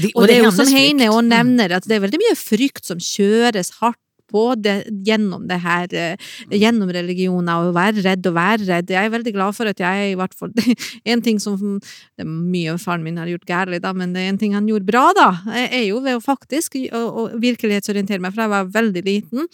Det, 0.00 0.10
Og 0.16 0.26
det 0.26 0.38
er 0.38 0.46
jo 0.46 0.50
som 0.54 0.66
Heine 0.72 1.10
og 1.12 1.20
Mm. 1.22 1.28
nevner, 1.30 1.74
at 1.76 1.84
det 1.86 1.96
er 1.98 2.02
veldig 2.06 2.18
mye 2.22 2.36
frykt 2.38 2.88
som 2.88 2.98
kjøres 2.98 3.70
hardt 3.82 3.98
på 4.32 4.44
det, 4.58 4.76
gjennom 5.06 5.46
det 5.50 5.58
her, 5.62 5.92
eh, 5.92 6.30
gjennom 6.50 6.90
religioner, 6.92 7.68
og 7.68 7.76
være 7.76 8.04
redd 8.06 8.28
og 8.30 8.36
være 8.36 8.68
redd. 8.68 8.92
Jeg 8.92 9.08
er 9.08 9.14
veldig 9.14 9.34
glad 9.36 9.56
for 9.56 9.70
at 9.70 9.82
jeg 9.82 10.12
i 10.12 10.18
hvert 10.18 10.36
fall 10.36 10.52
En 11.12 11.22
ting 11.24 11.38
som 11.42 11.56
det 11.58 12.24
er 12.24 12.28
Mye 12.28 12.74
faren 12.80 13.04
min 13.04 13.18
har 13.20 13.30
gjort 13.30 13.46
galt, 13.48 13.78
da, 13.82 13.92
men 13.96 14.14
det 14.14 14.22
er 14.22 14.32
en 14.32 14.40
ting 14.40 14.54
han 14.56 14.68
gjorde 14.68 14.88
bra, 14.88 15.04
da, 15.16 15.28
er 15.52 15.84
jo 15.86 16.00
ved 16.04 16.18
å 16.18 16.22
faktisk 16.22 16.76
å, 16.92 17.00
å 17.00 17.24
virkelighetsorientere 17.42 18.22
meg 18.22 18.34
fra 18.34 18.46
jeg 18.46 18.52
var 18.52 18.70
veldig 18.74 19.02
liten, 19.06 19.48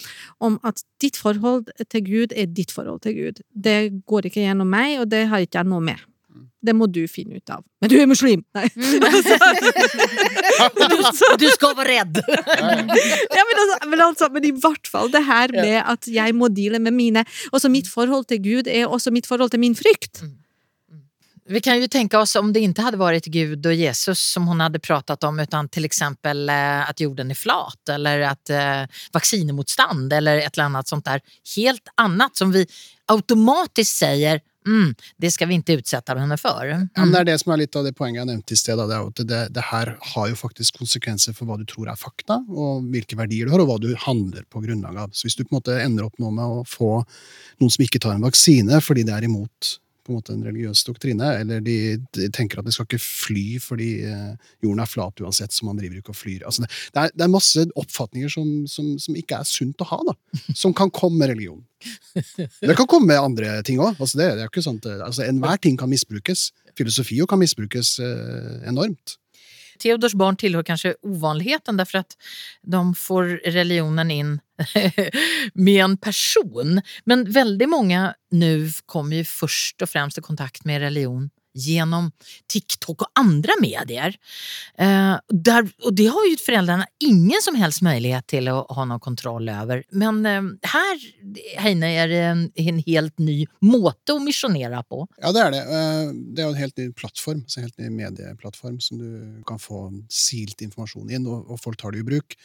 om 0.44 0.58
at 0.66 0.82
ditt 1.02 1.18
forhold 1.20 1.70
til 1.92 2.04
Gud 2.06 2.36
er 2.36 2.50
ditt 2.50 2.72
forhold 2.74 3.02
til 3.06 3.16
Gud. 3.18 3.42
Det 3.52 3.78
går 4.08 4.28
ikke 4.28 4.44
gjennom 4.44 4.70
meg, 4.70 4.98
og 5.02 5.10
det 5.12 5.26
har 5.32 5.44
ikke 5.44 5.60
jeg 5.60 5.70
noe 5.70 5.84
med. 5.90 5.98
Det 6.58 6.74
må 6.74 6.88
du 6.90 7.04
finne 7.06 7.38
ut 7.38 7.50
av. 7.54 7.62
Men 7.78 7.90
du 7.90 7.94
er 8.00 8.08
muslim! 8.10 8.40
Nei. 8.56 8.66
Du 11.38 11.46
skal 11.54 11.76
være 11.78 12.00
rädd! 12.00 12.18
Men, 13.98 14.06
altså, 14.06 14.30
men, 14.32 14.46
i 14.48 14.54
hvert 14.54 14.90
fall 14.90 15.10
det 15.12 15.24
her 15.26 15.54
med 15.54 15.78
at 15.82 16.10
jeg 16.10 16.34
må 16.38 16.50
deale 16.54 16.80
med 16.82 16.94
mine 16.94 17.24
Også 17.52 17.70
mitt 17.72 17.88
forhold 17.90 18.28
til 18.30 18.42
Gud 18.42 18.70
er 18.70 18.86
også 18.86 19.12
mitt 19.14 19.26
forhold 19.26 19.50
til 19.50 19.60
min 19.60 19.76
frykt. 19.76 20.22
Vi 21.48 21.60
kan 21.60 21.80
ju 21.80 21.88
tänka 21.88 22.18
oss 22.20 22.36
om 22.36 22.52
det 22.52 22.60
inte 22.60 22.82
hade 22.82 22.96
varit 22.96 23.24
Gud 23.24 23.66
och 23.66 23.74
Jesus 23.74 24.20
som 24.32 24.48
hon 24.48 24.60
hade 24.60 24.78
pratat 24.78 25.24
om 25.24 25.40
utan 25.40 25.68
till 25.68 25.84
exempel 25.84 26.48
eh, 26.48 26.90
att 26.90 27.00
jorden 27.00 27.30
är 27.30 27.34
flat 27.34 27.88
eller 27.88 28.20
att 28.20 28.50
eh, 28.50 28.82
vaccinmotstånd 29.12 30.12
eller 30.12 30.38
ett 30.38 30.56
eller 30.56 30.64
annat 30.64 30.88
sånt 30.88 31.04
där 31.04 31.20
helt 31.56 31.88
annat 31.94 32.36
som 32.36 32.52
vi 32.52 32.66
automatiskt 33.06 33.96
säger 33.96 34.40
mm, 34.68 34.90
det 35.24 35.30
skal 35.32 35.48
vi 35.48 35.56
ikke 35.62 35.78
utsette 35.80 36.14
henne 36.18 36.36
för. 36.38 36.66
Ja, 36.68 36.76
men 36.78 37.08
Mm. 37.08 37.12
det 37.14 37.20
er 37.20 37.24
det 37.32 37.38
som 37.40 37.52
er 37.54 37.60
litt 37.62 37.76
av 37.80 37.84
det 37.88 37.94
poenget 37.96 38.20
jeg 38.20 38.28
nevnte 38.28 38.52
i 38.52 38.60
sted. 38.60 38.76
Det, 38.78 38.94
er 38.98 39.08
at 39.08 39.22
det, 39.32 39.40
det 39.56 39.64
her 39.70 39.94
har 40.12 40.28
jo 40.28 40.36
faktisk 40.36 40.78
konsekvenser 40.78 41.34
for 41.34 41.48
hva 41.48 41.56
du 41.58 41.64
tror 41.64 41.88
er 41.88 41.96
fakta, 41.96 42.38
og 42.48 42.84
hvilke 42.92 43.16
verdier 43.16 43.46
du 43.48 43.52
har, 43.56 43.64
og 43.64 43.68
hva 43.72 43.78
du 43.80 43.90
handler 44.04 44.44
på 44.52 44.60
grunnlag 44.62 44.96
av. 45.08 45.10
Så 45.16 45.26
hvis 45.26 45.36
du 45.40 45.44
på 45.44 45.52
en 45.54 45.58
måte 45.62 45.80
ender 45.82 46.04
opp 46.04 46.18
nå 46.20 46.30
med 46.30 46.44
å 46.44 46.64
få 46.68 47.04
noen 47.60 47.70
som 47.72 47.84
ikke 47.84 48.00
tar 48.04 48.14
en 48.18 48.26
vaksine 48.28 48.80
fordi 48.84 49.02
det 49.08 49.14
er 49.16 49.24
imot 49.24 49.78
på 50.08 50.14
en 50.14 50.18
måte 50.22 50.32
en 50.32 50.44
religiøs 50.46 50.82
doktrine, 50.88 51.28
eller 51.42 51.60
de, 51.64 51.76
de 52.16 52.28
tenker 52.32 52.60
at 52.60 52.66
de 52.66 52.72
skal 52.72 52.88
ikke 52.88 53.02
fly 53.02 53.44
fordi 53.60 53.90
eh, 54.08 54.50
jorden 54.64 54.80
er 54.80 54.88
flat 54.88 55.20
uansett, 55.20 55.52
så 55.52 55.68
man 55.68 55.76
driver 55.76 56.00
ikke 56.00 56.14
og 56.14 56.18
flyr. 56.18 56.46
Altså 56.48 56.64
det, 56.64 56.70
det, 56.94 57.02
er, 57.02 57.12
det 57.12 57.26
er 57.26 57.34
masse 57.34 57.66
oppfatninger 57.78 58.32
som, 58.32 58.50
som, 58.70 58.94
som 59.02 59.18
ikke 59.20 59.42
er 59.42 59.48
sunt 59.48 59.84
å 59.84 59.90
ha, 59.92 60.00
da, 60.08 60.16
som 60.64 60.74
kan 60.76 60.92
komme 60.94 61.20
med 61.20 61.34
religion. 61.34 61.60
Det 62.64 62.74
kan 62.74 62.88
komme 62.90 63.12
med 63.12 63.20
andre 63.20 63.60
ting 63.66 63.78
òg. 63.82 64.00
Altså 64.00 64.18
det, 64.18 64.32
det 64.40 64.96
altså 64.96 65.22
Enhver 65.28 65.60
ting 65.62 65.76
kan 65.78 65.90
misbrukes. 65.92 66.48
Filosofi 66.78 67.20
kan 67.28 67.40
misbrukes 67.42 67.98
eh, 68.02 68.56
enormt. 68.66 69.18
Theodors 69.78 70.14
barn 70.14 70.36
tillhör 70.36 70.62
kanske 70.62 70.94
ovanligheten 71.02 71.76
därför 71.76 71.98
att 71.98 72.16
de 72.62 72.94
får 72.94 73.24
religionen 73.44 74.10
in 74.10 74.40
med 75.54 75.84
en 75.84 75.96
person. 75.96 76.82
Men 77.04 77.32
väldigt 77.32 77.68
många 77.68 78.14
nu 78.30 78.70
kommer 78.86 79.16
ju 79.16 79.24
först 79.24 79.82
och 79.82 79.90
främst 79.90 80.18
i 80.18 80.20
kontakt 80.20 80.64
med 80.64 80.80
religion 80.80 81.30
genom 81.58 82.10
TikTok 82.46 83.02
och 83.02 83.08
andra 83.14 83.52
medier. 83.60 84.16
Eh, 84.78 85.16
där, 85.28 85.70
och 85.84 85.94
det 85.94 86.06
har 86.06 86.24
ju 86.30 86.36
föräldrarna 86.36 86.86
ingen 86.98 87.40
som 87.42 87.54
helst 87.54 87.82
möjlighet 87.82 88.26
till 88.26 88.48
att 88.48 88.66
ha 88.70 88.84
någon 88.84 89.00
kontroll 89.00 89.48
över. 89.48 89.84
Men 89.90 90.26
eh, 90.26 90.42
här, 90.62 90.98
Heine, 91.60 91.86
är 91.86 92.08
det 92.08 92.18
en, 92.18 92.52
en 92.54 92.78
helt 92.78 93.18
ny 93.18 93.46
måte 93.60 94.14
att 94.14 94.22
missionera 94.22 94.82
på. 94.82 95.06
Ja, 95.22 95.32
det 95.32 95.40
er 95.40 95.50
det. 95.50 95.62
Eh, 95.62 96.12
Det 96.34 96.42
er 96.42 96.48
en 96.48 96.54
helt 96.54 96.76
ny 96.78 96.92
plattform, 96.92 97.44
en 97.56 97.62
helt 97.62 97.78
ny 97.78 97.90
medieplattform 97.90 98.80
som 98.80 98.98
du 98.98 99.42
kan 99.46 99.58
få 99.58 99.92
silt 100.10 100.60
informasjon 100.62 101.10
inn, 101.10 101.26
og 101.26 101.58
folk 101.60 101.80
tar 101.80 101.90
det 101.90 101.98
i 102.04 102.06
bruk. 102.06 102.36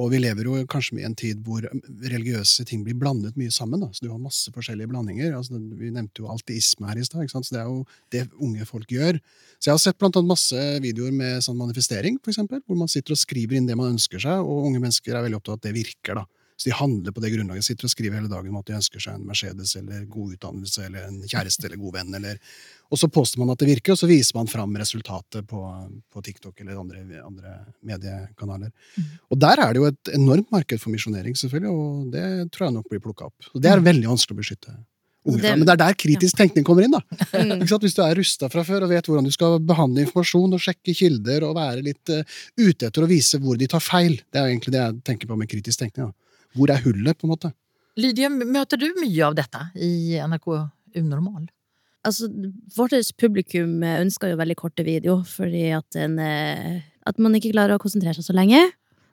Og 0.00 0.08
vi 0.14 0.22
lever 0.22 0.48
jo 0.48 0.60
kanskje 0.72 1.02
i 1.02 1.04
en 1.04 1.16
tid 1.18 1.42
hvor 1.44 1.64
religiøse 2.00 2.64
ting 2.68 2.80
blir 2.84 2.96
blandet 2.96 3.36
mye 3.36 3.52
sammen. 3.52 3.82
Da. 3.82 3.90
Så 3.92 4.06
du 4.06 4.08
har 4.08 4.20
masse 4.22 4.52
forskjellige 4.54 4.88
blandinger. 4.88 5.34
Altså, 5.36 5.58
vi 5.58 5.90
nevnte 5.92 6.24
jo 6.24 6.30
alteisme 6.32 6.88
her 6.88 7.00
i 7.00 7.04
stad. 7.04 7.28
Så 7.28 7.52
det 7.52 7.60
er 7.60 7.68
jo 7.68 7.82
det 8.14 8.22
unge 8.40 8.64
folk 8.68 8.88
gjør. 8.88 9.20
Så 9.58 9.68
jeg 9.68 9.76
har 9.76 9.82
sett 9.84 9.98
blant 10.00 10.16
annet 10.16 10.32
masse 10.32 10.68
videoer 10.84 11.12
med 11.12 11.44
sånn 11.44 11.60
manifestering, 11.60 12.16
for 12.22 12.32
eksempel, 12.32 12.62
hvor 12.64 12.78
man 12.80 12.90
sitter 12.90 13.12
og 13.12 13.20
skriver 13.20 13.58
inn 13.58 13.68
det 13.68 13.76
man 13.78 13.92
ønsker 13.92 14.22
seg, 14.22 14.40
og 14.40 14.70
unge 14.70 14.80
mennesker 14.80 15.12
er 15.12 15.26
veldig 15.26 15.42
opptatt 15.42 15.58
av 15.58 15.60
at 15.60 15.68
det 15.68 15.76
virker. 15.76 16.22
da. 16.22 16.41
Så 16.62 16.68
de 16.70 16.74
handler 16.78 17.10
på 17.10 17.22
det 17.24 17.32
grunnlaget. 17.32 17.64
Sitter 17.66 17.88
og 17.88 17.90
skriver 17.90 18.20
hele 18.20 18.28
dagen 18.30 18.52
om 18.52 18.60
at 18.60 18.68
de 18.68 18.76
ønsker 18.78 19.02
seg 19.02 19.16
en 19.18 19.24
Mercedes 19.26 19.72
eller 19.80 20.04
god 20.12 20.36
utdannelse 20.36 20.84
eller 20.86 21.08
en 21.08 21.16
kjæreste 21.26 21.66
eller 21.66 21.80
god 21.80 21.96
venn. 21.96 22.12
Eller... 22.14 22.38
Og 22.92 23.00
så 23.00 23.08
påstår 23.10 23.40
man 23.42 23.50
at 23.50 23.58
det 23.64 23.66
virker, 23.66 23.96
og 23.96 23.98
så 23.98 24.06
viser 24.06 24.36
man 24.38 24.50
fram 24.52 24.76
resultatet 24.78 25.48
på, 25.50 25.62
på 26.12 26.22
TikTok 26.22 26.60
eller 26.62 26.78
andre, 26.78 27.02
andre 27.24 27.56
mediekanaler. 27.88 28.70
Og 29.32 29.40
der 29.42 29.64
er 29.64 29.72
det 29.74 29.82
jo 29.82 29.88
et 29.90 30.12
enormt 30.14 30.54
marked 30.54 30.78
for 30.78 30.94
misjonering, 30.94 31.34
selvfølgelig, 31.40 31.72
og 31.74 32.14
det 32.14 32.24
tror 32.54 32.68
jeg 32.68 32.76
nok 32.78 32.88
blir 32.92 33.02
plukka 33.02 33.26
opp. 33.32 33.50
Og 33.56 33.64
det 33.64 33.72
er 33.72 33.82
veldig 33.90 34.10
vanskelig 34.12 34.38
å 34.38 34.42
beskytte 34.44 34.78
Det- 35.24 35.56
Men 35.56 35.66
det 35.66 35.70
er 35.74 35.76
der 35.76 35.94
kritisk 35.94 36.36
tenkning 36.36 36.64
kommer 36.66 36.82
inn, 36.82 36.90
da. 36.94 37.02
Mm. 37.42 37.62
Hvis 37.66 37.94
du 37.94 38.02
er 38.02 38.14
rusta 38.14 38.48
fra 38.50 38.62
før 38.62 38.84
og 38.84 38.90
vet 38.90 39.06
hvordan 39.06 39.24
du 39.24 39.30
skal 39.34 39.58
behandle 39.58 40.02
informasjon 40.04 40.52
og 40.54 40.60
sjekke 40.60 40.94
kilder 40.94 41.42
og 41.46 41.56
være 41.56 41.82
litt 41.82 42.10
uh, 42.10 42.22
ute 42.58 42.86
etter 42.86 43.02
å 43.02 43.08
vise 43.10 43.38
hvor 43.42 43.56
de 43.58 43.66
tar 43.66 43.80
feil. 43.80 44.20
Det 44.30 44.38
er 44.40 44.50
egentlig 44.50 44.72
det 44.74 44.82
jeg 44.82 45.00
tenker 45.06 45.26
på 45.30 45.36
med 45.38 45.48
kritisk 45.50 45.78
tenkning. 45.78 46.10
Da. 46.10 46.12
Hvor 46.56 46.72
er 46.72 46.82
hullet, 46.84 47.18
på 47.18 47.26
en 47.26 47.32
måte? 47.32 47.52
Lydia, 48.00 48.30
møter 48.32 48.80
du 48.80 48.88
mye 49.00 49.26
av 49.26 49.36
dette 49.36 49.66
i 49.76 50.16
NRK 50.20 50.48
Unormal? 51.00 51.46
Altså, 52.02 52.26
vårt 52.74 52.96
publikum 53.20 53.82
ønsker 53.86 54.32
jo 54.32 54.40
veldig 54.40 54.56
korte 54.58 54.84
video, 54.86 55.20
fordi 55.28 55.68
at, 55.76 55.98
en, 56.00 56.16
eh, 56.18 56.80
at 57.06 57.20
man 57.22 57.36
ikke 57.38 57.52
klarer 57.52 57.76
å 57.76 57.82
konsentrere 57.82 58.16
seg 58.18 58.26
så 58.26 58.34
lenge. 58.36 58.64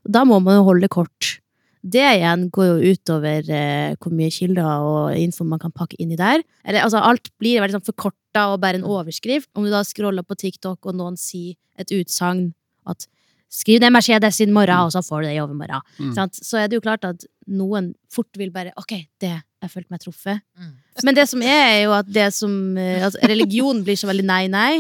Da 0.08 0.24
må 0.26 0.40
man 0.42 0.58
jo 0.58 0.66
holde 0.72 0.90
kort. 0.92 1.36
Det 1.80 2.04
igjen 2.04 2.48
går 2.52 2.72
jo 2.72 2.94
utover 2.96 3.52
eh, 3.56 3.94
hvor 4.02 4.12
mye 4.16 4.34
kilder 4.34 4.84
og 4.84 5.20
info 5.20 5.46
man 5.48 5.62
kan 5.62 5.72
pakke 5.72 6.00
inni 6.02 6.18
der. 6.20 6.42
Eller, 6.66 6.82
altså, 6.84 7.04
alt 7.04 7.30
blir 7.40 7.62
veldig 7.62 7.78
sånn 7.78 7.88
forkorta 7.92 8.50
og 8.54 8.60
bare 8.64 8.82
en 8.82 8.88
overskrift. 8.88 9.52
Om 9.56 9.68
du 9.68 9.72
da 9.72 9.84
scroller 9.88 10.26
på 10.26 10.40
TikTok, 10.40 10.82
og 10.82 10.98
noen 10.98 11.20
sier 11.20 11.56
et 11.80 11.94
utsagn 11.96 12.50
at 12.90 13.06
skriv 13.50 13.82
ned 13.82 13.94
Mercedes 13.94 14.40
i 14.44 14.48
morgen, 14.50 14.86
og 14.86 14.94
så 14.94 15.02
får 15.06 15.24
du 15.24 15.28
det 15.30 15.36
i 15.36 15.42
overmorgen. 15.42 15.86
Mm. 15.98 16.14
Så 16.38 16.60
er 16.60 16.70
det 16.70 16.78
jo 16.78 16.86
klart 16.86 17.08
at 17.08 17.26
noen 17.50 17.94
fort 18.14 18.30
vil 18.38 18.52
bare 18.54 18.76
Ok, 18.78 18.94
det, 19.22 19.34
jeg 19.42 19.72
følte 19.74 19.94
meg 19.94 20.04
truffet. 20.04 20.44
Mm. 20.60 20.76
Men 21.08 21.18
det 21.18 21.26
som 21.32 21.42
er, 21.42 21.64
er 21.72 21.82
jo 21.88 21.96
at 21.98 22.12
det 22.14 22.28
som 22.36 22.54
altså, 22.78 23.22
Religion 23.30 23.82
blir 23.86 23.98
så 24.00 24.10
veldig 24.10 24.28
nei, 24.30 24.44
nei. 24.54 24.74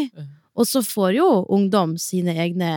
Og 0.59 0.67
så 0.67 0.83
får 0.85 1.13
jo 1.17 1.27
ungdom 1.55 1.95
sine 2.01 2.35
egne 2.43 2.69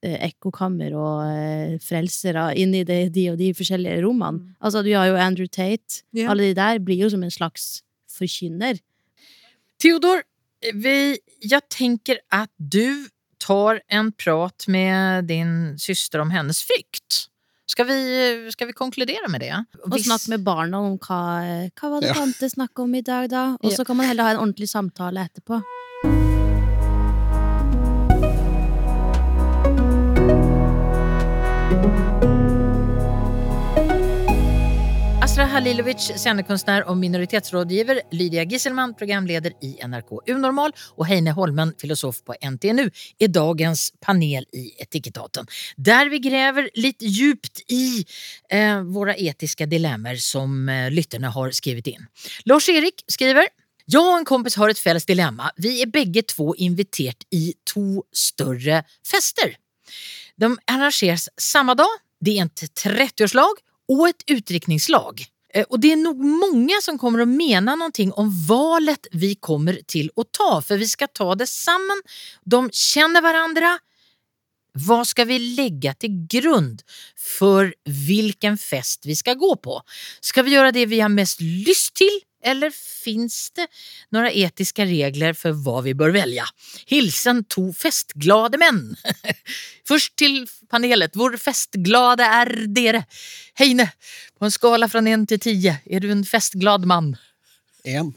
eh, 0.00 0.18
ekkokammer 0.28 0.94
og 0.94 1.22
eh, 1.26 1.78
frelsere 1.82 2.52
inn 2.60 2.74
i 2.78 2.84
de, 2.86 3.04
de 3.12 3.28
og 3.32 3.40
de 3.40 3.50
forskjellige 3.58 4.02
rommene. 4.06 4.40
Mm. 4.40 4.58
Altså, 4.62 4.84
du 4.86 4.92
har 4.94 5.10
jo 5.10 5.18
Andrew 5.20 5.50
Tate. 5.50 6.04
Yeah. 6.14 6.30
Alle 6.30 6.50
de 6.50 6.58
der 6.58 6.82
blir 6.84 7.02
jo 7.02 7.10
som 7.12 7.24
en 7.26 7.34
slags 7.34 7.82
forkynner. 8.12 8.78
Theodor, 9.82 10.22
vi, 10.78 11.18
jeg 11.42 11.66
tenker 11.72 12.22
at 12.30 12.52
du 12.56 13.10
tar 13.42 13.82
en 13.90 14.12
prat 14.14 14.66
med 14.70 15.28
din 15.30 15.52
syster 15.82 16.22
om 16.22 16.30
hennes 16.34 16.62
frykt. 16.66 17.26
Skal 17.72 17.86
vi, 17.88 17.98
skal 18.52 18.68
vi 18.68 18.74
konkludere 18.76 19.30
med 19.32 19.40
det? 19.40 19.52
Og 19.86 19.94
snakke 20.02 20.34
med 20.34 20.42
barna 20.44 20.82
om 20.82 20.98
hva, 21.00 21.20
hva 21.72 21.92
var 21.94 22.04
det 22.04 22.10
Ja. 22.12 22.18
tante 22.20 22.50
snakka 22.52 22.84
om 22.84 22.94
i 22.98 23.00
dag, 23.06 23.30
da? 23.32 23.44
Og 23.62 23.72
så 23.72 23.86
kan 23.86 23.96
man 23.96 24.06
heller 24.10 24.28
ha 24.28 24.34
en 24.36 24.42
ordentlig 24.44 24.68
samtale 24.68 25.24
etterpå. 25.30 25.62
Halilovic, 35.52 36.06
scenekunstner 36.16 36.86
og 36.88 36.96
minoritetsrådgiver, 36.96 37.98
Lydia 38.16 38.46
Gisselman, 38.48 38.94
programleder 38.96 39.52
i 39.60 39.74
NRK 39.84 40.14
Unormal 40.32 40.72
og 40.96 41.02
Heine 41.10 41.34
Holmen, 41.36 41.74
filosof 41.76 42.22
på 42.24 42.32
NTNU, 42.40 42.86
er 43.20 43.28
dagens 43.28 43.90
panel 44.00 44.46
i 44.56 44.70
Etikettaten. 44.80 45.44
der 45.76 46.08
vi 46.08 46.20
graver 46.24 46.70
litt 46.76 47.04
djupt 47.04 47.60
i 47.68 48.04
eh, 48.48 48.80
våre 48.80 49.12
etiske 49.18 49.66
dilemmaer 49.68 50.16
som 50.16 50.68
eh, 50.68 50.88
lytterne 50.90 51.28
har 51.34 51.52
skrevet 51.52 51.90
in. 51.92 52.06
Lars-Erik 52.48 53.04
skriver 53.10 53.42
jeg 53.42 54.00
og 54.00 54.14
en 54.20 54.24
kompis 54.24 54.56
har 54.56 54.72
et 54.72 54.80
felles 54.80 55.04
dilemma. 55.04 55.50
Vi 55.58 55.82
er 55.82 55.90
begge 55.92 56.22
to 56.22 56.54
invitert 56.56 57.26
i 57.30 57.52
to 57.68 58.06
større 58.08 58.84
fester. 59.04 59.58
De 60.40 60.54
arrangeres 60.64 61.28
samme 61.36 61.76
dag. 61.76 62.00
Det 62.24 62.38
er 62.38 62.48
et 62.48 62.64
30-årslag 62.86 63.60
og 63.92 64.08
et 64.08 64.24
utdrikningslag. 64.30 65.26
Eh, 65.54 65.64
Och 65.68 65.80
det 65.80 65.92
är 65.92 65.96
nog 65.96 66.18
många 66.24 66.74
som 66.82 66.98
kommer 66.98 67.18
att 67.20 67.28
mena 67.28 67.74
någonting 67.74 68.12
om 68.12 68.46
valet 68.46 69.06
vi 69.12 69.34
kommer 69.34 69.80
till 69.86 70.10
att 70.16 70.32
ta, 70.32 70.62
för 70.62 70.76
vi 70.76 70.86
ska 70.88 71.06
ta 71.06 71.34
det 71.34 71.46
samman. 71.46 72.02
De 72.44 72.70
känner 72.72 73.22
varandra. 73.22 73.78
Vad 74.74 75.06
ska 75.08 75.24
vi 75.24 75.38
lägga 75.38 75.94
till 75.94 76.26
grund 76.30 76.82
för 77.18 77.74
vilken 77.84 78.58
fest 78.58 79.06
vi 79.06 79.16
ska 79.16 79.34
gå 79.34 79.56
på? 79.56 79.82
Ska 80.20 80.42
vi 80.42 80.50
göra 80.50 80.72
det 80.72 80.86
vi 80.86 81.00
har 81.00 81.08
mest 81.08 81.40
lyst 81.40 81.94
till 81.94 82.20
eller 82.42 82.70
finns 83.04 83.50
det 83.50 83.66
några 84.10 84.32
etiska 84.32 84.84
regler 84.84 85.32
för 85.32 85.52
vad 85.52 85.84
vi 85.84 85.94
bör 85.94 86.10
välja? 86.10 86.44
Hilsen 86.86 87.44
to 87.44 87.72
festglade 87.72 88.58
män. 88.58 88.96
Först 89.88 90.16
till 90.16 90.46
panelet. 90.70 91.16
Hvor 91.16 91.36
festglade 91.36 92.24
är 92.24 92.66
dere? 92.66 93.04
Heine, 93.54 93.92
på 94.38 94.44
en 94.44 94.50
skala 94.50 94.88
från 94.88 95.06
en 95.06 95.26
till 95.26 95.40
tio, 95.40 95.76
är 95.84 96.00
du 96.00 96.10
en 96.12 96.24
festglad 96.24 96.84
man? 96.84 97.16
Én. 97.84 98.12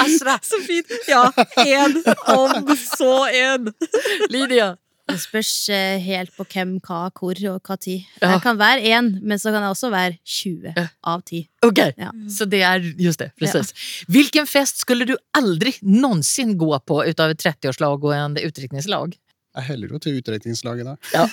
Asra, 0.00 0.38
Så 0.42 0.60
fint! 0.66 0.86
Ja, 1.06 1.32
én 1.56 2.14
om 2.26 2.76
så 2.96 3.28
én. 3.28 3.72
Lydia. 4.28 4.76
Det 5.06 5.20
spørs 5.22 5.50
eh, 5.70 6.00
helt 6.02 6.32
på 6.34 6.44
hvem, 6.50 6.76
hva, 6.82 7.04
hvor 7.14 7.38
og 7.52 7.60
hva 7.62 7.76
tid. 7.78 8.02
Ja. 8.20 8.32
Jeg 8.34 8.42
kan 8.42 8.58
være 8.58 8.82
én, 8.90 9.12
men 9.22 9.38
så 9.38 9.52
kan 9.54 9.62
jeg 9.62 9.70
også 9.70 9.90
være 9.92 10.16
20 10.24 10.72
Ja. 10.76 10.86
av 11.04 11.22
10. 11.22 11.44
Ok, 11.62 11.78
Ja. 11.98 12.10
så 12.28 12.44
det 12.50 12.62
er 12.62 12.80
just 12.98 13.18
det. 13.22 13.30
Precis. 13.38 13.70
Hvilken 14.10 14.46
fest 14.50 14.80
skulle 14.82 15.06
du 15.06 15.16
aldri 15.32 15.76
noensinne 15.82 16.56
gå 16.58 16.72
på 16.86 17.04
utav 17.06 17.30
et 17.30 17.38
30-årslag 17.38 18.02
og 18.02 18.12
en 18.14 18.34
utdrikningslag? 18.36 19.14
Jeg 19.56 19.64
heller 19.70 19.92
jo 19.94 19.98
til 20.02 20.18
utdrikningslaget, 20.18 20.84
da. 20.84 20.94
Ja. 21.14 21.24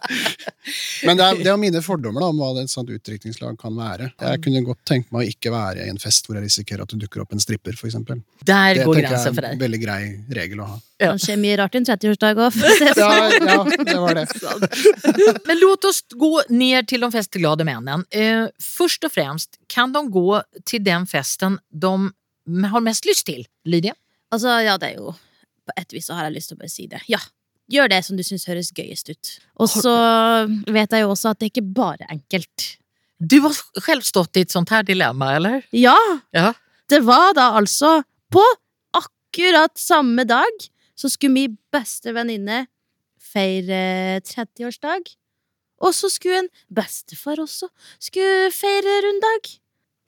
Men 1.06 1.20
det 1.20 1.26
er, 1.26 1.38
det 1.44 1.50
er 1.52 1.58
mine 1.60 1.82
fordommer 1.84 2.24
da, 2.24 2.30
om 2.32 2.40
hva 2.42 2.50
et 2.58 2.72
sånt 2.72 2.90
utdrikningslag 2.90 3.54
kan 3.60 3.76
være. 3.78 4.10
Jeg 4.18 4.42
kunne 4.42 4.62
godt 4.66 4.82
tenkt 4.88 5.12
meg 5.14 5.22
å 5.22 5.30
ikke 5.30 5.52
være 5.54 5.86
i 5.86 5.92
en 5.92 6.00
fest 6.02 6.26
hvor 6.26 6.40
jeg 6.40 6.48
risikerer 6.48 6.82
at 6.82 6.90
det 6.90 6.98
dukker 7.04 7.22
opp 7.22 7.36
en 7.36 7.42
stripper, 7.42 7.78
for. 7.78 7.90
Där 7.90 8.74
Det 8.74 8.84
går 8.84 8.94
for 8.94 9.00
deg. 9.00 9.10
Det 9.10 9.44
er 9.44 9.52
en 9.52 9.62
veldig 9.62 9.80
grei 9.82 10.00
regel 10.40 10.64
å 10.64 10.68
ha. 10.72 10.80
Ja. 11.00 11.12
Kanskje 11.14 11.38
mye 11.40 11.56
rart 11.56 11.74
i 11.74 11.80
en 11.80 11.86
30-årsdag 11.88 12.42
òg. 12.44 12.58
Ja, 12.98 13.12
ja, 13.38 13.62
det 13.64 13.96
var 14.02 14.18
det. 14.18 14.26
Men 15.48 15.62
låt 15.62 15.86
oss 15.88 16.02
gå 16.10 16.32
ned 16.50 16.90
til 16.90 17.06
de 17.06 17.10
festglade 17.14 17.64
mennene. 17.64 18.02
Eh, 18.10 18.50
først 18.60 19.06
og 19.06 19.14
fremst, 19.14 19.56
kan 19.70 19.94
de 19.94 20.04
gå 20.12 20.42
til 20.68 20.84
den 20.84 21.06
festen 21.08 21.60
de 21.70 21.94
har 22.74 22.84
mest 22.84 23.08
lyst 23.08 23.28
til? 23.30 23.46
Lydia? 23.64 23.94
Altså, 24.30 24.60
ja, 24.66 24.76
det 24.80 24.92
er 24.92 25.00
jo 25.00 25.14
På 25.70 25.74
et 25.78 25.92
vis 25.94 26.08
så 26.10 26.16
har 26.18 26.26
jeg 26.28 26.34
lyst 26.40 26.50
til 26.50 26.58
å 26.58 26.62
bare 26.64 26.72
si 26.72 26.86
det. 26.90 27.00
Ja, 27.10 27.20
gjør 27.70 27.90
det 27.92 28.00
som 28.06 28.18
du 28.18 28.24
syns 28.26 28.48
høres 28.50 28.72
gøyest 28.74 29.10
ut. 29.12 29.30
Og 29.62 29.70
så 29.70 29.92
vet 30.66 30.90
jeg 30.96 31.04
jo 31.04 31.12
også 31.14 31.30
at 31.30 31.38
det 31.38 31.46
er 31.46 31.52
ikke 31.54 31.68
bare 31.76 32.08
enkelt. 32.10 32.66
Du 33.20 33.36
har 33.44 33.54
selv 33.84 34.02
stått 34.08 34.40
i 34.40 34.42
et 34.46 34.50
sånt 34.50 34.72
her 34.74 34.82
dilemma, 34.88 35.34
eller? 35.36 35.62
Ja, 35.76 35.94
Ja. 36.34 36.52
det 36.90 37.02
var 37.06 37.34
da 37.38 37.52
altså 37.60 38.00
på 38.32 38.42
akkurat 38.96 39.78
samme 39.78 40.24
dag 40.26 40.66
så 40.98 41.08
skulle 41.12 41.32
min 41.36 41.58
beste 41.72 42.12
venninne 42.16 42.64
feire 43.20 44.20
30-årsdag. 44.26 45.12
Og 45.80 45.94
så 45.96 46.10
skulle 46.12 46.42
en 46.42 46.50
bestefar 46.74 47.40
også 47.40 47.68
skulle 48.02 48.50
feire 48.52 48.98
runddag. 49.06 49.52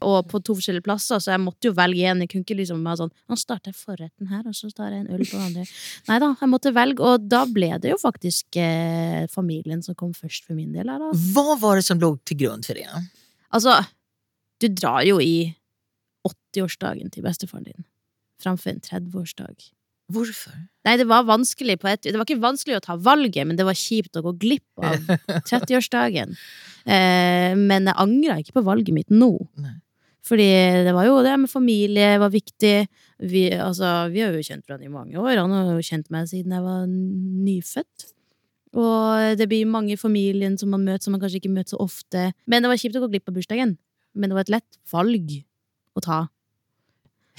Og 0.04 0.26
på 0.30 0.40
to 0.44 0.56
forskjellige 0.58 0.84
plasser, 0.86 1.22
så 1.22 1.32
jeg 1.34 1.42
måtte 1.42 1.70
jo 1.70 1.74
velge 1.78 2.08
en. 2.10 2.22
Jeg 2.24 2.32
kunne 2.32 2.46
ikke 2.46 2.58
liksom 2.58 2.82
være 2.86 3.00
sånn 3.04 3.12
Nå 3.30 3.38
starter 3.40 3.72
jeg 3.72 3.78
forretten 3.80 4.30
her, 4.32 4.42
og 4.48 4.56
så 4.58 4.70
tar 4.74 4.90
jeg 4.92 5.04
en 5.04 5.10
øl 5.14 5.24
på 5.24 5.38
den 5.38 5.46
andre. 5.48 5.66
Nei 6.10 6.18
da, 6.24 6.30
jeg 6.40 6.52
måtte 6.52 6.74
velge, 6.76 7.08
og 7.12 7.26
da 7.30 7.42
ble 7.48 7.70
det 7.82 7.94
jo 7.94 7.98
faktisk 8.02 8.60
eh, 8.60 9.24
familien 9.32 9.82
som 9.84 9.96
kom 9.98 10.12
først 10.16 10.46
for 10.48 10.58
min 10.58 10.72
del. 10.76 10.90
Her, 10.92 11.02
da. 11.02 11.12
Hva 11.34 11.58
var 11.62 11.80
det 11.80 11.86
som 11.88 12.00
lå 12.02 12.14
til 12.28 12.42
grunn 12.44 12.66
for 12.66 12.78
det? 12.78 12.86
Altså, 13.52 13.78
du 14.62 14.68
drar 14.72 15.02
jo 15.06 15.18
i 15.22 15.52
80-årsdagen 16.28 17.10
til 17.12 17.24
bestefaren 17.26 17.66
din 17.70 17.86
framfor 18.42 18.72
en 18.72 18.80
30-årsdag. 18.82 19.68
Hvorfor? 20.12 20.56
Nei, 20.84 20.96
det 20.98 21.06
var 21.08 21.22
vanskelig 21.28 21.76
på 21.80 21.88
et 21.88 22.02
Det 22.04 22.16
var 22.18 22.26
ikke 22.26 22.42
vanskelig 22.42 22.74
å 22.80 22.82
ta 22.84 22.96
valget, 23.00 23.46
men 23.46 23.56
det 23.56 23.64
var 23.64 23.78
kjipt 23.78 24.18
å 24.18 24.24
gå 24.26 24.32
glipp 24.42 24.82
av 24.82 24.98
30-årsdagen. 25.48 26.34
Eh, 26.84 27.54
men 27.56 27.86
jeg 27.88 27.98
angra 28.02 28.40
ikke 28.42 28.56
på 28.58 28.64
valget 28.66 28.92
mitt 28.96 29.14
nå. 29.14 29.30
Nei. 29.62 29.76
Fordi 30.22 30.48
det 30.86 30.92
var 30.94 31.08
jo 31.08 31.20
det 31.24 31.34
med 31.42 31.50
familie 31.50 32.14
var 32.22 32.30
viktig. 32.30 32.76
Vi, 33.26 33.44
altså, 33.58 34.08
vi 34.12 34.22
har 34.22 34.34
jo 34.36 34.44
kjent 34.46 34.64
hverandre 34.66 34.86
i 34.86 34.92
mange 34.92 35.18
år. 35.18 35.40
Han 35.40 35.54
har 35.54 35.72
jo 35.74 35.86
kjent 35.86 36.10
meg 36.14 36.28
siden 36.30 36.54
jeg 36.54 36.62
var 36.62 36.84
nyfødt. 36.86 38.06
Og 38.78 39.36
det 39.36 39.48
blir 39.50 39.68
mange 39.68 39.96
i 39.96 40.00
familien 40.00 40.54
som 40.60 40.70
man 40.72 40.84
møter 40.86 41.04
som 41.04 41.16
man 41.16 41.20
kanskje 41.22 41.42
ikke 41.42 41.52
møter 41.52 41.74
så 41.74 41.82
ofte. 41.82 42.30
Men 42.46 42.62
det 42.62 42.70
var 42.70 42.80
kjipt 42.80 42.96
å 42.96 43.02
gå 43.02 43.10
glipp 43.12 43.28
av 43.28 43.36
bursdagen. 43.36 43.74
Men 44.14 44.30
det 44.30 44.38
var 44.38 44.46
et 44.46 44.54
lett 44.54 44.78
valg 44.92 45.34
å 45.98 46.04
ta. 46.04 46.20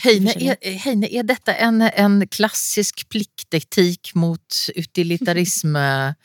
Heine, 0.02 0.34
er, 0.34 0.58
är, 0.58 0.78
Heine, 0.82 1.08
er 1.08 1.26
dette 1.28 1.54
en, 1.62 1.78
en 1.86 2.16
klassisk 2.34 3.04
pliktetikk 3.14 4.14
mot 4.18 4.58
utilitarisme, 4.74 5.84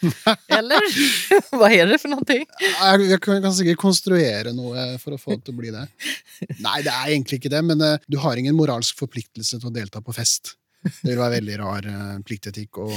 eller? 0.58 0.86
Hva 1.52 1.68
er 1.74 1.92
det 1.92 1.98
for 2.00 2.14
noe? 2.14 2.38
Jeg, 2.38 3.10
jeg 3.12 3.20
kan, 3.24 3.44
sikkert 3.54 3.82
konstruere 3.82 4.54
noe 4.56 4.86
for 5.02 5.14
å 5.14 5.20
få 5.20 5.36
det 5.36 5.44
til 5.46 5.56
å 5.56 5.60
bli 5.60 5.74
det. 5.74 5.84
Nei, 6.64 6.78
det 6.86 6.94
er 6.94 7.12
egentlig 7.12 7.42
ikke 7.42 7.52
det, 7.52 7.62
men 7.68 7.84
eh, 7.84 8.08
du 8.08 8.18
har 8.24 8.40
ingen 8.40 8.56
moralsk 8.56 8.98
forpliktelse 9.04 9.60
til 9.60 9.70
å 9.70 9.74
delta 9.74 10.02
på 10.04 10.16
fest. 10.16 10.56
Det 10.78 11.10
vil 11.10 11.18
være 11.18 11.34
veldig 11.38 11.58
rar 11.60 11.88
uh, 11.90 12.16
pliktetikk. 12.26 12.80
Og, 12.84 12.96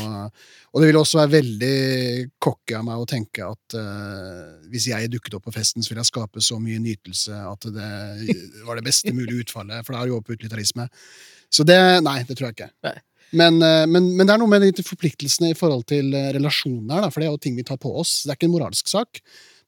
og 0.71 0.81
det 0.81 0.89
vil 0.89 0.99
også 0.99 1.21
være 1.21 1.33
veldig 1.35 1.75
cocky 2.43 2.77
av 2.77 2.87
meg 2.87 3.01
å 3.01 3.07
tenke 3.09 3.47
at 3.47 3.77
uh, 3.77 4.57
hvis 4.71 4.89
jeg 4.91 5.11
dukket 5.11 5.37
opp 5.37 5.47
på 5.49 5.55
festen, 5.55 5.81
så 5.81 5.91
ville 5.91 6.05
jeg 6.05 6.11
skape 6.13 6.43
så 6.45 6.59
mye 6.61 6.81
nytelse 6.83 7.43
at 7.51 7.69
det 7.73 7.91
var 8.67 8.77
det 8.77 8.85
beste 8.85 9.13
mulige 9.15 9.47
utfallet, 9.47 9.85
for 9.85 9.95
da 9.95 10.01
er 10.01 10.09
det 10.09 10.15
jo 10.15 10.25
på 10.25 10.37
utilitarisme. 10.37 10.89
Så 11.51 11.67
det 11.67 11.79
Nei, 12.05 12.21
det 12.27 12.37
tror 12.37 12.51
jeg 12.51 12.59
ikke. 12.59 12.73
Nei. 12.87 12.99
Men, 13.31 13.61
eh, 13.63 13.85
men, 13.87 14.11
men 14.15 14.27
det 14.27 14.33
er 14.33 14.41
noe 14.41 14.51
med 14.51 14.65
de 14.65 14.83
forpliktelsene 14.85 15.53
i 15.53 15.57
forhold 15.57 15.85
til 15.89 16.11
eh, 16.17 16.31
relasjoner, 16.35 16.99
da, 16.99 17.09
for 17.09 17.23
det 17.23 17.29
er 17.29 17.33
jo 17.33 17.41
ting 17.41 17.55
vi 17.55 17.67
tar 17.67 17.79
på 17.81 17.93
oss. 18.01 18.21
Det 18.25 18.33
er 18.33 18.39
ikke 18.39 18.49
en 18.49 18.55
moralsk 18.57 18.91
sak. 18.91 19.21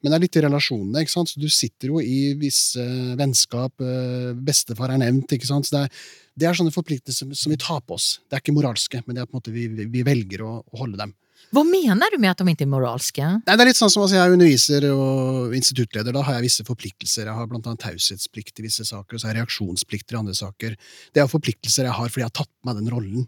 Men 0.03 0.11
det 0.11 0.17
er 0.17 0.23
litt 0.25 0.35
i 0.35 0.43
relasjonene. 0.43 1.01
ikke 1.01 1.13
sant? 1.15 1.31
Så 1.31 1.39
Du 1.39 1.47
sitter 1.47 1.87
jo 1.93 2.01
i 2.03 2.33
visse 2.35 2.83
vennskap. 3.15 3.71
eh, 3.79 4.33
Bestefar 4.35 4.91
er 4.91 4.99
nevnt. 4.99 5.31
ikke 5.31 5.47
sant? 5.47 5.65
Så 5.65 5.77
det 5.77 5.83
er, 5.87 6.05
det 6.37 6.47
er 6.49 6.53
sånne 6.59 6.75
forpliktelser 6.75 7.31
som 7.33 7.49
vi 7.53 7.57
tar 7.57 7.79
på 7.87 7.95
oss. 7.95 8.19
Det 8.29 8.35
er 8.37 8.43
ikke 8.43 8.55
moralske, 8.57 9.01
men 9.07 9.15
det 9.15 9.23
er 9.23 9.29
på 9.31 9.37
en 9.37 9.41
måte 9.41 9.53
vi, 9.55 9.67
vi 9.87 10.03
velger 10.03 10.43
å, 10.43 10.57
å 10.63 10.77
holde 10.83 10.99
dem. 10.99 11.13
Hva 11.53 11.61
mener 11.67 12.09
du 12.09 12.17
med 12.17 12.31
at 12.31 12.39
de 12.41 12.49
ikke 12.49 12.65
er 12.65 12.71
moralske? 12.71 13.21
Nei, 13.45 13.53
det 13.55 13.61
er 13.61 13.67
litt 13.69 13.77
sånn 13.77 13.91
som 13.91 14.01
altså, 14.03 14.15
Jeg 14.15 14.25
er 14.25 14.33
underviser 14.33 14.85
og 14.89 15.53
instituttleder. 15.53 16.15
Da 16.15 16.23
har 16.25 16.37
jeg 16.39 16.47
visse 16.47 16.63
forpliktelser. 16.65 17.27
Jeg 17.29 17.35
har 17.37 17.47
blant 17.51 17.67
annet 17.69 17.83
taushetsplikt 17.83 18.59
i 18.59 18.65
visse 18.65 18.85
saker, 18.87 19.15
og 19.15 19.21
så 19.21 19.27
har 19.29 19.35
jeg 19.35 19.43
reaksjonsplikter 19.43 20.15
i 20.17 20.19
andre 20.23 20.33
saker. 20.35 20.75
Det 21.13 21.21
er 21.21 21.29
forpliktelser 21.29 21.85
jeg 21.89 21.93
har 21.99 22.09
fordi 22.09 22.23
jeg 22.23 22.31
har 22.31 22.37
tatt 22.41 22.49
på 22.49 22.69
meg 22.71 22.79
den 22.81 22.89
rollen. 22.95 23.27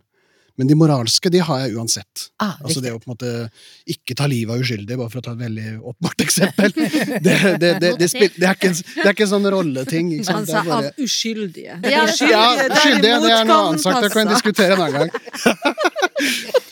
Men 0.56 0.70
de 0.70 0.76
moralske 0.80 1.30
de 1.34 1.42
har 1.44 1.66
jeg 1.66 1.76
uansett. 1.76 2.28
Ah, 2.40 2.56
Altså 2.64 2.80
det 2.84 2.94
å 2.96 3.00
på 3.00 3.10
en 3.10 3.16
måte 3.16 3.32
ikke 3.92 4.16
ta 4.16 4.28
livet 4.32 4.56
av 4.56 4.64
uskyldige, 4.64 4.98
bare 5.00 5.12
for 5.12 5.20
å 5.20 5.26
ta 5.26 5.34
et 5.36 5.42
veldig 5.42 5.74
åpenbart 5.82 6.24
eksempel. 6.26 6.72
Det, 7.26 7.36
det, 7.60 7.72
det, 7.82 7.92
det, 8.00 8.08
spil, 8.12 8.30
det, 8.36 8.46
er 8.48 8.56
ikke 8.56 8.72
en, 8.72 8.78
det 8.78 9.06
er 9.06 9.14
ikke 9.14 9.26
en 9.26 9.32
sånn 9.34 9.50
rolleting. 9.52 10.14
Ikke 10.20 10.28
sa 10.30 10.38
er 10.42 10.70
bare, 10.70 10.78
av 10.78 11.04
uskyldige. 11.06 11.80
Ja, 11.84 12.06
ja, 12.06 12.46
uskyldige, 12.70 13.20
det 13.26 13.34
er 13.36 13.50
noe 13.50 13.62
annet 13.72 13.84
sagt. 13.84 14.02
Det 14.06 14.12
kan 14.14 14.24
vi 14.24 14.36
diskutere 14.36 14.78
en 14.78 14.86
annen 14.86 14.98
gang. 15.04 16.06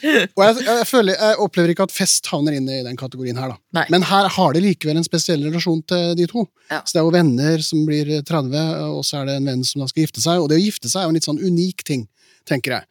Og 0.03 0.41
jeg, 0.43 0.63
jeg, 0.67 0.85
føler, 0.89 1.15
jeg 1.15 1.37
opplever 1.43 1.73
ikke 1.73 1.85
at 1.87 1.93
fest 1.95 2.27
havner 2.31 2.57
inn 2.57 2.67
i 2.67 2.81
den 2.85 2.97
kategorien 2.99 3.37
her, 3.39 3.53
da. 3.53 3.59
Nei. 3.79 3.85
Men 3.93 4.05
her 4.07 4.27
har 4.35 4.55
de 4.55 4.63
likevel 4.63 4.99
en 4.99 5.07
spesiell 5.07 5.43
relasjon 5.45 5.83
til 5.89 6.15
de 6.19 6.27
to. 6.29 6.45
Ja. 6.71 6.81
Så 6.83 6.95
det 6.95 7.01
er 7.01 7.07
jo 7.07 7.13
venner 7.15 7.63
som 7.65 7.83
blir 7.87 8.09
30, 8.27 8.57
og 8.97 9.03
så 9.07 9.21
er 9.21 9.29
det 9.29 9.37
en 9.39 9.51
venn 9.51 9.63
som 9.67 9.83
da 9.83 9.89
skal 9.91 10.05
gifte 10.05 10.23
seg. 10.23 10.41
Og 10.43 10.49
det 10.51 10.59
å 10.59 10.63
gifte 10.63 10.91
seg 10.91 11.03
er 11.03 11.07
jo 11.07 11.13
en 11.13 11.19
litt 11.19 11.29
sånn 11.29 11.41
unik 11.43 11.85
ting, 11.87 12.07
tenker 12.49 12.77
jeg. 12.77 12.89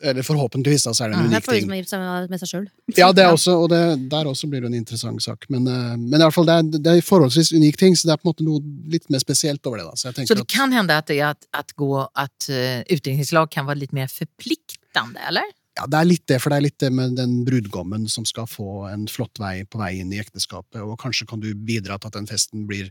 Eller 0.00 0.24
forhåpentligvis 0.26 0.82
da, 0.88 0.92
så 0.96 1.04
er 1.04 1.12
det 1.12 1.16
en 1.16 1.28
Det 1.30 1.36
er 1.36 1.42
unik 1.42 1.46
ting. 1.46 1.66
som 1.66 1.74
gift 1.76 1.90
seg 1.92 2.00
med, 2.30 2.40
seg 2.40 2.50
selv. 2.50 2.70
Ja, 2.98 3.12
det 3.14 3.22
er 3.22 3.34
også, 3.34 3.54
og 3.62 3.68
det, 3.70 3.82
der 4.10 4.26
også 4.26 4.48
blir 4.50 4.64
det 4.64 4.72
en 4.72 4.78
interessant 4.80 5.22
sak. 5.22 5.46
Men, 5.48 5.68
eh, 5.70 5.92
men 5.96 6.18
i 6.18 6.24
alle 6.24 6.34
fall, 6.34 6.48
det 6.48 6.56
er, 6.56 6.80
det 6.86 6.94
er 6.94 7.04
forholdsvis 7.06 7.52
unik 7.54 7.78
ting, 7.78 7.94
så 7.94 8.08
det 8.08 8.16
er 8.16 8.22
på 8.22 8.26
en 8.26 8.32
måte 8.32 8.46
noe 8.46 8.90
litt 8.90 9.06
mer 9.14 9.22
spesielt 9.22 9.66
over 9.66 9.78
det. 9.78 9.86
da. 9.86 9.94
Så 9.94 10.10
jeg 10.10 10.26
Så 10.26 10.34
det 10.34 10.42
det 10.42 10.54
kan 10.56 10.72
hende 10.74 10.96
at, 10.96 11.10
at, 11.10 11.20
at, 11.20 11.46
att, 11.50 11.60
att, 11.60 11.72
gå, 11.72 12.08
att 12.14 12.50
uh, 12.50 12.82
utredningslag 12.90 13.50
kan 13.50 13.66
være 13.66 13.78
litt 13.84 13.92
mer 13.92 14.10
forpliktende, 14.10 15.22
eller? 15.28 15.46
Ja, 15.76 15.84
det 15.86 15.98
er 16.00 16.08
litt 16.08 16.26
det, 16.26 16.40
for 16.40 16.50
det 16.50 16.56
er 16.56 16.64
litt 16.64 16.80
det 16.80 16.90
med 16.92 17.16
den 17.18 17.44
brudgommen 17.44 18.08
som 18.08 18.24
skal 18.24 18.48
få 18.48 18.86
en 18.88 19.06
flott 19.12 19.38
vei 19.38 19.60
på 19.68 19.78
vei 19.78 19.98
inn 20.00 20.12
i 20.14 20.20
ekteskapet, 20.22 20.80
og 20.80 20.96
kanskje 20.98 21.28
kan 21.28 21.42
du 21.42 21.50
bidra 21.54 21.98
til 22.00 22.08
at 22.08 22.16
den 22.16 22.28
festen 22.30 22.64
blir 22.66 22.88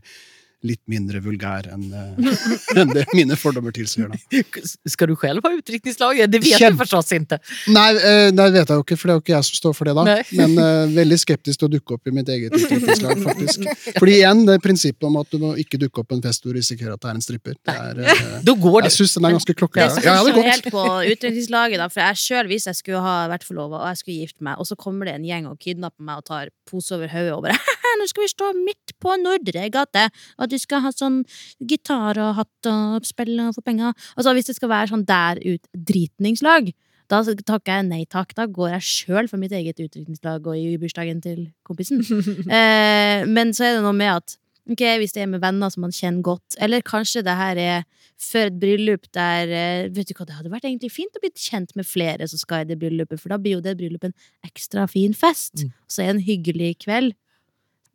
litt 0.64 0.80
mindre 0.90 1.20
vulgær 1.24 1.66
enn 1.72 1.84
eh, 1.92 2.38
enn 2.80 2.92
det 2.94 3.04
mine 3.14 3.36
fordommer 3.38 3.74
tilsier. 3.76 4.12
Skal 4.92 5.10
du 5.10 5.16
selv 5.20 5.44
ha 5.44 5.52
utdrikningslag? 5.56 6.22
Det 6.32 6.40
vet 6.42 6.60
Kjem... 6.60 6.76
du 6.76 6.82
forstås 6.82 7.12
ikke. 7.16 7.38
Nei, 7.74 7.88
eh, 7.96 8.28
det 8.34 8.46
vet 8.54 8.72
jeg 8.72 8.80
jo 8.80 8.84
ikke, 8.84 8.98
for 8.98 9.08
det 9.08 9.14
er 9.14 9.18
jo 9.18 9.24
ikke 9.24 9.34
jeg 9.34 9.48
som 9.50 9.60
står 9.60 9.76
for 9.76 9.90
det, 9.90 9.94
da. 9.98 10.06
Nei. 10.08 10.18
Men 10.40 10.56
uh, 10.60 10.94
veldig 10.96 11.18
skeptisk 11.20 11.60
til 11.60 11.68
å 11.68 11.72
dukke 11.76 11.96
opp 11.98 12.10
i 12.10 12.14
mitt 12.16 12.30
eget 12.32 12.56
utdrikningslag, 12.56 13.22
faktisk. 13.26 13.68
Fordi 13.98 14.16
igjen, 14.16 14.42
det 14.48 14.56
er 14.56 14.64
prinsippet 14.64 15.08
om 15.08 15.20
at 15.20 15.30
du 15.32 15.38
må 15.42 15.52
ikke 15.60 15.80
dukke 15.82 16.02
opp 16.02 16.10
på 16.12 16.18
en 16.18 16.24
fest 16.24 16.44
hvor 16.44 16.56
du 16.56 16.60
risikerer 16.60 16.96
at 16.96 17.04
det 17.04 17.12
er 17.12 17.20
en 17.20 17.26
stripper. 17.26 17.58
Det 17.60 17.76
er, 17.76 18.02
uh, 18.02 18.36
da 18.46 18.56
går 18.66 18.78
det. 18.80 18.90
jeg 18.90 18.98
syns 19.00 19.16
den 19.18 19.28
er 19.28 19.36
ganske 19.36 19.52
Det 19.52 19.60
klokkeklar. 19.60 19.94
spørs 19.94 20.08
Ja, 20.08 20.18
det 20.24 20.34
jo 20.34 20.44
er 20.44 20.52
helt 20.52 20.70
på 20.72 20.84
utdrikningslaget, 21.14 21.82
da. 21.82 21.90
For 21.92 22.04
jeg 22.04 22.22
sjøl, 22.24 22.52
hvis 22.52 22.68
jeg 22.70 22.80
skulle 22.80 23.04
ha 23.04 23.16
vært 23.32 23.46
forlova 23.46 23.82
og 23.84 23.90
jeg 23.92 24.02
skulle 24.02 24.18
gifte 24.24 24.46
meg, 24.46 24.60
og 24.60 24.68
så 24.68 24.78
kommer 24.80 25.10
det 25.10 25.18
en 25.18 25.26
gjeng 25.28 25.50
og 25.50 25.60
kidnapper 25.62 26.06
meg 26.06 26.22
og 26.22 26.30
tar 26.32 26.52
pose 26.66 26.94
over 26.96 27.10
hodet 27.12 27.36
og 27.36 27.44
bare 27.46 27.75
Nå 28.00 28.08
skal 28.10 28.26
vi 28.26 28.32
stå 28.32 28.52
midt 28.58 28.96
på 29.02 29.16
Nordre 29.20 29.68
gate, 29.72 30.08
og 30.40 30.50
du 30.52 30.58
skal 30.60 30.84
ha 30.86 30.92
sånn 30.94 31.22
gitar 31.58 32.18
og 32.22 32.34
hatt 32.40 32.70
og 32.70 33.06
spille 33.08 33.50
og 33.50 33.56
få 33.58 33.64
penger. 33.66 33.94
Altså, 34.16 34.34
hvis 34.36 34.50
det 34.50 34.58
skal 34.58 34.72
være 34.72 34.92
sånn 34.92 35.06
der 35.08 35.40
ut 35.46 35.70
dritningslag, 35.72 36.72
da 37.10 37.20
takker 37.22 37.78
jeg 37.78 37.86
nei 37.86 38.00
takk. 38.10 38.34
Da 38.36 38.48
går 38.50 38.72
jeg 38.76 38.86
sjøl 38.86 39.30
for 39.30 39.40
mitt 39.40 39.54
eget 39.54 39.78
utdrikningslag 39.82 40.46
og 40.46 40.58
i 40.58 40.74
bursdagen 40.80 41.22
til 41.24 41.48
kompisen. 41.66 42.02
Eh, 42.56 43.24
men 43.28 43.52
så 43.54 43.66
er 43.66 43.76
det 43.76 43.84
noe 43.84 43.94
med 43.96 44.10
at 44.12 44.36
ok, 44.70 44.82
hvis 45.00 45.14
det 45.14 45.22
er 45.24 45.30
med 45.30 45.42
venner 45.42 45.70
som 45.72 45.84
man 45.84 45.94
kjenner 45.94 46.24
godt, 46.24 46.56
eller 46.62 46.84
kanskje 46.86 47.22
det 47.26 47.34
her 47.38 47.58
er 47.60 47.84
før 48.22 48.50
et 48.50 48.58
bryllup 48.60 49.06
der 49.14 49.52
eh, 49.52 49.88
Vet 49.94 50.10
du 50.10 50.14
hva, 50.16 50.26
det 50.28 50.36
hadde 50.38 50.52
vært 50.52 50.66
egentlig 50.68 50.92
fint 50.94 51.18
å 51.18 51.22
bli 51.22 51.30
kjent 51.36 51.74
med 51.78 51.88
flere 51.88 52.28
som 52.30 52.40
skal 52.40 52.64
i 52.64 52.68
det 52.70 52.78
bryllupet, 52.80 53.20
for 53.20 53.32
da 53.32 53.38
blir 53.40 53.58
jo 53.58 53.64
det 53.64 53.76
bryllupet 53.78 54.10
en 54.10 54.48
ekstra 54.48 54.86
fin 54.90 55.14
fest. 55.16 55.64
Mm. 55.64 55.74
Så 55.90 56.02
er 56.02 56.10
det 56.10 56.16
en 56.16 56.26
hyggelig 56.28 56.72
kveld. 56.86 57.16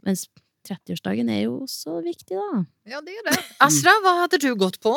Mens 0.08 0.28
30-årsdagen 0.68 1.32
er 1.34 1.45
jo 1.47 1.62
også 1.66 2.02
viktig, 2.06 2.38
da. 2.38 2.64
Ja, 2.89 3.02
det 3.06 3.18
er 3.18 3.28
det. 3.32 3.39
Asra, 3.66 3.95
hva 4.04 4.22
hadde 4.24 4.41
du 4.41 4.52
gått 4.60 4.80
på? 4.84 4.93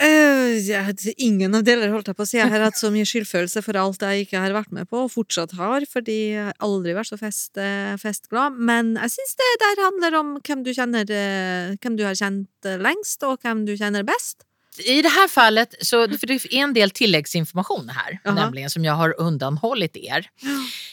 Uh, 0.00 0.56
jeg, 0.64 0.94
ingen 1.20 1.52
av 1.58 1.64
deler, 1.66 1.90
holdt 1.92 2.08
jeg 2.08 2.16
på 2.16 2.24
å 2.24 2.28
si. 2.28 2.38
Jeg 2.38 2.48
har 2.48 2.62
hatt 2.64 2.78
så 2.80 2.88
mye 2.92 3.04
skyldfølelse 3.08 3.60
for 3.64 3.76
alt 3.76 4.00
jeg 4.06 4.24
ikke 4.24 4.40
har 4.40 4.54
vært 4.56 4.72
med 4.72 4.88
på, 4.88 5.02
og 5.04 5.12
fortsatt 5.12 5.52
har, 5.58 5.84
fordi 5.88 6.18
jeg 6.32 6.46
har 6.46 6.56
aldri 6.64 6.94
vært 6.96 7.10
så 7.12 7.18
fest, 7.20 7.52
eh, 7.60 7.92
festglad. 8.00 8.56
Men 8.56 8.94
jeg 8.96 9.12
syns 9.18 9.36
det 9.40 9.50
der 9.60 9.82
handler 9.84 10.16
om 10.22 10.30
hvem 10.40 10.64
du 10.64 10.72
kjenner 10.76 11.04
eh, 11.04 11.76
Hvem 11.80 11.98
du 12.00 12.06
har 12.06 12.16
kjent 12.16 12.70
lengst, 12.80 13.28
og 13.28 13.44
hvem 13.44 13.66
du 13.68 13.74
kjenner 13.76 14.06
best. 14.08 14.46
I 14.84 15.02
det 15.02 15.08
här 15.08 15.28
fallet, 15.28 15.74
så, 15.80 16.08
för 16.08 16.26
det 16.26 16.34
är 16.34 16.54
en 16.54 16.74
del 16.74 16.90
tilläggsinformation 16.90 17.88
här, 17.88 18.18
Jaha. 18.24 18.34
nämligen 18.34 18.70
som 18.70 18.84
jag 18.84 18.94
har 18.94 19.20
undanhållit 19.20 19.96
er. 19.96 20.30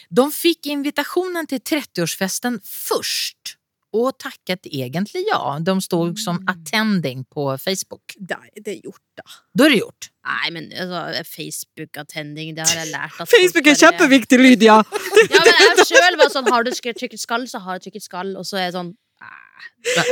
De 0.09 0.31
fick 0.31 0.65
invitationen 0.65 1.47
till 1.47 1.59
30-årsfesten 1.59 2.59
först 2.63 3.57
och 3.93 4.19
tackat 4.19 4.59
egentligen 4.63 5.25
ja. 5.31 5.57
De 5.61 5.81
stod 5.81 6.19
som 6.19 6.47
attending 6.47 7.25
på 7.25 7.57
Facebook. 7.57 8.15
Det 8.55 8.71
er 8.71 8.85
gjort, 8.85 9.01
da. 9.17 9.23
Då 9.53 9.63
är 9.63 9.69
det 9.69 9.75
gjort. 9.75 10.09
Nei, 10.27 10.51
men 10.51 10.71
altså, 10.73 11.23
Facebook-attending, 11.23 12.55
det 12.55 12.67
har 12.67 12.81
jeg 12.81 12.91
lært 12.91 13.15
Facebook 13.31 13.67
er 13.67 13.77
kjempeviktig, 13.79 14.39
Lydia! 14.39 14.81
Ja, 15.31 15.43
men 15.45 15.53
jeg 15.61 15.85
sjøl 15.87 16.17
var 16.19 16.31
sånn 16.33 16.49
Har 16.51 16.67
du 16.67 16.71
trykket 16.71 17.21
skall, 17.21 17.47
så 17.47 17.61
har 17.63 17.77
jeg 17.77 17.87
trykket 17.87 18.03
skall. 18.03 18.35
Og 18.35 18.47
så 18.47 18.59
er 18.59 18.67
jeg 18.67 18.75
sånn 18.75 18.91
"Ah, 19.21 19.65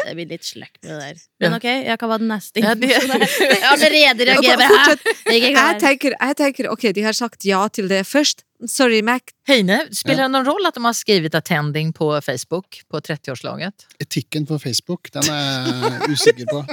Det 0.05 0.13
blir 0.15 0.27
litt 0.29 0.45
sløkt 0.47 0.79
med 0.83 0.91
det 0.91 0.99
der. 1.01 1.21
Men 1.43 1.53
ok, 1.57 1.65
jeg 1.85 1.97
kan 1.99 2.09
være 2.09 2.23
den 2.23 2.31
neste. 2.31 2.59
Jeg 2.63 3.63
allerede 3.71 4.25
reagerer 4.29 4.63
her 4.65 4.95
Jeg 4.95 4.99
er 5.25 5.35
ikke 5.35 5.45
Jeg 5.49 5.53
klar." 5.55 5.79
tenker, 5.79 6.15
jeg 6.21 6.35
tenker 6.39 6.69
ok, 6.71 6.83
de 6.95 7.03
har 7.03 7.13
sagt 7.13 7.45
ja 7.45 7.67
til 7.67 7.87
det 7.91 8.05
først. 8.07 8.43
Sorry, 8.71 9.01
Mac. 9.03 9.33
Heine, 9.49 9.81
spiller 9.91 10.23
det 10.25 10.31
noen 10.31 10.47
roll 10.47 10.65
at 10.65 10.77
de 10.77 10.81
har 10.85 10.93
skrevet 10.95 11.35
attending 11.35 11.91
på 11.93 12.07
Facebook 12.23 12.79
på 12.89 13.01
30-årslaget? 13.03 13.85
Etikken 13.99 14.45
på 14.47 14.57
Facebook, 14.63 15.11
den 15.11 15.27
er 15.29 15.67
jeg 15.99 16.15
usikker 16.15 16.47
på. 16.49 16.63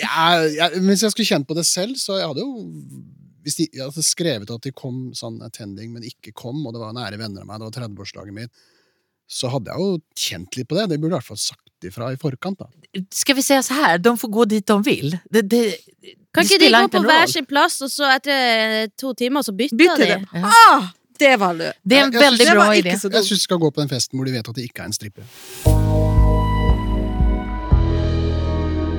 Ja, 0.00 0.40
jeg, 0.48 0.80
hvis 0.80 1.02
jeg 1.04 1.12
skulle 1.12 1.28
kjent 1.28 1.46
på 1.46 1.54
det 1.58 1.66
selv, 1.68 1.98
så 2.00 2.16
jeg 2.16 2.26
hadde 2.30 2.40
jo 2.40 2.70
Hvis 3.44 3.56
de 3.56 3.66
jeg 3.72 3.84
hadde 3.86 4.02
skrevet 4.04 4.50
at 4.52 4.62
de 4.66 4.72
kom 4.76 5.10
sånn 5.16 5.38
attending, 5.44 5.92
men 5.94 6.02
ikke 6.04 6.32
kom, 6.36 6.58
og 6.66 6.74
det 6.76 6.80
var 6.82 6.92
nære 6.96 7.16
venner 7.20 7.40
av 7.44 7.48
meg, 7.48 7.60
det 7.60 7.68
var 7.68 7.88
30-årslaget 7.88 8.36
mitt, 8.36 8.50
så 9.30 9.50
hadde 9.52 9.70
jeg 9.70 9.78
jo 9.84 9.98
kjent 10.18 10.56
litt 10.58 10.68
på 10.70 10.78
det. 10.78 10.88
Det 10.90 10.98
burde 11.00 11.14
i 11.14 11.18
hvert 11.18 11.28
fall 11.30 11.38
sagt 11.40 11.86
ifra 11.86 12.10
i 12.12 12.18
forkant. 12.20 12.58
da. 12.58 13.02
Skal 13.14 13.38
vi 13.38 13.44
si 13.46 13.58
så 13.62 13.76
her, 13.78 13.98
de 14.02 14.14
får 14.18 14.32
gå 14.36 14.46
dit 14.50 14.66
de 14.66 14.78
vil. 14.84 15.18
Det, 15.30 15.44
det, 15.48 15.62
Kan 16.34 16.44
ikke 16.44 16.58
de 16.62 16.70
gå 16.74 16.86
på 16.96 17.04
hver 17.06 17.26
sin 17.30 17.46
plass, 17.46 17.80
og 17.86 17.92
så 17.92 18.10
etter 18.16 18.90
to 18.98 19.14
timer 19.14 19.46
så 19.46 19.54
bytter, 19.56 19.78
Bytte 19.78 20.00
de? 20.02 20.08
det. 20.16 20.42
Ja. 20.42 20.54
Ah, 20.70 20.88
det 21.20 21.36
var 21.40 21.54
lø. 21.54 21.70
Det 21.82 21.98
er 22.00 22.08
en 22.08 22.16
veldig 22.16 22.48
bra 22.54 22.70
idé. 22.74 22.96
Jeg 22.96 23.00
syns 23.00 23.38
de 23.38 23.44
skal 23.46 23.62
gå 23.62 23.70
på 23.70 23.84
den 23.84 23.92
festen 23.92 24.18
hvor 24.18 24.26
de 24.26 24.34
vet 24.38 24.50
at 24.50 24.58
det 24.58 24.66
ikke 24.70 24.82
er 24.82 24.90
en 24.90 24.98
stripper. 24.98 25.79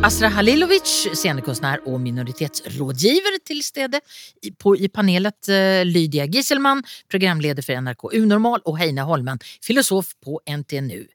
Asra 0.03 0.27
Halilovic, 0.27 1.07
scenekonstnär 1.13 1.87
och 1.87 1.99
minoritetsrådgivare 1.99 3.39
till 3.45 3.63
stede. 3.63 4.01
I, 4.41 4.51
på, 4.51 4.77
I 4.77 4.89
panelet 4.89 5.49
eh, 5.49 5.85
Lydia 5.85 6.25
Gisselman, 6.25 6.83
programledare 7.07 7.61
för 7.61 7.81
NRK 7.81 8.13
Unormal 8.13 8.61
och 8.65 8.77
Heine 8.77 9.01
Holmen, 9.01 9.39
filosof 9.61 10.05
på 10.23 10.41
NTNU 10.57 11.07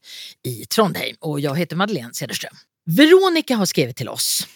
i 0.43 0.65
Trondheim. 0.65 1.17
Och 1.21 1.41
jag 1.41 1.59
heter 1.59 1.77
Madeleine 1.77 2.15
Cederström. 2.15 2.55
Veronica 2.85 3.57
har 3.57 3.67
skrivit 3.67 3.97
till 3.97 4.09
oss. 4.09 4.47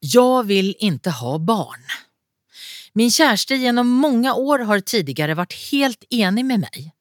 Jag 0.00 0.44
vill 0.44 0.76
inte 0.78 1.10
ha 1.10 1.38
barn. 1.38 1.82
Min 2.92 3.10
kärste 3.10 3.54
genom 3.54 3.88
många 3.88 4.34
år 4.34 4.58
har 4.58 4.80
tidigare 4.80 5.34
varit 5.34 5.70
helt 5.72 6.04
enig 6.10 6.44
med 6.44 6.60
mig. 6.60 6.92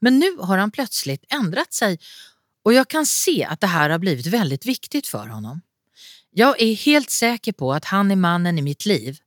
Men 0.00 0.18
nu 0.18 0.36
har 0.40 0.58
han 0.58 0.70
plötsligt 0.70 1.24
ändrat 1.32 1.72
sig 1.72 1.98
och 2.64 2.72
jag 2.72 2.88
kan 2.88 3.06
se 3.06 3.44
att 3.44 3.60
det 3.60 3.66
här 3.66 3.90
har 3.90 3.98
blivit 3.98 4.26
väldigt 4.26 4.66
viktigt 4.66 5.06
för 5.06 5.26
honom. 5.26 5.60
Jag 6.38 6.62
är 6.62 6.74
helt 6.74 7.10
säker 7.10 7.52
på 7.52 7.72
att 7.72 7.84
han 7.84 8.10
är 8.10 8.16
mannen 8.16 8.58
i 8.58 8.62
mitt 8.62 8.86
liv. 8.86 9.18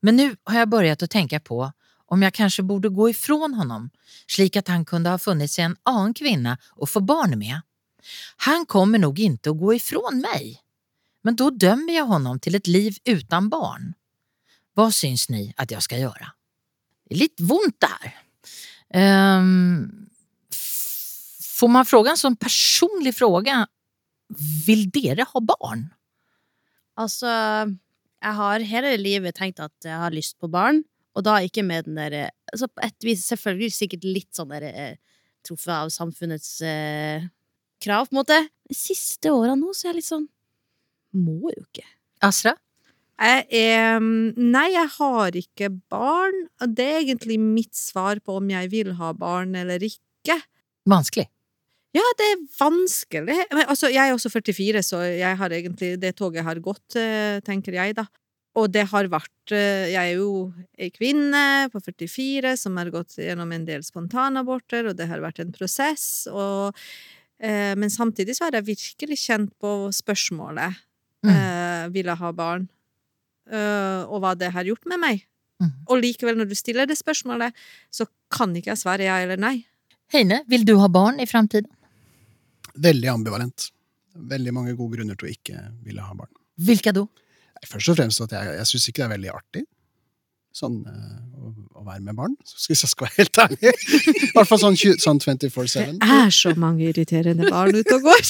Men 0.00 0.16
nu 0.16 0.36
har 0.44 0.58
jag 0.58 0.68
börjat 0.68 1.02
att 1.02 1.10
tänka 1.10 1.40
på 1.40 1.72
om 2.06 2.22
jag 2.22 2.34
kanske 2.34 2.62
borde 2.62 2.88
gå 2.88 3.10
ifrån 3.10 3.54
honom, 3.54 3.90
slik 4.26 4.56
att 4.56 4.68
han 4.68 4.84
kunde 4.84 5.10
ha 5.10 5.18
funnit 5.18 5.50
sig 5.50 5.64
en 5.64 5.76
annan 5.82 6.14
kvinna 6.14 6.58
och 6.64 6.90
få 6.90 7.00
barn 7.00 7.38
med. 7.38 7.60
Han 8.36 8.66
kommer 8.66 8.98
nog 8.98 9.18
inte 9.18 9.50
att 9.50 9.58
gå 9.58 9.74
ifrån 9.74 10.24
mig. 10.32 10.62
Men 11.22 11.36
då 11.36 11.50
dömer 11.50 11.96
jag 11.96 12.04
honom 12.04 12.40
till 12.40 12.54
ett 12.54 12.66
liv 12.66 12.96
utan 13.04 13.48
barn. 13.48 13.94
Vad 14.74 14.94
syns 14.94 15.28
ni 15.28 15.54
att 15.56 15.70
jag 15.70 15.82
ska 15.82 15.98
göra? 15.98 16.32
Det 17.08 17.14
är 17.14 17.18
lite 17.18 17.42
vondt 17.42 17.76
det 17.78 17.88
här. 18.00 19.38
Um, 19.38 20.08
får 21.42 21.68
man 21.68 21.86
fråga 21.86 22.10
en 22.10 22.16
sån 22.16 22.36
personlig 22.36 23.14
fråga, 23.14 23.66
vill 24.66 24.90
dere 24.90 25.26
ha 25.32 25.40
barn? 25.40 25.88
Altså, 26.96 27.30
jeg 28.24 28.38
har 28.40 28.64
hele 28.70 28.92
livet 29.00 29.36
tenkt 29.36 29.60
at 29.62 29.74
jeg 29.84 29.96
har 30.00 30.14
lyst 30.14 30.38
på 30.40 30.50
barn, 30.52 30.82
og 31.16 31.24
da 31.24 31.38
ikke 31.44 31.64
med 31.64 31.86
den 31.88 31.96
derre 31.96 32.26
altså 32.52 32.68
På 32.68 32.82
et 32.84 33.04
vis 33.04 33.22
selvfølgelig 33.30 33.72
sikkert 33.72 34.04
litt 34.04 34.36
sånn 34.36 34.50
derre 34.52 34.68
eh, 34.70 34.98
truffet 35.46 35.72
av 35.72 35.90
samfunnets 35.92 36.60
eh, 36.64 37.24
krav, 37.82 38.08
på 38.08 38.14
en 38.14 38.20
måte. 38.20 38.38
De 38.68 38.76
siste 38.76 39.32
åra 39.32 39.56
nå 39.58 39.72
så 39.74 39.86
er 39.86 39.94
jeg 39.94 40.00
litt 40.00 40.10
sånn 40.10 40.28
Må 41.16 41.52
jo 41.52 41.64
ikke. 41.64 41.86
Asra? 42.24 42.54
Jeg 43.16 43.46
er 43.56 44.00
Nei, 44.00 44.66
jeg 44.74 44.92
har 44.98 45.38
ikke 45.40 45.70
barn. 45.88 46.42
Det 46.60 46.84
er 46.84 47.00
egentlig 47.00 47.38
mitt 47.40 47.76
svar 47.76 48.20
på 48.20 48.36
om 48.42 48.52
jeg 48.52 48.70
vil 48.72 48.92
ha 49.00 49.12
barn 49.16 49.56
eller 49.56 49.82
ikke. 49.84 50.36
Vanskelig. 50.88 51.30
Ja, 51.96 52.04
det 52.18 52.28
er 52.34 52.44
vanskelig. 52.58 53.40
Men, 53.54 53.64
altså, 53.64 53.88
jeg 53.92 54.04
er 54.04 54.14
også 54.16 54.30
44, 54.34 54.82
så 54.84 55.00
jeg 55.06 55.40
har 55.40 55.54
egentlig 55.56 55.94
det 56.02 56.14
toget 56.18 56.44
har 56.44 56.60
gått, 56.60 56.96
eh, 57.00 57.40
tenker 57.46 57.76
jeg, 57.78 57.96
da. 57.96 58.04
og 58.56 58.70
det 58.72 58.86
har 58.90 59.08
vært 59.12 59.52
eh, 59.52 59.90
Jeg 59.92 60.12
er 60.12 60.16
jo 60.18 60.52
ei 60.80 60.88
kvinne 60.90 61.42
på 61.72 61.80
44 61.80 62.54
som 62.60 62.76
har 62.80 62.90
gått 62.92 63.18
gjennom 63.20 63.52
en 63.52 63.64
del 63.68 63.84
spontanaborter, 63.86 64.88
og 64.90 64.96
det 64.98 65.08
har 65.10 65.20
vært 65.24 65.40
en 65.44 65.52
prosess. 65.54 66.26
Og, 66.32 66.74
eh, 67.40 67.74
men 67.78 67.92
samtidig 67.92 68.36
så 68.36 68.46
har 68.48 68.58
jeg 68.58 68.68
virkelig 68.74 69.18
kjent 69.28 69.52
på 69.60 69.76
spørsmålet 69.92 70.82
Mm. 71.24 71.30
eh, 71.32 71.88
Vil 71.90 72.06
jeg 72.06 72.18
ha 72.20 72.30
barn? 72.32 72.68
Eh, 73.50 74.02
og 74.06 74.20
hva 74.22 74.34
det 74.38 74.52
har 74.52 74.66
gjort 74.68 74.84
med 74.86 75.00
meg. 75.00 75.24
Mm. 75.62 75.72
Og 75.88 76.02
likevel, 76.02 76.36
når 76.36 76.48
du 76.50 76.54
stiller 76.54 76.86
det 76.86 76.98
spørsmålet, 76.98 77.54
så 77.90 78.06
kan 78.30 78.52
ikke 78.54 78.72
jeg 78.74 78.82
svare 78.82 79.06
ja 79.08 79.16
eller 79.22 79.40
nei. 79.40 79.64
Heine, 80.12 80.42
vil 80.46 80.64
du 80.68 80.76
ha 80.78 80.86
barn 80.92 81.18
i 81.18 81.26
framtiden? 81.26 81.66
Veldig 82.82 83.08
ambivalent. 83.12 83.70
Veldig 84.16 84.52
mange 84.56 84.74
gode 84.76 84.96
grunner 84.98 85.18
til 85.18 85.28
å 85.28 85.32
ikke 85.32 85.62
ville 85.84 86.04
ha 86.04 86.16
barn. 86.16 86.32
Hvilke 86.56 86.92
er 86.92 87.00
Nei, 87.56 87.68
Først 87.70 87.88
og 87.88 87.96
fremst 87.96 88.20
at 88.20 88.32
jeg, 88.36 88.52
jeg 88.58 88.68
syns 88.68 88.88
ikke 88.90 89.00
det 89.00 89.06
er 89.06 89.14
veldig 89.16 89.32
artig 89.32 89.62
sånn, 90.56 90.76
eh, 90.88 91.16
å, 91.36 91.50
å 91.80 91.84
være 91.84 92.02
med 92.06 92.16
barn, 92.16 92.34
så 92.46 92.70
hvis 92.70 92.84
jeg 92.84 92.92
skal 92.92 93.08
være 93.08 93.18
helt 93.20 93.40
ærlig. 93.44 93.72
I 94.28 94.30
hvert 94.32 94.48
fall 94.48 94.62
sånn, 94.62 94.78
sånn 95.02 95.20
24-7, 95.20 95.98
Det 96.00 96.16
er 96.16 96.32
så 96.34 96.54
mange 96.58 96.88
irriterende 96.88 97.50
barn 97.52 97.76
ute 97.76 97.98
og 97.98 98.08
går. 98.08 98.24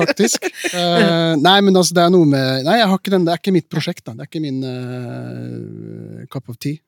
faktisk. 0.00 0.46
Uh, 0.74 1.34
nei, 1.40 1.56
men 1.64 1.76
altså, 1.76 1.96
det 1.96 2.04
er 2.04 2.12
noe 2.12 2.28
med 2.28 2.66
Nei, 2.66 2.76
jeg 2.78 2.88
har 2.90 3.00
ikke 3.00 3.12
den, 3.14 3.24
det 3.26 3.32
er 3.34 3.40
ikke 3.40 3.56
mitt 3.56 3.68
prosjekt, 3.72 4.04
da. 4.06 4.14
Det 4.16 4.26
er 4.26 4.30
ikke 4.30 4.44
min 4.44 4.60
uh, 4.64 6.26
cup 6.32 6.52
of 6.52 6.60
tea. 6.60 6.80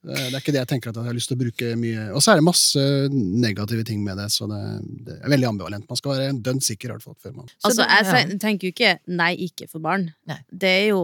Det 0.00 0.16
er 0.16 0.36
ikke 0.38 0.52
det 0.54 0.62
jeg 0.62 0.70
tenker 0.70 0.90
at 0.90 0.96
jeg 0.96 1.10
har 1.10 1.16
lyst 1.16 1.28
til 1.28 1.36
å 1.36 1.40
bruke 1.42 1.70
mye 1.76 2.04
Og 2.16 2.22
så 2.24 2.32
er 2.32 2.38
det 2.40 2.46
masse 2.46 2.82
negative 3.12 3.84
ting 3.84 4.04
med 4.04 4.16
det, 4.16 4.30
så 4.32 4.46
det, 4.48 4.60
det 5.06 5.16
er 5.18 5.32
veldig 5.34 5.48
ambivalent. 5.50 5.88
Man 5.90 5.98
skal 6.00 6.14
være 6.14 6.36
dønn 6.46 6.62
sikker, 6.64 6.88
i 6.88 6.96
hvert 6.96 7.04
fall, 7.04 7.18
før 7.20 7.34
man 7.36 7.50
Altså, 7.68 7.84
jeg 7.84 8.38
tenker 8.40 8.68
jo 8.68 8.72
ikke 8.72 8.94
nei, 9.12 9.34
ikke 9.48 9.68
for 9.68 9.84
barn. 9.84 10.08
Nei. 10.30 10.38
Det 10.48 10.70
er 10.70 10.86
jo 10.94 11.02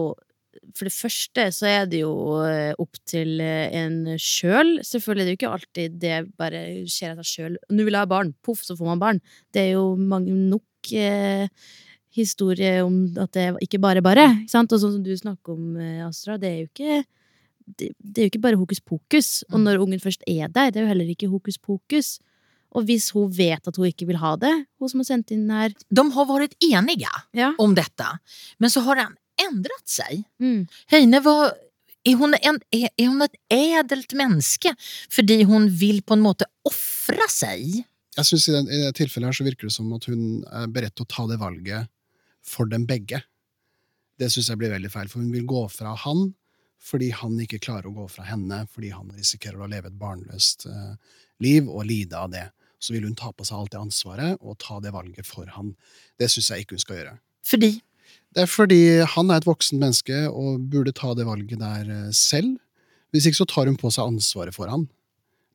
For 0.73 0.89
det 0.89 0.95
første 0.95 1.45
så 1.53 1.67
er 1.69 1.89
det 1.89 2.01
jo 2.01 2.13
eh, 2.41 2.73
opp 2.81 2.97
til 3.07 3.37
eh, 3.43 3.69
en 3.77 4.15
sjøl. 4.21 4.79
Selvfølgelig 4.85 5.23
det 5.23 5.25
er 5.25 5.29
det 5.29 5.35
jo 5.35 5.39
ikke 5.39 5.55
alltid 5.57 5.99
det 6.01 6.15
bare 6.41 6.61
skjer 6.89 7.13
av 7.13 7.21
seg 7.21 7.29
sjøl. 7.29 7.59
Nå 7.69 7.85
vil 7.85 7.93
jeg 7.93 8.07
ha 8.07 8.09
barn, 8.09 8.33
poff, 8.45 8.65
så 8.65 8.75
får 8.77 8.89
man 8.95 9.03
barn. 9.03 9.21
Det 9.53 9.61
er 9.61 9.75
jo 9.75 9.91
mange 10.01 10.33
nok 10.33 10.93
eh, 10.97 11.45
historier 12.17 12.81
om 12.85 13.03
at 13.21 13.37
det 13.37 13.51
ikke 13.67 13.81
bare 13.83 14.01
bare. 14.05 14.25
Ikke 14.41 14.55
sant? 14.55 14.73
Og 14.73 14.81
sånn 14.81 14.97
som 14.97 15.05
du 15.05 15.13
snakker 15.17 15.53
om, 15.53 15.77
eh, 15.77 16.01
Astra, 16.07 16.39
det 16.41 16.49
er 16.49 16.59
jo 16.63 16.71
ikke 16.71 17.05
det, 17.67 17.91
det 17.99 18.21
er 18.21 18.27
jo 18.27 18.31
ikke 18.31 18.41
bare 18.47 18.59
hokus 18.59 18.79
pokus. 18.79 19.43
Og 19.51 19.59
Mm. 19.59 19.63
når 19.67 19.81
ungen 19.83 19.99
først 19.99 20.23
er 20.27 20.47
der, 20.47 20.71
det 20.71 20.77
er 20.79 20.85
jo 20.87 20.91
heller 20.93 21.09
ikke 21.11 21.27
hokus 21.29 21.57
pokus. 21.57 22.19
Og 22.71 22.83
hvis 22.87 23.09
hun 23.15 23.29
vet 23.31 23.67
at 23.67 23.75
hun 23.79 23.87
ikke 23.87 24.07
vil 24.07 24.17
ha 24.19 24.35
det, 24.35 24.53
hun 24.79 24.89
som 24.89 24.99
har 24.99 25.05
sendt 25.09 25.31
inn 25.31 25.49
her 25.49 25.71
De 25.93 26.03
har 26.11 26.25
vært 26.27 26.55
enige 26.61 27.11
Ja. 27.33 27.53
om 27.59 27.73
dette, 27.75 28.07
men 28.59 28.69
så 28.69 28.81
har 28.83 28.95
den 28.95 29.15
endret 29.39 29.85
seg. 29.87 30.23
Mm. 30.39 30.67
Heine, 30.91 31.21
hva 31.21 31.51
er 32.05 32.15
hun 32.15 32.33
en, 32.35 32.59
er, 32.71 32.89
är 32.97 33.07
hon 33.07 33.21
ett 33.21 33.35
ädelt 33.49 34.13
menneske 34.13 34.73
fordi 35.09 35.43
hun 35.43 35.67
vil 35.69 36.01
på 36.01 36.13
en 36.13 36.21
måte 36.23 36.45
offre 36.65 37.27
seg? 37.29 37.83
Jeg 38.17 38.25
synes 38.25 38.47
i, 38.49 38.51
den, 38.51 38.67
I 38.67 38.77
det 38.87 38.95
tilfellet 38.95 39.27
her 39.27 39.33
så 39.33 39.43
virker 39.45 39.67
det 39.67 39.73
som 39.75 39.91
at 39.93 40.05
hun 40.05 40.43
er 40.51 40.67
beredt 40.67 40.95
til 40.95 41.05
å 41.05 41.11
ta 41.11 41.27
det 41.27 41.39
valget 41.39 41.87
for 42.43 42.65
dem 42.65 42.85
begge. 42.87 43.21
Det 44.17 44.31
syns 44.31 44.47
jeg 44.49 44.57
blir 44.57 44.71
veldig 44.73 44.89
feil, 44.91 45.07
for 45.07 45.19
hun 45.21 45.31
vil 45.31 45.45
gå 45.45 45.69
fra 45.69 45.93
han 45.95 46.33
fordi 46.83 47.09
han 47.15 47.37
ikke 47.41 47.59
klarer 47.63 47.89
å 47.89 47.95
gå 47.95 48.05
fra 48.11 48.25
henne, 48.27 48.63
fordi 48.73 48.91
han 48.93 49.09
risikerer 49.15 49.61
å 49.61 49.69
leve 49.69 49.91
et 49.91 49.99
barnløst 49.99 50.67
eh, 50.69 50.93
liv 51.43 51.67
og 51.69 51.87
lide 51.89 52.19
av 52.19 52.31
det. 52.33 52.45
Så 52.79 52.93
vil 52.93 53.07
hun 53.07 53.17
ta 53.17 53.31
på 53.33 53.45
seg 53.47 53.57
alt 53.57 53.73
det 53.73 53.81
ansvaret 53.81 54.37
og 54.41 54.59
ta 54.61 54.77
det 54.83 54.93
valget 54.93 55.25
for 55.25 55.49
han. 55.55 55.73
Det 56.21 56.29
syns 56.29 56.51
jeg 56.53 56.65
ikke 56.65 56.77
hun 56.77 56.85
skal 56.85 56.99
gjøre. 57.01 57.15
Fordi 57.47 57.71
Det 58.35 58.43
er 58.43 58.49
fordi 58.51 58.81
han 59.15 59.31
er 59.31 59.41
et 59.41 59.47
voksen 59.47 59.79
menneske 59.81 60.27
og 60.29 60.61
burde 60.71 60.93
ta 60.95 61.13
det 61.17 61.25
valget 61.25 61.59
der 61.59 61.89
eh, 61.89 62.13
selv. 62.13 62.59
Hvis 63.11 63.25
ikke 63.25 63.41
så 63.41 63.49
tar 63.49 63.71
hun 63.71 63.79
på 63.79 63.89
seg 63.93 64.13
ansvaret 64.13 64.55
for 64.55 64.69
han. 64.69 64.85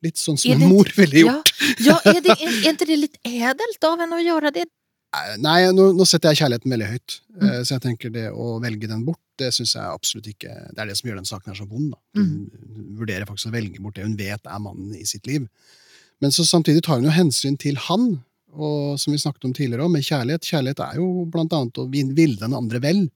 Litt 0.03 0.19
sånn 0.19 0.37
som 0.37 0.51
det, 0.51 0.59
en 0.59 0.73
mor 0.73 0.89
ville 0.97 1.23
gjort. 1.23 1.53
Ja, 1.79 1.95
ja 1.95 1.97
er, 2.11 2.19
det, 2.25 2.35
er, 2.43 2.55
er, 2.73 2.79
det 2.81 2.97
litt 2.99 3.19
edelt 3.23 3.87
av 3.87 4.01
henne 4.03 4.19
å 4.19 4.23
gjøre 4.25 4.51
det? 4.55 4.67
Nei, 5.43 5.59
nå, 5.75 5.91
nå 5.93 6.05
setter 6.09 6.31
jeg 6.33 6.41
kjærligheten 6.43 6.71
veldig 6.73 6.87
høyt. 6.89 7.15
Mm. 7.37 7.43
Eh, 7.49 7.59
Så 7.63 7.75
jeg 7.75 7.83
tenker 7.85 8.09
det 8.13 8.25
å 8.31 8.59
velge 8.63 8.87
den 8.89 9.03
bort, 9.05 9.19
det 9.37 9.51
syns 9.53 9.73
jeg 9.75 9.83
absolutt 9.85 10.27
ikke 10.29 10.51
Det 10.73 10.79
er 10.83 10.89
det 10.89 10.97
som 10.97 11.09
gjør 11.09 11.15
den 11.21 11.25
saken 11.29 11.51
her 11.53 11.59
så 11.59 11.67
vond. 11.69 11.93
Hun 12.17 12.49
vurderer 12.99 13.25
faktisk 13.29 13.49
å 13.49 13.55
velge 13.55 13.81
bort 13.81 13.95
det 13.97 14.03
hun 14.05 14.17
vet 14.17 14.45
er 14.45 14.59
mannen 14.61 14.93
i 14.97 15.05
sitt 15.09 15.25
liv. 15.29 15.47
Men 16.21 16.31
så 16.31 16.45
samtidig 16.45 16.83
tar 16.85 16.99
hun 17.01 17.05
jo 17.09 17.13
hensyn 17.13 17.57
til 17.59 17.75
han, 17.89 18.21
og 18.53 18.99
som 19.01 19.13
vi 19.13 19.17
snakket 19.21 19.45
om 19.49 19.53
tidligere, 19.57 19.89
med 19.89 20.05
kjærlighet. 20.05 20.45
Kjærlighet 20.45 20.79
er 20.85 20.99
jo 21.01 21.25
blant 21.25 21.53
annet 21.57 21.73
å 21.81 21.87
vil- 21.89 22.13
ville 22.13 22.37
den 22.37 22.53
andre 22.53 22.79
vel. 22.79 23.09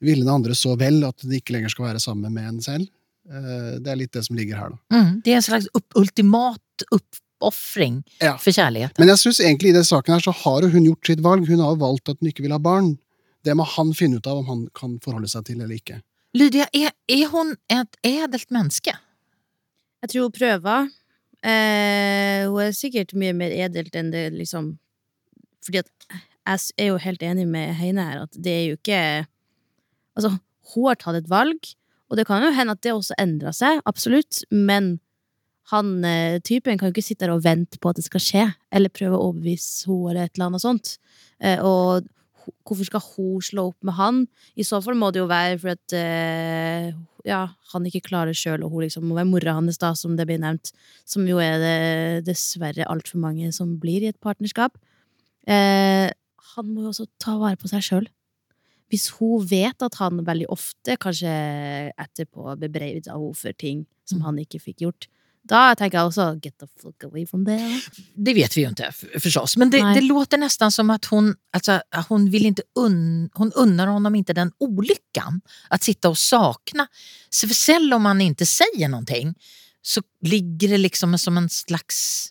Ville 0.00 0.22
den 0.24 0.32
andre 0.34 0.52
så 0.54 0.76
vel 0.78 1.02
at 1.08 1.16
de 1.24 1.40
ikke 1.40 1.54
lenger 1.56 1.70
skal 1.72 1.86
være 1.88 2.00
sammen 2.04 2.32
med 2.32 2.44
en 2.48 2.60
selv. 2.60 2.88
Eh, 3.30 3.78
Det 3.80 3.88
er 3.88 3.96
litt 3.96 4.12
det 4.12 4.24
som 4.24 4.36
ligger 4.36 4.56
her, 4.56 4.68
da. 4.70 4.78
Mm, 4.92 5.22
det 5.24 5.32
er 5.32 5.36
en 5.36 5.42
slags 5.42 5.68
ultimat 5.74 6.60
ultimat 6.92 7.20
uppoffring 7.38 8.02
Ja. 8.20 8.36
for 8.36 8.50
kjærlighet. 8.50 8.98
Men 8.98 9.08
jeg 9.08 9.18
syns 9.18 9.40
egentlig 9.40 9.70
i 9.70 9.76
den 9.78 9.84
saken 9.84 10.14
her 10.14 10.20
så 10.20 10.32
har 10.34 10.66
hun 10.70 10.84
gjort 10.84 11.06
sitt 11.06 11.20
valg. 11.22 11.46
Hun 11.48 11.60
har 11.62 11.76
valgt 11.76 12.08
at 12.08 12.18
hun 12.20 12.28
ikke 12.28 12.42
vil 12.42 12.52
ha 12.52 12.58
barn. 12.58 12.98
Det 13.44 13.54
må 13.56 13.64
han 13.64 13.92
finne 13.94 14.16
ut 14.18 14.26
av 14.26 14.38
om 14.38 14.46
han 14.46 14.68
kan 14.74 14.98
forholde 15.00 15.28
seg 15.30 15.44
til 15.46 15.60
eller 15.60 15.74
ikke. 15.78 16.00
Lydia, 16.34 16.66
er, 16.74 16.90
er 17.08 17.26
hun 17.30 17.54
et 17.70 17.96
edelt 18.04 18.50
menneske? 18.50 18.92
Jeg 20.02 20.10
tror 20.10 20.22
hun 20.28 20.32
prøver. 20.34 20.88
Eh, 21.46 22.44
hun 22.50 22.60
er 22.66 22.72
sikkert 22.74 23.14
mye 23.14 23.32
mer 23.32 23.50
edelt 23.54 23.94
enn 23.94 24.10
det 24.10 24.32
liksom 24.34 24.72
Fordi 25.62 25.78
at 25.84 25.90
jeg 26.48 26.58
er 26.78 26.86
jo 26.88 26.96
helt 26.98 27.22
enig 27.22 27.44
med 27.46 27.74
Heine 27.78 28.02
her, 28.02 28.22
at 28.24 28.32
det 28.34 28.50
er 28.52 28.64
jo 28.72 28.76
ikke 28.78 29.26
Altså, 30.18 30.32
hun 30.74 30.86
har 30.88 30.96
tatt 30.98 31.14
et 31.20 31.28
valg, 31.30 31.60
og 32.10 32.16
det 32.18 32.26
kan 32.26 32.42
jo 32.42 32.50
hende 32.50 32.72
at 32.74 32.80
det 32.82 32.90
også 32.90 33.14
endrer 33.22 33.52
seg, 33.54 33.78
absolutt, 33.86 34.40
men 34.50 34.96
han 35.72 36.04
eh, 36.06 36.38
typen 36.40 36.78
kan 36.78 36.88
jo 36.88 36.94
ikke 36.96 37.04
sitte 37.04 37.26
der 37.26 37.34
og 37.34 37.42
vente 37.44 37.80
på 37.80 37.90
at 37.90 37.98
det 38.00 38.06
skal 38.06 38.22
skje, 38.24 38.44
eller 38.72 38.92
prøve 38.94 39.18
å 39.18 39.26
overbevise 39.30 39.88
henne 39.90 40.12
eller 40.14 40.28
et 40.28 40.36
eller 40.38 40.46
annet 40.48 40.64
sånt. 40.64 40.94
Eh, 41.44 41.60
og 41.60 42.06
hvorfor 42.64 42.88
skal 42.88 43.04
hun 43.04 43.42
slå 43.44 43.66
opp 43.70 43.84
med 43.84 43.94
han? 43.98 44.22
I 44.56 44.64
så 44.64 44.80
fall 44.84 44.96
må 44.96 45.10
det 45.12 45.20
jo 45.20 45.28
være 45.28 45.58
for 45.60 45.74
at 45.74 45.96
eh, 45.96 46.92
ja, 47.28 47.42
han 47.74 47.88
ikke 47.88 48.06
klarer 48.08 48.32
sjøl, 48.36 48.64
og 48.64 48.72
hun 48.72 48.86
liksom 48.86 49.04
må 49.10 49.18
være 49.18 49.28
mora 49.28 49.56
hans, 49.58 49.76
da, 49.82 49.92
som 49.98 50.16
det 50.16 50.24
blir 50.30 50.40
nevnt. 50.40 50.72
Som 51.04 51.28
jo 51.28 51.40
er 51.44 51.58
det 51.60 51.76
dessverre 52.30 52.88
altfor 52.88 53.20
mange 53.20 53.50
som 53.52 53.76
blir 53.82 54.06
i 54.06 54.12
et 54.14 54.20
partnerskap. 54.24 54.78
Eh, 55.48 56.08
han 56.54 56.72
må 56.72 56.86
jo 56.86 56.94
også 56.94 57.08
ta 57.20 57.36
vare 57.40 57.60
på 57.60 57.68
seg 57.68 57.84
sjøl. 57.84 58.08
Hvis 58.88 59.10
hun 59.18 59.44
vet 59.44 59.84
at 59.84 59.98
han 60.00 60.22
veldig 60.24 60.48
ofte, 60.48 60.96
kanskje 60.96 61.28
etterpå, 61.92 62.54
bebreider 62.56 63.12
henne 63.12 63.36
for 63.36 63.52
ting 63.60 63.84
som 64.08 64.22
Mm. 64.22 64.24
han 64.24 64.38
ikke 64.40 64.62
fikk 64.64 64.78
gjort, 64.86 65.08
da 65.48 65.74
tenker 65.78 65.98
jeg 65.98 66.10
også 66.10 66.26
get 66.42 66.54
the 66.60 66.68
fuck 66.82 67.04
away 67.04 67.26
from 67.26 67.44
there. 67.46 67.80
Det 68.14 68.34
vet 68.36 68.56
vi 68.56 68.64
jo 68.64 68.70
ikke, 68.70 68.92
forstås. 68.92 69.22
förstås. 69.22 69.56
Men 69.56 69.70
det, 69.70 69.82
det 69.94 70.04
låter 70.06 70.38
nesten 70.38 70.72
som 70.72 70.90
at 70.90 71.08
hun, 71.12 71.34
alltså, 71.52 71.80
hun, 72.08 72.30
vill 72.30 72.46
inte 72.46 72.62
un, 72.76 73.30
hun 73.34 73.52
unnar 73.52 73.86
honom 73.86 74.14
ikke 74.14 74.36
den 74.36 74.52
olyckan 74.60 75.40
att 75.70 75.82
sitta 75.82 76.08
och 76.08 76.18
sakna. 76.18 76.86
Så 77.30 77.48
för 77.48 77.94
om 77.94 78.04
han 78.04 78.20
ikke 78.20 78.46
sier 78.46 78.88
någonting 78.88 79.34
så 79.82 80.02
ligger 80.22 80.68
det 80.68 80.78
liksom 80.78 81.18
som 81.18 81.36
en 81.38 81.48
slags 81.48 82.28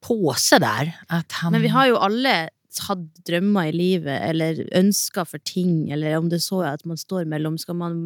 påse 0.00 0.58
der. 0.58 0.92
Han, 1.08 1.52
Men 1.52 1.62
vi 1.62 1.68
har 1.68 1.86
jo 1.86 1.96
alle 1.96 2.48
hatt 2.86 3.04
drømmer 3.28 3.70
i 3.70 3.74
livet, 3.74 4.16
eller 4.28 4.62
ønsker 4.76 5.26
for 5.28 5.42
ting, 5.48 5.90
eller 5.92 6.16
om 6.18 6.30
det 6.32 6.42
så 6.44 6.62
er 6.62 6.76
at 6.76 6.86
man 6.86 7.00
står 7.00 7.28
mellom 7.30 7.58
Skal 7.58 7.78
man 7.78 8.00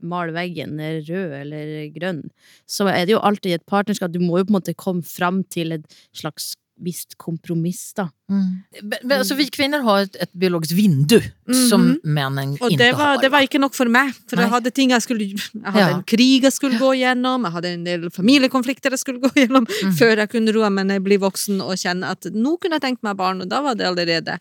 male 0.00 0.34
veggen 0.36 0.78
rød 0.80 1.34
eller 1.40 1.90
grønn? 1.94 2.22
Så 2.66 2.88
er 2.90 3.04
det 3.06 3.16
jo 3.16 3.24
alltid 3.24 3.58
et 3.58 3.66
partnerskap. 3.66 4.12
Du 4.14 4.20
må 4.20 4.38
jo 4.40 4.48
på 4.48 4.54
en 4.54 4.58
måte 4.60 4.76
komme 4.76 5.04
fram 5.06 5.44
til 5.44 5.76
et 5.76 5.98
slags 6.16 6.54
visst 6.78 7.16
kompromiss, 7.16 7.92
da. 7.96 8.08
Mm. 8.30 8.62
Men, 8.82 8.98
men, 9.02 9.18
alltså, 9.18 9.34
vi 9.38 9.46
kvinner 9.50 9.80
har 9.86 10.02
et, 10.04 10.16
et 10.20 10.32
biologisk 10.36 10.74
vindu 10.76 11.20
som 11.68 11.86
Mhm. 11.86 12.00
männen 12.04 12.52
Og 12.60 12.70
ikke 12.70 12.78
det 12.78 12.92
var, 12.92 13.14
har. 13.14 13.22
det 13.22 13.30
var 13.32 13.40
ikke 13.46 13.60
nok 13.60 13.74
for 13.74 13.86
meg, 13.88 14.12
for 14.28 14.36
Nei. 14.36 14.44
jeg 14.44 14.50
hadde 14.52 14.70
ting 14.74 14.90
jeg 14.90 15.02
skulle 15.02 15.26
Jeg 15.30 15.62
hadde 15.64 15.78
Ja. 15.90 15.96
en 15.96 16.02
krig 16.02 16.42
jeg 16.42 16.52
skulle 16.52 16.78
gå 16.78 16.90
gjennom, 17.00 17.44
jeg 17.44 17.52
hadde 17.52 17.68
en 17.72 17.84
del 17.84 18.10
familiekonflikter 18.10 18.90
jeg 18.90 18.98
skulle 18.98 19.20
gå 19.20 19.30
gjennom, 19.34 19.64
Mm. 19.66 19.92
før 19.96 20.16
jeg 20.16 20.28
kunne 20.30 20.52
roe 20.52 20.70
meg 20.70 20.86
ned, 20.86 21.02
bli 21.04 21.16
voksen 21.16 21.60
og 21.62 21.76
kjenne 21.76 22.04
at 22.10 22.20
nå 22.32 22.58
kunne 22.60 22.72
jeg 22.80 22.82
tenkt 22.82 23.02
meg 23.02 23.16
barn, 23.16 23.40
og 23.40 23.48
da 23.48 23.62
var 23.62 23.74
det 23.74 23.86
allerede 23.86 24.38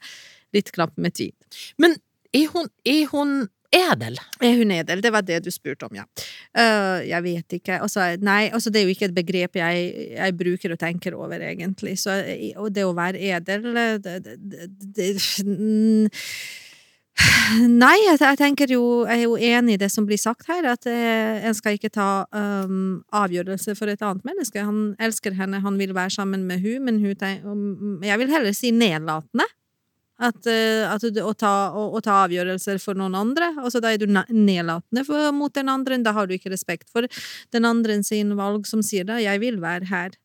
litt 0.53 0.71
knapt 0.71 0.97
med 0.97 1.13
tid. 1.13 1.31
Men 1.79 1.95
er 2.33 2.47
hun, 2.47 2.67
er 2.85 3.05
hun 3.07 3.47
ädel? 3.75 4.19
Er 4.41 4.57
hun 4.59 4.73
edel? 4.75 5.03
Det 5.03 5.11
var 5.13 5.25
det 5.27 5.41
du 5.45 5.51
spurte 5.53 5.89
om, 5.89 5.95
ja. 5.99 6.05
Uh, 6.57 7.03
jeg 7.05 7.23
vet 7.25 7.57
ikke. 7.59 7.79
Altså, 7.83 8.07
nei, 8.23 8.49
altså, 8.49 8.73
det 8.73 8.81
er 8.81 8.89
jo 8.89 8.95
ikke 8.95 9.09
et 9.09 9.17
begrep 9.17 9.59
jeg, 9.61 9.87
jeg 10.15 10.37
bruker 10.39 10.75
og 10.75 10.81
tenker 10.81 11.17
over, 11.17 11.39
egentlig. 11.39 11.97
Så, 12.01 12.17
og 12.55 12.69
det 12.75 12.85
å 12.87 12.95
være 12.97 13.21
edel 13.35 13.71
det, 13.75 13.89
det, 14.05 14.37
det, 14.55 14.69
det 14.97 15.09
Nei, 17.83 17.95
jeg, 18.03 18.19
tenker 18.39 18.71
jo 18.73 19.05
Jeg 19.07 19.21
er 19.21 19.23
jo 19.23 19.35
enig 19.37 19.75
i 19.75 19.79
det 19.79 19.89
som 19.93 20.07
blir 20.07 20.19
sagt 20.19 20.49
her, 20.49 20.65
at 20.67 20.87
eh, 20.89 21.45
en 21.47 21.55
skal 21.55 21.77
ikke 21.77 21.93
ta 21.93 22.25
um, 22.35 23.03
avgjørelse 23.15 23.75
for 23.77 23.91
et 23.91 24.01
annet 24.03 24.25
menneske. 24.27 24.63
Han 24.65 24.95
elsker 24.99 25.35
henne, 25.37 25.61
han 25.63 25.79
vil 25.79 25.93
være 25.95 26.15
sammen 26.17 26.43
med 26.49 26.65
hun, 26.65 26.81
men 26.87 26.99
hun 27.03 27.15
tenk, 27.19 27.45
um, 27.45 28.03
Jeg 28.03 28.19
vil 28.19 28.33
heller 28.33 28.55
si 28.57 28.73
nedlatende. 28.75 29.47
At, 30.17 30.45
eh, 30.47 30.85
at 30.87 31.03
du, 31.11 31.19
å, 31.25 31.33
ta, 31.35 31.71
å, 31.75 31.89
å 31.97 31.99
ta 32.03 32.21
avgjørelser 32.23 32.79
for 32.79 32.95
noen 32.95 33.17
andre. 33.19 33.51
Altså, 33.59 33.81
da 33.83 33.91
er 33.91 33.99
du 33.99 34.07
nedlatende 34.07 35.03
for, 35.07 35.31
mot 35.35 35.53
den 35.53 35.67
andre. 35.71 35.97
Da 36.05 36.13
har 36.15 36.27
du 36.27 36.35
ikke 36.37 36.53
respekt 36.53 36.87
for 36.93 37.07
den 37.51 37.65
andre 37.67 37.99
sin 38.03 38.35
valg, 38.39 38.67
som 38.67 38.81
sier 38.85 39.03
da 39.03 39.19
'jeg 39.19 39.39
vil 39.43 39.59
være 39.59 39.91
her'. 39.91 40.15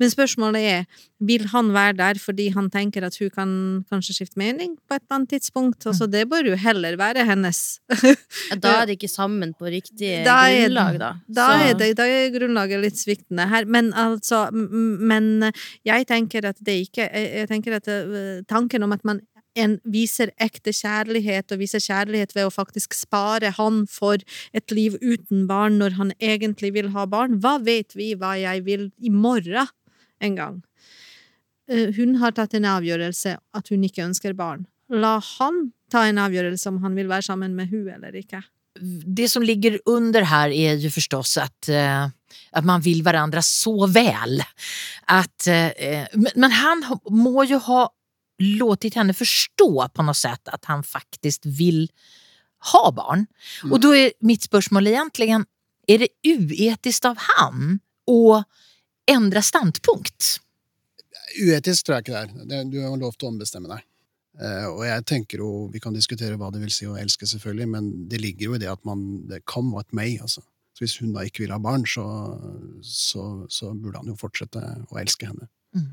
Men 0.00 0.08
spørsmålet 0.08 0.62
er, 0.70 0.84
vil 1.20 1.46
han 1.52 1.68
være 1.74 1.96
der 1.98 2.14
fordi 2.20 2.48
han 2.54 2.70
tenker 2.72 3.04
at 3.04 3.16
hun 3.20 3.30
kan 3.30 3.50
kanskje 3.92 4.14
skifte 4.16 4.40
mening 4.40 4.76
på 4.88 4.96
et 4.96 5.02
eller 5.02 5.18
annet 5.18 5.28
tidspunkt? 5.34 5.86
Altså, 5.86 6.08
det 6.10 6.24
bør 6.30 6.48
jo 6.48 6.56
heller 6.56 6.96
være 6.96 7.26
hennes. 7.28 7.80
Ja, 8.02 8.56
Da 8.56 8.72
er 8.80 8.86
det 8.88 8.96
ikke 8.98 9.12
sammen 9.12 9.52
på 9.54 9.68
riktig 9.68 10.24
Da 10.24 10.38
er- 10.48 10.66
grunnlag, 10.68 10.98
da. 10.98 11.12
Da 11.28 11.46
er, 11.60 11.74
det, 11.74 11.96
da 11.96 12.08
er 12.08 12.32
grunnlaget 12.34 12.80
litt 12.80 12.96
sviktende 12.96 13.48
her. 13.48 13.64
Men 13.66 13.92
altså 13.92 14.48
Men 14.50 15.52
jeg 15.84 16.06
tenker 16.06 16.44
at 16.48 16.56
det 16.64 16.88
ikke 16.88 17.10
Jeg, 17.12 17.32
jeg 17.42 17.48
tenker 17.48 17.76
at 17.76 17.88
eh, 17.88 18.42
tanken 18.48 18.82
om 18.82 18.92
at 18.92 19.04
man 19.04 19.20
en 19.56 19.78
viser 19.88 20.32
ekte 20.42 20.72
kjærlighet, 20.76 21.52
og 21.52 21.60
viser 21.62 21.82
kjærlighet 21.82 22.34
ved 22.36 22.48
å 22.48 22.52
faktisk 22.54 22.94
spare 22.96 23.52
han 23.56 23.84
for 23.90 24.22
et 24.56 24.74
liv 24.74 24.98
uten 25.02 25.46
barn 25.50 25.78
når 25.80 25.96
han 25.98 26.12
egentlig 26.20 26.74
vil 26.76 26.92
ha 26.96 27.06
barn. 27.10 27.38
Hva 27.42 27.56
vet 27.64 27.96
vi 27.96 28.12
hva 28.18 28.34
jeg 28.40 28.64
vil 28.66 28.90
i 28.98 29.12
morgen 29.12 29.68
en 30.20 30.38
gang? 30.38 30.62
Eh, 31.68 31.92
Hun 31.96 32.18
har 32.22 32.36
tatt 32.36 32.54
en 32.54 32.68
avgjørelse 32.76 33.36
at 33.36 33.72
hun 33.72 33.86
ikke 33.86 34.04
ønsker 34.06 34.36
barn. 34.36 34.66
La 34.92 35.18
han 35.38 35.72
ta 35.90 36.04
en 36.06 36.20
avgjørelse 36.22 36.68
om 36.70 36.82
han 36.84 36.94
vil 36.98 37.08
være 37.10 37.26
sammen 37.26 37.56
med 37.56 37.72
hun 37.72 37.88
eller 37.90 38.14
ikke. 38.14 38.42
Det 38.76 39.30
som 39.32 39.42
ligger 39.42 39.78
under 39.88 40.26
her, 40.28 40.52
er 40.52 40.76
jo 40.76 40.90
forstås 40.92 41.38
at 41.40 41.70
at 42.52 42.64
man 42.64 42.80
vill 42.80 43.02
varandra 43.02 43.42
så 43.42 43.86
väl. 43.86 44.42
Att, 45.04 45.46
eh, 45.46 46.06
men 46.34 46.50
han 46.50 46.84
må 47.10 47.44
jo 47.44 47.58
ha 47.58 47.90
låtit 48.38 48.94
henne 48.94 49.14
förstå 49.14 49.88
på 49.94 50.02
något 50.02 50.16
sätt 50.16 50.48
att 50.48 50.64
han 50.64 50.82
faktiskt 50.82 51.46
vill 51.46 51.90
ha 52.72 52.92
barn. 52.92 53.26
Och 53.70 53.80
då 53.80 53.96
är 53.96 54.12
mitt 54.20 54.42
spörsmål 54.42 54.86
egentligen, 54.86 55.46
är 55.86 55.98
det 55.98 56.08
uetiskt 56.22 57.04
av 57.04 57.16
han 57.18 57.80
att 58.06 58.46
ändra 59.06 59.42
standpunkt? 59.42 60.40
Uetisk 61.42 61.86
tror 61.86 61.96
jeg 61.96 62.06
ikke 62.06 62.44
det 62.46 62.58
er. 62.58 62.64
Du 62.70 62.78
har 62.80 62.96
lov 62.96 63.16
til 63.16 63.26
å 63.26 63.32
ombestemme 63.34 63.68
deg. 63.70 63.84
Eh, 64.36 64.66
og 64.68 64.82
jeg 64.86 65.04
tenker 65.08 65.40
jo, 65.40 65.68
Vi 65.72 65.80
kan 65.80 65.96
diskutere 65.96 66.36
hva 66.36 66.50
det 66.52 66.60
vil 66.62 66.72
si 66.72 66.86
å 66.86 66.96
elske, 67.00 67.26
selvfølgelig, 67.26 67.68
men 67.72 67.90
det 68.08 68.20
ligger 68.20 68.50
jo 68.50 68.56
i 68.56 68.60
det 68.62 68.70
at 68.70 68.82
man 68.84 69.26
det 69.28 69.42
kan 69.48 69.72
what 69.72 69.92
may. 69.92 70.18
altså. 70.20 70.44
Så 70.76 70.84
Hvis 70.84 70.98
hun 71.00 71.14
da 71.14 71.24
ikke 71.24 71.44
vil 71.44 71.54
ha 71.54 71.58
barn, 71.58 71.86
så, 71.88 72.04
så, 72.82 73.46
så 73.48 73.72
burde 73.72 74.02
han 74.02 74.12
jo 74.12 74.18
fortsette 74.20 74.60
å 74.92 74.98
elske 75.00 75.30
henne. 75.30 75.48
Mm. 75.74 75.88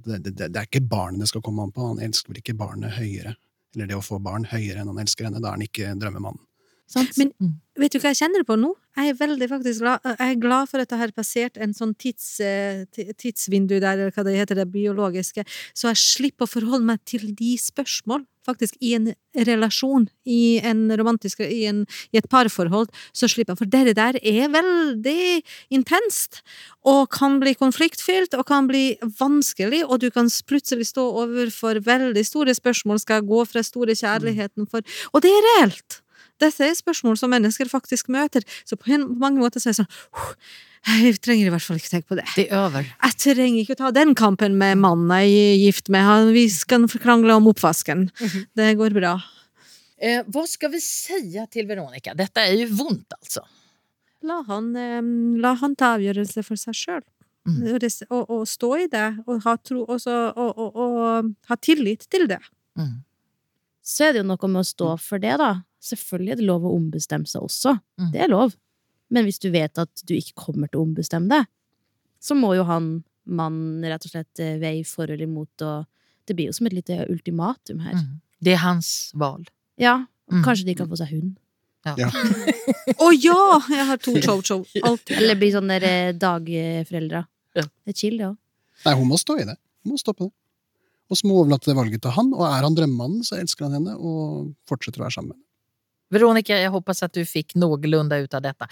At 0.00 0.08
Det, 0.24 0.34
det, 0.34 0.50
det 0.50 0.56
er 0.56 0.68
ikke 0.68 0.82
barnet 0.88 1.20
det 1.24 1.30
skal 1.30 1.44
komme 1.44 1.62
an 1.68 1.72
på. 1.76 1.86
Han 1.92 2.02
elsker 2.02 2.32
vel 2.32 2.40
ikke 2.42 2.56
barnet 2.58 2.96
høyere. 2.98 3.36
Eller 3.76 3.86
det 3.86 3.98
å 3.98 4.02
få 4.02 4.18
barn 4.22 4.48
høyere 4.50 4.82
enn 4.82 4.90
han 4.90 4.98
elsker 5.04 5.28
henne. 5.28 5.40
Da 5.42 5.52
er 5.52 5.58
han 5.58 5.66
ikke 5.68 5.92
drømmemannen. 6.00 6.42
Sant? 6.90 7.12
Men 7.20 7.28
Mm. 7.38 7.52
vet 7.78 7.92
du 7.92 8.00
hva 8.02 8.10
jeg 8.10 8.18
kjenner 8.18 8.42
på 8.42 8.56
nå? 8.58 8.72
Jeg 8.98 9.12
er 9.12 9.14
veldig 9.14 9.46
faktisk 9.48 9.78
glad, 9.84 10.00
jeg 10.02 10.32
er 10.34 10.40
glad 10.42 10.68
for 10.68 10.82
at 10.82 10.90
jeg 10.90 10.98
har 10.98 11.12
passert 11.14 11.56
en 11.62 11.72
sånn 11.72 11.94
tids, 11.96 12.40
eh, 12.40 12.82
tidsvindu 12.90 13.78
der, 13.78 13.92
eller 13.94 14.10
hva 14.10 14.24
det 14.26 14.34
heter, 14.34 14.56
det 14.58 14.72
biologiske, 14.72 15.44
så 15.72 15.92
jeg 15.92 16.00
slipper 16.02 16.48
å 16.48 16.50
forholde 16.50 16.84
meg 16.84 16.98
til 17.06 17.30
de 17.32 17.52
spørsmål, 17.56 18.26
faktisk 18.50 18.76
i 18.80 18.94
en 18.98 19.10
relasjon, 19.46 20.08
i 20.26 20.58
en 20.66 20.88
romantisk, 20.98 21.40
i, 21.44 21.64
en, 21.70 21.84
i 22.12 22.20
et 22.20 22.28
parforhold, 22.30 22.90
så 23.16 23.28
slipper 23.30 23.54
jeg, 23.54 23.60
for 23.62 23.70
det 23.72 23.96
der 23.98 24.18
er 24.20 24.50
veldig 24.52 25.40
intenst, 25.74 26.42
og 26.86 27.08
kan 27.14 27.38
bli 27.42 27.54
konfliktfylt, 27.58 28.34
og 28.34 28.46
kan 28.50 28.68
bli 28.70 28.84
vanskelig, 29.20 29.84
og 29.86 30.02
du 30.04 30.10
kan 30.14 30.30
plutselig 30.50 30.90
stå 30.90 31.06
overfor 31.24 31.82
veldig 31.86 32.26
store 32.26 32.54
spørsmål, 32.58 33.00
skal 33.02 33.26
gå 33.26 33.44
fra 33.48 33.64
store 33.66 33.96
kjærligheten 33.96 34.70
for, 34.70 34.86
og 35.12 35.26
det 35.26 35.34
er 35.34 35.50
reelt! 35.54 36.02
Dette 36.40 36.64
er 36.64 36.72
spørsmål 36.72 37.18
som 37.20 37.32
mennesker 37.34 37.68
faktisk 37.68 38.08
møter, 38.08 38.44
så 38.64 38.76
på, 38.76 38.94
en, 38.94 39.04
på 39.12 39.20
mange 39.20 39.42
måter 39.42 39.60
så 39.60 39.70
er 39.70 39.74
det 39.74 39.82
sånn 39.82 39.90
«Huh, 40.16 40.34
Jeg 40.88 41.18
trenger 41.20 41.46
i 41.46 41.50
hvert 41.52 41.62
fall 41.66 41.76
ikke 41.76 41.90
tenke 41.92 42.08
på 42.08 42.16
det. 42.16 42.24
Det 42.36 42.46
øver. 42.56 42.86
Jeg 43.04 43.16
trenger 43.20 43.60
ikke 43.62 43.74
å 43.76 43.80
ta 43.82 43.90
den 43.92 44.14
kampen 44.16 44.54
med 44.58 44.78
mannen 44.80 45.10
jeg 45.20 45.34
er 45.52 45.58
gift 45.66 45.90
med. 45.92 46.02
Han- 46.06 46.32
Vi 46.32 46.48
skal 46.48 46.86
krangle 46.88 47.36
om 47.36 47.46
oppvasken. 47.52 48.10
Det 48.56 48.76
går 48.78 48.94
bra. 48.96 49.18
Eh, 50.00 50.22
hva 50.24 50.46
skal 50.48 50.70
vi 50.72 50.80
si 50.80 51.20
til 51.52 51.66
Veronica? 51.68 52.14
Dette 52.16 52.38
er 52.40 52.54
jo 52.56 52.66
vondt 52.74 53.12
altså. 53.20 53.42
La 54.22 54.42
han, 54.42 54.74
eh, 54.76 55.00
la 55.40 55.54
han 55.54 55.74
ta 55.76 55.96
avgjørelse 55.98 56.42
for 56.44 56.56
seg 56.56 56.74
sjøl. 56.74 57.02
Mm. 57.46 57.62
Og, 58.10 58.30
og 58.30 58.46
stå 58.46 58.70
i 58.84 58.86
det, 58.86 59.18
og 59.26 59.42
ha, 59.44 59.56
tro, 59.56 59.84
og, 59.88 59.98
så- 60.00 60.32
og, 60.36 60.58
og, 60.58 60.76
og 60.76 61.34
ha 61.48 61.56
tillit 61.56 62.06
til 62.08 62.26
det. 62.26 62.40
Mm. 62.78 63.02
Så 63.84 64.08
er 64.08 64.12
det 64.12 64.22
jo 64.22 64.28
noe 64.28 64.48
med 64.48 64.60
å 64.60 64.68
stå 64.68 64.98
for 65.00 65.18
det, 65.18 65.36
da. 65.38 65.62
Selvfølgelig 65.82 66.32
er 66.32 66.36
det 66.36 66.44
lov 66.46 66.62
å 66.62 66.74
ombestemme 66.76 67.26
seg 67.28 67.42
også. 67.42 67.80
Mm. 67.98 68.12
Det 68.12 68.20
er 68.20 68.28
lov. 68.28 68.54
Men 69.10 69.26
hvis 69.26 69.40
du 69.42 69.48
vet 69.50 69.78
at 69.78 70.02
du 70.06 70.14
ikke 70.16 70.36
kommer 70.46 70.70
til 70.70 70.80
å 70.80 70.84
ombestemme 70.86 71.28
deg, 71.32 71.48
så 72.22 72.36
må 72.38 72.52
jo 72.56 72.64
han 72.68 72.90
mannen 73.30 73.82
rett 73.90 74.04
og 74.06 74.12
slett 74.12 74.40
eh, 74.42 74.56
veie 74.62 74.84
for 74.86 75.10
eller 75.10 75.26
imot, 75.26 75.62
og 75.66 75.86
det 76.28 76.36
blir 76.38 76.50
jo 76.50 76.54
som 76.56 76.66
et 76.68 76.76
lite 76.76 76.98
ultimatum 77.10 77.80
her. 77.84 77.96
Mm. 77.98 78.20
Det 78.40 78.54
er 78.54 78.62
hans 78.64 79.10
valg. 79.18 79.50
Ja, 79.80 80.04
Mm. 80.30 80.44
kanskje 80.46 80.64
de 80.68 80.74
kan 80.78 80.86
få 80.86 80.94
seg 80.94 81.08
hund. 81.10 81.30
Ja. 81.82 81.96
Ja. 81.98 82.06
Å 83.02 83.08
ja! 83.18 83.38
Jeg 83.66 83.86
har 83.88 83.96
to 83.98 84.12
chow-chow. 84.22 84.60
Eller 85.10 85.34
bli 85.34 85.48
sånne 85.50 85.80
der, 85.82 85.86
eh, 86.10 86.12
dagforeldre. 86.14 87.24
Ja. 87.58 87.64
Det 87.66 87.90
er 87.90 87.96
chill, 87.98 88.14
det 88.20 88.28
òg. 88.28 88.36
Nei, 88.84 88.92
hun 88.94 89.08
må 89.10 89.18
stå 89.18 89.40
i 89.40 89.46
det. 89.48 89.56
Hun 89.82 89.96
må 89.96 89.98
stå 89.98 90.14
på 90.14 90.28
det. 90.28 90.32
Og 91.10 91.18
så 91.18 91.26
må 91.26 91.34
hun 91.34 91.40
overlate 91.48 91.66
det 91.72 91.74
valget 91.74 92.02
til 92.04 92.14
han, 92.14 92.30
og 92.36 92.44
er 92.46 92.62
han 92.62 92.76
drømmemannen, 92.78 93.24
så 93.26 93.40
elsker 93.42 93.66
han 93.66 93.74
henne 93.80 93.96
og 93.98 94.52
fortsetter 94.70 95.02
å 95.02 95.08
være 95.08 95.16
sammen 95.16 95.32
med 95.32 95.40
henne. 95.40 95.49
Veronica, 96.10 96.60
jag 96.60 96.70
hoppas 96.70 97.02
att 97.02 97.12
du 97.12 97.26
fick 97.26 97.54
någorlunda 97.54 98.16
ut 98.16 98.34
av 98.34 98.42
detta. 98.42 98.68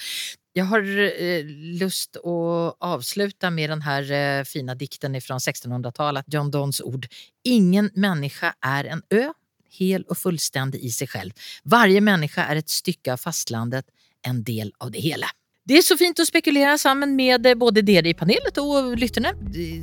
Jag 0.53 0.65
har 0.65 0.81
eh, 1.23 1.45
lust 1.81 2.17
att 2.17 2.77
avsluta 2.79 3.51
med 3.51 3.71
den 3.71 3.83
här 3.83 4.13
eh, 4.13 4.45
fina 4.45 4.75
dikten 4.75 5.21
från 5.21 5.39
1600-talet, 5.39 6.25
John 6.29 6.51
Donnes 6.51 6.81
ord. 6.81 7.07
Ingen 7.45 7.91
människa 7.95 8.55
är 8.61 8.85
en 8.85 9.03
ö, 9.11 9.33
hel 9.71 10.03
och 10.03 10.19
fullständig 10.19 10.81
i 10.81 10.91
sig 10.91 11.09
själv. 11.09 11.31
Varje 11.63 12.01
människa 12.01 12.45
är 12.45 12.57
ett 12.57 12.69
stycke 12.69 13.13
av 13.13 13.17
fastlandet, 13.17 13.85
en 14.27 14.45
del 14.45 14.73
av 14.79 14.91
det 14.91 15.01
hela. 15.01 15.27
Det 15.65 15.79
är 15.79 15.83
så 15.83 15.97
fint 15.97 16.21
att 16.21 16.27
spekulera 16.27 16.79
sammen 16.79 17.17
med 17.17 17.47
eh, 17.47 17.55
både 17.55 17.83
dere 17.83 18.09
i 18.09 18.15
panelet 18.15 18.59
och 18.59 18.97
lytterne. 18.97 19.35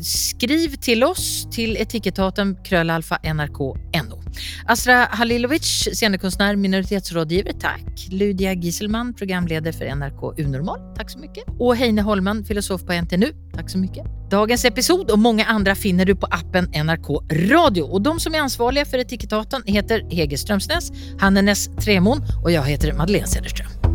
Skriv 0.04 0.76
till 0.76 1.04
oss 1.04 1.48
till 1.52 1.78
etikettaten 1.78 2.58
krölalfa 2.64 3.20
Astra 4.66 5.08
Halilovic, 5.12 5.88
scenekonstnär, 5.94 6.56
minoritetsrådgivare, 6.56 7.54
tack. 7.54 8.08
Lydia 8.10 8.54
Giselman, 8.54 9.14
programledare 9.14 9.74
för 9.74 9.96
NRK 9.96 10.40
Unormal, 10.40 10.96
tack 10.98 11.10
så 11.10 11.20
mycket. 11.20 11.44
Och 11.60 11.76
Heine 11.76 12.02
Holman, 12.02 12.46
filosof 12.46 12.86
på 12.86 12.94
NTNU, 12.94 13.32
tack 13.54 13.70
så 13.70 13.78
mycket. 13.78 14.06
Dagens 14.30 14.66
episod 14.66 15.12
och 15.12 15.20
många 15.20 15.46
andra 15.46 15.76
finner 15.76 16.06
du 16.06 16.16
på 16.16 16.26
appen 16.26 16.66
NRK 16.86 17.08
Radio. 17.32 17.84
Och 17.84 18.02
de 18.02 18.20
som 18.20 18.36
är 18.36 18.40
ansvariga 18.40 18.86
för 18.86 18.98
etikettaten 18.98 19.64
heter 19.66 20.08
Hege 20.10 20.38
Strömsnäs, 20.38 20.92
Hannenes 21.20 21.66
Tremon 21.66 22.22
och 22.44 22.52
jag 22.52 22.64
heter 22.64 22.94
Madeleine 22.94 23.28
Cederström. 23.28 23.95